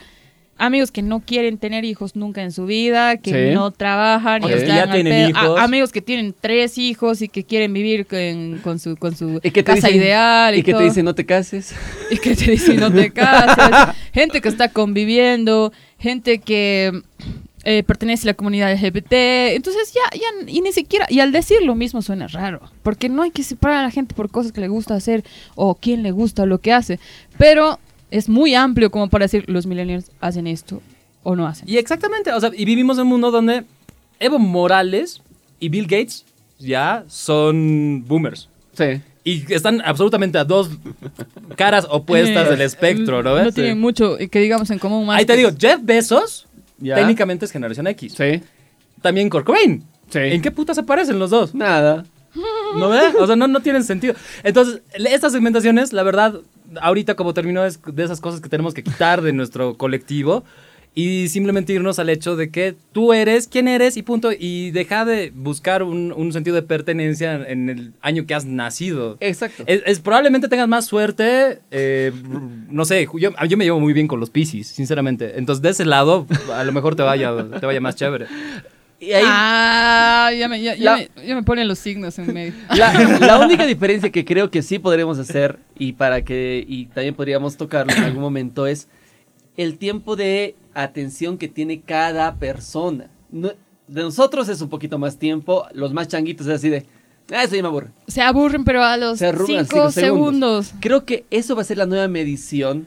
amigos 0.56 0.90
que 0.90 1.02
no 1.02 1.20
quieren 1.20 1.58
tener 1.58 1.84
hijos 1.84 2.14
nunca 2.16 2.42
en 2.42 2.52
su 2.52 2.66
vida, 2.66 3.16
que 3.16 3.48
Sí. 3.50 3.54
no 3.54 3.70
trabajan 3.70 4.42
y 4.44 4.52
están 4.52 4.76
ya 4.86 4.92
tienen 4.92 5.30
hijos. 5.30 5.58
A- 5.58 5.64
amigos 5.64 5.90
que 5.92 6.00
tienen 6.00 6.34
tres 6.40 6.78
hijos 6.78 7.22
y 7.22 7.28
que 7.28 7.44
quieren 7.44 7.72
vivir 7.72 8.06
con, 8.06 8.58
con 8.62 8.78
su, 8.78 8.96
con 8.96 9.16
su 9.16 9.40
Y 9.42 9.50
casa 9.50 9.88
dicen- 9.88 9.96
ideal 9.96 10.54
y, 10.54 10.58
y 10.58 10.62
que 10.62 10.72
todo. 10.72 10.80
te 10.82 10.88
dicen 10.88 11.04
no 11.04 11.14
te 11.14 11.26
cases. 11.26 11.74
Y 12.10 12.18
que 12.18 12.36
te 12.36 12.50
dicen 12.50 12.76
no 12.80 12.92
te 12.92 13.10
cases. 13.10 13.94
gente 14.12 14.40
que 14.40 14.48
está 14.48 14.68
conviviendo, 14.68 15.72
gente 15.98 16.38
que 16.38 16.92
eh, 17.66 17.82
pertenece 17.82 18.28
a 18.28 18.32
la 18.32 18.34
comunidad 18.34 18.70
LGBT. 18.72 19.12
Entonces 19.56 19.92
ya, 19.94 20.18
ya, 20.18 20.50
y 20.50 20.60
ni 20.60 20.70
siquiera, 20.72 21.06
y 21.08 21.20
al 21.20 21.32
decir 21.32 21.62
lo 21.62 21.74
mismo 21.74 22.02
suena 22.02 22.26
raro, 22.28 22.60
porque 22.82 23.08
no 23.08 23.22
hay 23.22 23.30
que 23.30 23.42
separar 23.42 23.78
a 23.78 23.82
la 23.84 23.90
gente 23.90 24.14
por 24.14 24.30
cosas 24.30 24.52
que 24.52 24.60
le 24.60 24.68
gusta 24.68 24.94
hacer 24.94 25.24
o 25.54 25.74
quién 25.74 26.02
le 26.02 26.10
gusta 26.10 26.44
lo 26.46 26.58
que 26.58 26.72
hace. 26.74 27.00
Pero 27.38 27.78
es 28.14 28.28
muy 28.28 28.54
amplio 28.54 28.92
como 28.92 29.08
para 29.08 29.24
decir 29.24 29.44
los 29.48 29.66
millennials 29.66 30.12
hacen 30.20 30.46
esto 30.46 30.80
o 31.24 31.34
no 31.34 31.48
hacen. 31.48 31.68
Y 31.68 31.78
exactamente, 31.78 32.32
o 32.32 32.40
sea, 32.40 32.50
y 32.54 32.64
vivimos 32.64 32.96
en 32.98 33.02
un 33.02 33.08
mundo 33.08 33.32
donde 33.32 33.64
Evo 34.20 34.38
Morales 34.38 35.20
y 35.58 35.68
Bill 35.68 35.86
Gates 35.86 36.24
ya 36.60 37.04
son 37.08 38.04
boomers. 38.06 38.48
Sí. 38.74 39.00
Y 39.24 39.52
están 39.52 39.82
absolutamente 39.84 40.38
a 40.38 40.44
dos 40.44 40.70
caras 41.56 41.88
opuestas 41.90 42.48
del 42.50 42.60
espectro, 42.60 43.20
¿no? 43.24 43.36
No 43.36 43.44
ves? 43.46 43.54
tienen 43.54 43.80
mucho 43.80 44.16
eh, 44.16 44.28
que 44.28 44.38
digamos 44.38 44.70
en 44.70 44.78
común 44.78 45.06
más. 45.06 45.18
Ahí 45.18 45.26
te 45.26 45.36
digo, 45.36 45.50
Jeff 45.58 45.80
Bezos 45.82 46.46
Ya. 46.78 46.94
técnicamente 46.94 47.46
es 47.46 47.50
generación 47.50 47.88
X. 47.88 48.14
Sí. 48.16 48.40
También 49.02 49.28
Kurt 49.28 49.44
Cobain. 49.44 49.82
Sí. 50.08 50.20
¿En 50.20 50.40
qué 50.40 50.52
putas 50.52 50.76
se 50.76 50.84
parecen 50.84 51.18
los 51.18 51.30
dos? 51.30 51.52
Nada. 51.52 52.04
¿No 52.78 52.88
ves? 52.90 53.14
O 53.18 53.26
sea, 53.26 53.34
no, 53.34 53.48
no 53.48 53.58
tienen 53.60 53.82
sentido. 53.82 54.14
Entonces, 54.44 54.82
estas 54.94 55.32
segmentaciones, 55.32 55.92
la 55.92 56.04
verdad, 56.04 56.40
ahorita 56.80 57.14
como 57.16 57.34
terminó 57.34 57.64
es 57.64 57.80
de 57.84 58.04
esas 58.04 58.20
cosas 58.20 58.40
que 58.40 58.48
tenemos 58.48 58.74
que 58.74 58.82
quitar 58.82 59.22
de 59.22 59.32
nuestro 59.32 59.76
colectivo 59.76 60.44
y 60.96 61.26
simplemente 61.28 61.72
irnos 61.72 61.98
al 61.98 62.08
hecho 62.08 62.36
de 62.36 62.50
que 62.50 62.76
tú 62.92 63.12
eres 63.12 63.48
quien 63.48 63.66
eres 63.66 63.96
y 63.96 64.02
punto. 64.02 64.30
Y 64.32 64.70
deja 64.70 65.04
de 65.04 65.32
buscar 65.34 65.82
un, 65.82 66.12
un 66.16 66.32
sentido 66.32 66.54
de 66.54 66.62
pertenencia 66.62 67.34
en 67.48 67.68
el 67.68 67.92
año 68.00 68.26
que 68.26 68.34
has 68.34 68.44
nacido. 68.44 69.16
Exacto. 69.18 69.64
Es, 69.66 69.82
es- 69.86 69.98
probablemente 69.98 70.46
tengas 70.48 70.68
más 70.68 70.86
suerte, 70.86 71.58
eh, 71.72 72.12
no 72.70 72.84
sé, 72.84 73.08
yo, 73.18 73.30
yo 73.48 73.56
me 73.56 73.64
llevo 73.64 73.80
muy 73.80 73.92
bien 73.92 74.06
con 74.06 74.20
los 74.20 74.30
Piscis, 74.30 74.68
sinceramente. 74.68 75.36
Entonces, 75.36 75.62
de 75.62 75.70
ese 75.70 75.84
lado, 75.84 76.28
a 76.52 76.62
lo 76.62 76.70
mejor 76.70 76.94
te 76.94 77.02
vaya, 77.02 77.34
te 77.58 77.66
vaya 77.66 77.80
más 77.80 77.96
chévere. 77.96 78.26
Y 79.00 79.12
ahí, 79.12 79.24
Ah, 79.26 80.30
ya 80.38 80.48
me, 80.48 80.60
ya, 80.62 80.74
me, 80.96 81.10
ya 81.26 81.34
me 81.34 81.42
ponen 81.42 81.68
los 81.68 81.78
signos 81.78 82.18
en 82.18 82.32
medio. 82.32 82.54
la, 82.76 82.92
la 83.20 83.38
única 83.44 83.66
diferencia 83.66 84.10
que 84.10 84.24
creo 84.24 84.50
que 84.50 84.62
sí 84.62 84.78
podremos 84.78 85.18
hacer 85.18 85.58
y 85.78 85.92
para 85.92 86.22
que 86.24 86.64
y 86.66 86.86
también 86.86 87.14
podríamos 87.14 87.56
tocarlo 87.56 87.92
en 87.92 88.02
algún 88.04 88.22
momento 88.22 88.66
es 88.66 88.88
el 89.56 89.76
tiempo 89.78 90.16
de 90.16 90.54
atención 90.74 91.38
que 91.38 91.48
tiene 91.48 91.80
cada 91.80 92.36
persona. 92.36 93.08
No- 93.30 93.52
de 93.86 94.00
nosotros 94.02 94.48
es 94.48 94.60
un 94.62 94.70
poquito 94.70 94.98
más 94.98 95.18
tiempo, 95.18 95.66
los 95.74 95.92
más 95.92 96.08
changuitos 96.08 96.46
es 96.46 96.54
así 96.54 96.70
de, 96.70 96.86
ah, 97.32 97.44
eso 97.44 97.54
ya 97.54 97.62
me 97.62 97.68
aburre. 97.68 97.88
Se 98.06 98.22
aburren, 98.22 98.64
pero 98.64 98.82
a 98.82 98.96
los 98.96 99.18
Se 99.18 99.26
arrugan 99.26 99.66
5 99.66 99.70
cinco 99.70 99.90
segundos. 99.90 100.66
segundos. 100.68 100.74
Creo 100.80 101.04
que 101.04 101.24
eso 101.30 101.54
va 101.54 101.60
a 101.60 101.64
ser 101.66 101.76
la 101.76 101.84
nueva 101.86 102.08
medición 102.08 102.86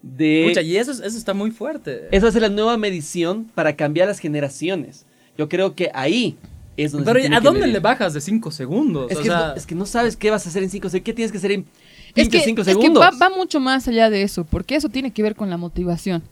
de... 0.00 0.46
Pucha, 0.48 0.62
y 0.62 0.76
eso, 0.78 0.90
es- 0.92 1.00
eso 1.00 1.18
está 1.18 1.34
muy 1.34 1.50
fuerte. 1.50 2.08
Esa 2.10 2.24
va 2.24 2.28
a 2.30 2.32
ser 2.32 2.42
la 2.42 2.48
nueva 2.48 2.76
medición 2.78 3.44
para 3.54 3.76
cambiar 3.76 4.08
las 4.08 4.20
generaciones. 4.20 5.04
Yo 5.38 5.48
creo 5.48 5.74
que 5.74 5.90
ahí 5.94 6.36
es 6.76 6.92
donde... 6.92 7.04
se 7.06 7.12
Pero 7.12 7.20
tiene 7.20 7.36
¿a 7.36 7.40
que 7.40 7.44
dónde 7.44 7.60
medir. 7.60 7.72
le 7.74 7.80
bajas 7.80 8.14
de 8.14 8.20
5 8.20 8.50
segundos? 8.50 9.10
Es 9.10 9.18
O 9.18 9.20
que, 9.22 9.28
sea, 9.28 9.48
no, 9.48 9.54
es 9.54 9.66
que 9.66 9.74
no 9.74 9.86
sabes 9.86 10.16
qué 10.16 10.30
vas 10.30 10.46
a 10.46 10.48
hacer 10.48 10.62
en 10.62 10.70
5 10.70 10.88
segundos. 10.88 11.04
¿Qué 11.04 11.12
tienes 11.12 11.32
que 11.32 11.38
hacer 11.38 11.52
en 11.52 11.66
Es 12.14 12.28
que, 12.28 12.40
5 12.40 12.60
es 12.62 12.66
que 12.66 12.72
segundos? 12.74 13.02
va, 13.02 13.10
va 13.10 13.30
mucho 13.30 13.60
más 13.60 13.88
allá 13.88 14.10
de 14.10 14.22
eso, 14.22 14.44
porque 14.44 14.76
eso 14.76 14.88
tiene 14.88 15.10
que 15.12 15.22
ver 15.22 15.34
con 15.34 15.50
la 15.50 15.56
motivación. 15.56 16.22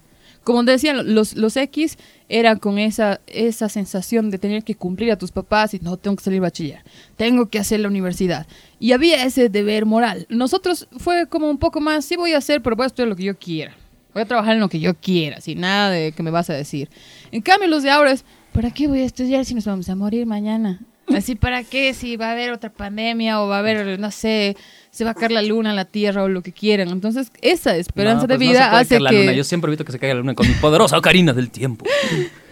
Como 0.42 0.62
decían, 0.64 1.14
los, 1.14 1.36
los 1.36 1.54
X 1.58 1.98
eran 2.30 2.58
con 2.58 2.78
esa, 2.78 3.20
esa 3.26 3.68
sensación 3.68 4.30
de 4.30 4.38
tener 4.38 4.64
que 4.64 4.74
cumplir 4.74 5.12
a 5.12 5.18
tus 5.18 5.32
papás 5.32 5.74
y 5.74 5.80
no, 5.80 5.98
tengo 5.98 6.16
que 6.16 6.24
salir 6.24 6.40
bachiller, 6.40 6.82
tengo 7.16 7.50
que 7.50 7.58
hacer 7.58 7.80
la 7.80 7.88
universidad. 7.88 8.46
Y 8.78 8.92
había 8.92 9.22
ese 9.24 9.50
deber 9.50 9.84
moral. 9.84 10.26
Nosotros 10.30 10.88
fue 10.96 11.26
como 11.26 11.50
un 11.50 11.58
poco 11.58 11.80
más, 11.82 12.06
sí 12.06 12.16
voy 12.16 12.32
a 12.32 12.38
hacer, 12.38 12.62
pero 12.62 12.74
voy 12.74 12.84
a 12.84 12.86
estudiar 12.86 13.08
lo 13.08 13.16
que 13.16 13.24
yo 13.24 13.38
quiera. 13.38 13.76
Voy 14.14 14.22
a 14.22 14.26
trabajar 14.26 14.54
en 14.54 14.60
lo 14.60 14.70
que 14.70 14.80
yo 14.80 14.94
quiera, 14.94 15.42
sin 15.42 15.60
nada 15.60 15.90
de 15.90 16.12
que 16.12 16.22
me 16.22 16.30
vas 16.30 16.48
a 16.48 16.54
decir. 16.54 16.88
En 17.32 17.42
cambio, 17.42 17.68
los 17.68 17.82
de 17.82 17.90
ahora 17.90 18.10
es, 18.12 18.24
¿para 18.52 18.70
qué 18.70 18.88
voy 18.88 19.00
a 19.00 19.04
estudiar 19.04 19.44
si 19.44 19.54
nos 19.54 19.64
vamos 19.64 19.88
a 19.88 19.94
morir 19.94 20.26
mañana? 20.26 20.80
Así, 21.14 21.34
¿para 21.34 21.64
qué? 21.64 21.92
Si 21.92 22.16
va 22.16 22.28
a 22.28 22.32
haber 22.32 22.52
otra 22.52 22.70
pandemia 22.70 23.42
o 23.42 23.48
va 23.48 23.56
a 23.56 23.58
haber, 23.58 23.98
no 23.98 24.10
sé, 24.10 24.56
se 24.90 25.04
va 25.04 25.10
a 25.10 25.14
caer 25.14 25.32
la 25.32 25.42
luna, 25.42 25.74
la 25.74 25.84
tierra 25.84 26.22
o 26.22 26.28
lo 26.28 26.42
que 26.42 26.52
quieran. 26.52 26.88
Entonces, 26.88 27.32
esa 27.42 27.76
esperanza 27.76 28.22
no, 28.22 28.28
de 28.28 28.36
pues 28.36 28.48
no 28.48 28.52
se 28.52 28.58
vida 28.58 28.70
puede 28.70 28.82
hace 28.82 28.88
caer 28.90 29.02
la 29.02 29.10
que... 29.10 29.18
luna. 29.18 29.32
Yo 29.32 29.44
siempre 29.44 29.68
evito 29.70 29.84
que 29.84 29.92
se 29.92 29.98
caiga 29.98 30.14
la 30.14 30.20
luna 30.20 30.34
con 30.34 30.46
mi 30.46 30.54
poderosa 30.54 30.98
ocarina 30.98 31.32
del 31.32 31.50
tiempo. 31.50 31.84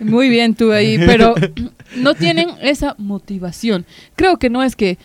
Muy 0.00 0.28
bien 0.28 0.54
tú 0.54 0.72
ahí, 0.72 0.98
pero 0.98 1.34
no 1.96 2.14
tienen 2.14 2.50
esa 2.60 2.96
motivación. 2.98 3.86
Creo 4.16 4.38
que 4.38 4.50
no 4.50 4.62
es 4.62 4.74
que 4.74 4.98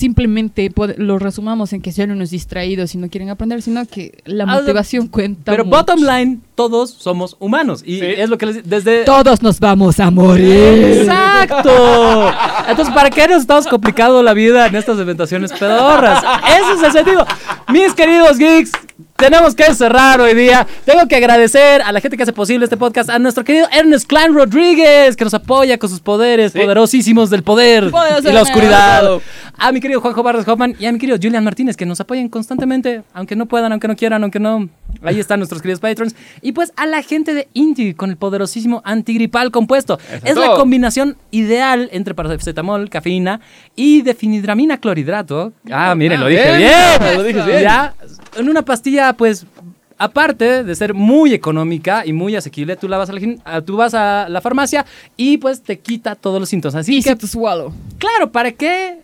simplemente 0.00 0.72
lo 0.96 1.18
resumamos 1.18 1.72
en 1.72 1.82
que 1.82 1.92
sean 1.92 2.10
unos 2.10 2.30
distraídos 2.30 2.94
y 2.94 2.98
no 2.98 3.08
quieren 3.08 3.28
aprender, 3.28 3.60
sino 3.62 3.84
que 3.86 4.22
la 4.24 4.46
motivación 4.46 5.08
cuenta. 5.08 5.52
Pero 5.52 5.64
mucho. 5.64 5.76
bottom 5.76 6.00
line, 6.00 6.38
todos 6.54 6.90
somos 6.90 7.36
humanos. 7.38 7.82
Y 7.84 7.98
Sí. 8.00 8.06
es 8.06 8.30
lo 8.30 8.38
que 8.38 8.46
les 8.46 8.68
desde. 8.68 9.04
Todos 9.04 9.42
nos 9.42 9.60
vamos 9.60 10.00
a 10.00 10.10
morir. 10.10 11.02
¡Exacto! 11.02 12.32
Entonces, 12.68 12.94
¿para 12.94 13.10
qué 13.10 13.28
nos 13.28 13.42
estamos 13.42 13.66
complicando 13.66 14.22
la 14.22 14.32
vida 14.32 14.66
en 14.66 14.74
estas 14.76 14.98
inventaciones 14.98 15.52
pedorras? 15.52 16.22
Ese 16.48 16.72
es 16.78 16.82
el 16.82 16.92
sentido. 16.92 17.26
Mis 17.68 17.92
queridos 17.94 18.38
geeks, 18.38 18.72
tenemos 19.20 19.54
que 19.54 19.74
cerrar 19.74 20.20
hoy 20.20 20.34
día. 20.34 20.66
Tengo 20.84 21.06
que 21.06 21.16
agradecer 21.16 21.82
a 21.82 21.92
la 21.92 22.00
gente 22.00 22.16
que 22.16 22.22
hace 22.24 22.32
posible 22.32 22.64
este 22.64 22.76
podcast, 22.76 23.10
a 23.10 23.18
nuestro 23.18 23.44
querido 23.44 23.66
Ernest 23.72 24.06
Klein 24.08 24.34
Rodríguez, 24.34 25.16
que 25.16 25.24
nos 25.24 25.34
apoya 25.34 25.78
con 25.78 25.88
sus 25.90 26.00
poderes 26.00 26.52
Sí. 26.52 26.58
poderosísimos 26.58 27.30
del 27.30 27.42
poder 27.42 27.90
Poderoso 27.90 28.28
y 28.28 28.32
la 28.32 28.42
oscuridad. 28.42 29.00
poderoso. 29.00 29.24
A 29.58 29.72
mi 29.72 29.80
querido 29.80 30.00
Juanjo 30.00 30.22
Barros 30.22 30.48
Hoffman 30.48 30.74
y 30.78 30.86
a 30.86 30.92
mi 30.92 30.98
querido 30.98 31.18
Julian 31.22 31.44
Martínez, 31.44 31.76
que 31.76 31.86
nos 31.86 32.00
apoyan 32.00 32.28
constantemente, 32.28 33.02
aunque 33.12 33.36
no 33.36 33.46
puedan, 33.46 33.72
aunque 33.72 33.88
no 33.88 33.96
quieran, 33.96 34.22
aunque 34.22 34.40
no. 34.40 34.68
Ahí 35.02 35.18
están 35.18 35.40
nuestros 35.40 35.62
queridos 35.62 35.80
patrons. 35.80 36.14
Y 36.42 36.52
pues 36.52 36.72
a 36.76 36.86
la 36.86 37.02
gente 37.02 37.34
de 37.34 37.48
Indie 37.54 37.94
con 37.94 38.10
el 38.10 38.16
poderosísimo 38.16 38.82
antigripal 38.84 39.50
compuesto. 39.50 39.98
Es 40.24 40.36
la 40.36 40.54
combinación 40.54 41.16
ideal 41.30 41.88
entre 41.92 42.14
paracetamol, 42.14 42.90
cafeína 42.90 43.40
y 43.76 44.02
defenidramina 44.02 44.78
clorhidrato. 44.78 45.52
Ah, 45.70 45.94
miren, 45.94 46.20
lo 46.20 46.26
dije 46.26 46.56
bien, 46.56 46.98
bien. 47.00 47.16
lo 47.16 47.22
dices 47.22 47.46
bien. 47.46 47.62
Ya, 47.62 47.94
en 48.36 48.48
una 48.48 48.62
pastilla, 48.62 49.12
pues, 49.14 49.46
aparte 50.00 50.64
de 50.64 50.74
ser 50.74 50.94
muy 50.94 51.34
económica 51.34 52.04
y 52.06 52.12
muy 52.12 52.34
asequible, 52.34 52.76
tú, 52.76 52.88
la 52.88 52.96
vas, 52.96 53.10
a 53.10 53.12
la, 53.12 53.62
tú 53.62 53.76
vas 53.76 53.92
a 53.94 54.28
la 54.28 54.40
farmacia 54.40 54.86
y 55.16 55.36
pues 55.36 55.62
te 55.62 55.78
quita 55.78 56.14
todos 56.14 56.40
los 56.40 56.48
síntomas. 56.48 56.74
Así 56.74 56.96
Easy 56.96 57.10
que, 57.10 57.16
to 57.16 57.26
swallow. 57.26 57.72
claro, 57.98 58.32
¿para 58.32 58.50
qué 58.52 59.00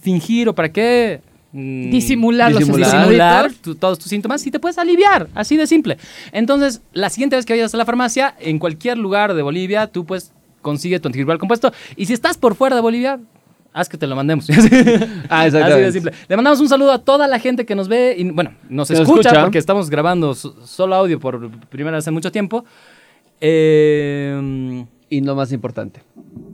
fingir 0.00 0.48
o 0.48 0.54
para 0.54 0.70
qué... 0.70 1.20
mm, 1.52 1.90
Disimular 1.90 2.50
los 2.52 2.60
Disimular. 2.60 2.92
disimular 3.00 3.52
tu- 3.54 3.74
todos 3.74 3.98
tus 3.98 4.08
síntomas 4.08 4.46
y 4.46 4.50
te 4.50 4.58
puedes 4.60 4.78
aliviar, 4.78 5.28
así 5.34 5.56
de 5.56 5.66
simple. 5.66 5.98
Entonces, 6.32 6.82
la 6.92 7.10
siguiente 7.10 7.36
vez 7.36 7.44
que 7.46 7.52
vayas 7.52 7.74
a 7.74 7.76
la 7.76 7.84
farmacia, 7.84 8.34
en 8.40 8.58
cualquier 8.58 8.98
lugar 8.98 9.34
de 9.34 9.42
Bolivia, 9.42 9.86
tú 9.88 10.04
pues 10.04 10.32
consigue 10.62 11.00
tu 11.00 11.08
antigripal 11.08 11.38
compuesto. 11.38 11.72
Y 11.96 12.06
si 12.06 12.12
estás 12.12 12.36
por 12.38 12.54
fuera 12.54 12.76
de 12.76 12.82
Bolivia, 12.82 13.18
haz 13.72 13.88
que 13.88 13.96
te 13.96 14.06
lo 14.06 14.14
mandemos. 14.16 14.46
Ah, 15.28 15.42
Así 15.42 15.56
de 15.58 15.92
simple. 15.92 16.12
Le 16.28 16.36
mandamos 16.36 16.60
un 16.60 16.68
saludo 16.68 16.92
a 16.92 16.98
toda 16.98 17.26
la 17.28 17.38
gente 17.38 17.64
que 17.64 17.74
nos 17.74 17.88
ve 17.88 18.14
y, 18.18 18.28
bueno, 18.30 18.52
nos 18.68 18.90
escucha, 18.90 19.28
escucha. 19.28 19.42
porque 19.42 19.58
estamos 19.58 19.88
grabando 19.90 20.34
so- 20.34 20.54
solo 20.66 20.94
audio 20.96 21.18
por 21.20 21.50
primera 21.68 21.96
vez 21.98 22.06
en 22.06 22.14
mucho 22.14 22.30
tiempo. 22.32 22.64
Eh, 23.40 24.84
Y 25.08 25.20
lo 25.22 25.34
más 25.34 25.50
importante, 25.52 26.00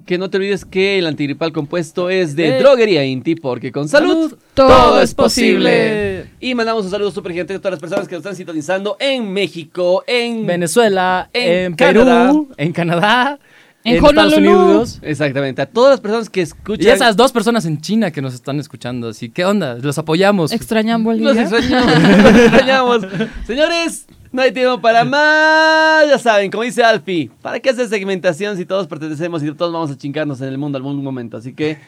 que 0.07 0.19
no 0.19 0.31
te 0.31 0.37
olvides 0.39 0.65
que 0.65 0.99
el 0.99 1.07
antigripal 1.07 1.53
compuesto 1.53 2.09
es 2.09 2.37
de 2.37 2.57
Eh. 2.57 2.59
Droguería 2.61 3.05
Inti, 3.05 3.35
porque 3.35 3.73
con 3.73 3.89
salud, 3.89 4.31
Salud, 4.31 4.39
todo 4.55 5.01
es 5.03 5.15
posible. 5.15 6.31
Y 6.41 6.55
mandamos 6.55 6.85
un 6.85 6.91
saludo 6.91 7.11
súper 7.11 7.33
gigante 7.33 7.55
a 7.55 7.59
todas 7.59 7.73
las 7.73 7.81
personas 7.81 8.09
que 8.09 8.15
nos 8.15 8.21
están 8.21 8.37
sintonizando 8.37 8.97
en 9.01 9.33
México, 9.33 10.05
en 10.07 10.47
Venezuela, 10.47 11.29
en, 11.33 11.65
En 11.73 11.77
Perú, 11.77 12.01
Canadá. 12.05 12.33
en 12.57 12.73
Canadá, 12.73 13.39
En 13.85 13.97
en, 13.97 14.05
Estados. 14.05 14.33
Unidos. 14.35 14.99
Exactamente, 15.03 15.63
a 15.63 15.67
todas 15.67 15.91
las 15.91 16.01
personas 16.01 16.31
que 16.31 16.43
escuchan. 16.43 16.87
Y 16.87 16.91
esas 16.91 17.17
dos 17.17 17.33
personas 17.33 17.65
en 17.67 17.81
China 17.81 18.11
que 18.13 18.23
nos 18.23 18.33
están 18.33 18.61
escuchando. 18.61 19.09
Así, 19.09 19.29
¿qué 19.31 19.45
onda? 19.45 19.75
Los 19.75 19.99
apoyamos. 19.99 20.53
Extrañan 20.53 21.03
Los 21.03 21.37
extrañamos, 21.37 21.93
los 22.23 22.35
extrañamos. 22.35 23.07
Señores, 23.47 24.07
no 24.37 24.43
hay 24.43 24.53
tiempo 24.53 24.81
para 24.81 25.05
más. 25.05 26.07
Ya 26.09 26.19
saben, 26.19 26.51
como 26.51 26.63
dice 26.63 26.85
Alfie, 26.85 27.31
¿para 27.43 27.59
qué 27.59 27.71
hacer 27.71 27.89
segmentación 27.89 28.57
si 28.57 28.65
todos 28.65 28.87
pertenecemos 28.87 29.43
y 29.43 29.53
todos 29.53 29.73
vamos 29.73 29.91
a 29.91 29.97
chingarnos 29.97 30.41
en 30.43 30.49
el 30.49 30.59
mundo 30.59 30.77
algún 30.77 31.03
momento? 31.03 31.39
Así 31.39 31.55
que, 31.55 31.79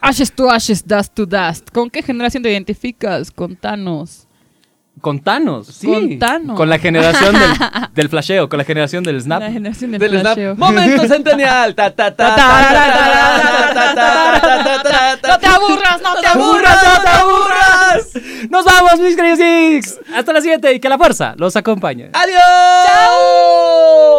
Ashes 0.00 0.32
to 0.32 0.48
ashes, 0.48 0.86
dust 0.86 1.12
to 1.12 1.26
dust. 1.26 1.68
¿Con 1.70 1.90
qué 1.90 2.02
generación 2.02 2.42
te 2.42 2.50
identificas? 2.50 3.30
Contanos. 3.30 4.29
Con 5.00 5.20
Thanos, 5.20 5.66
sí. 5.66 6.18
Con 6.18 6.54
Con 6.56 6.68
la 6.68 6.78
generación 6.78 7.32
del, 7.34 7.50
del 7.94 8.08
flasheo, 8.08 8.48
con 8.48 8.58
la 8.58 8.64
generación 8.64 9.02
del 9.04 9.20
snap. 9.20 9.40
La 9.40 9.50
generación 9.50 9.90
del, 9.92 10.00
del 10.00 10.20
flasheo. 10.20 10.54
Snap. 10.54 10.68
Momento 10.68 11.08
centenial. 11.08 11.74
Ta, 11.74 11.90
ta, 11.90 12.14
ta, 12.14 12.36
no 15.26 15.38
te 15.38 15.46
aburras, 15.46 16.02
no 16.02 16.14
te 16.20 16.26
aburras, 16.26 16.82
no 16.84 17.02
te 17.02 17.08
aburras. 17.08 18.08
Nos 18.50 18.64
vamos, 18.64 18.98
mis 19.00 19.16
queridos 19.16 19.38
geeks. 19.38 19.98
Hasta 20.14 20.32
las 20.32 20.44
7 20.44 20.74
y 20.74 20.80
que 20.80 20.88
la 20.88 20.98
fuerza 20.98 21.34
los 21.36 21.56
acompañe. 21.56 22.10
Adiós. 22.12 22.40
Chao. 22.86 24.10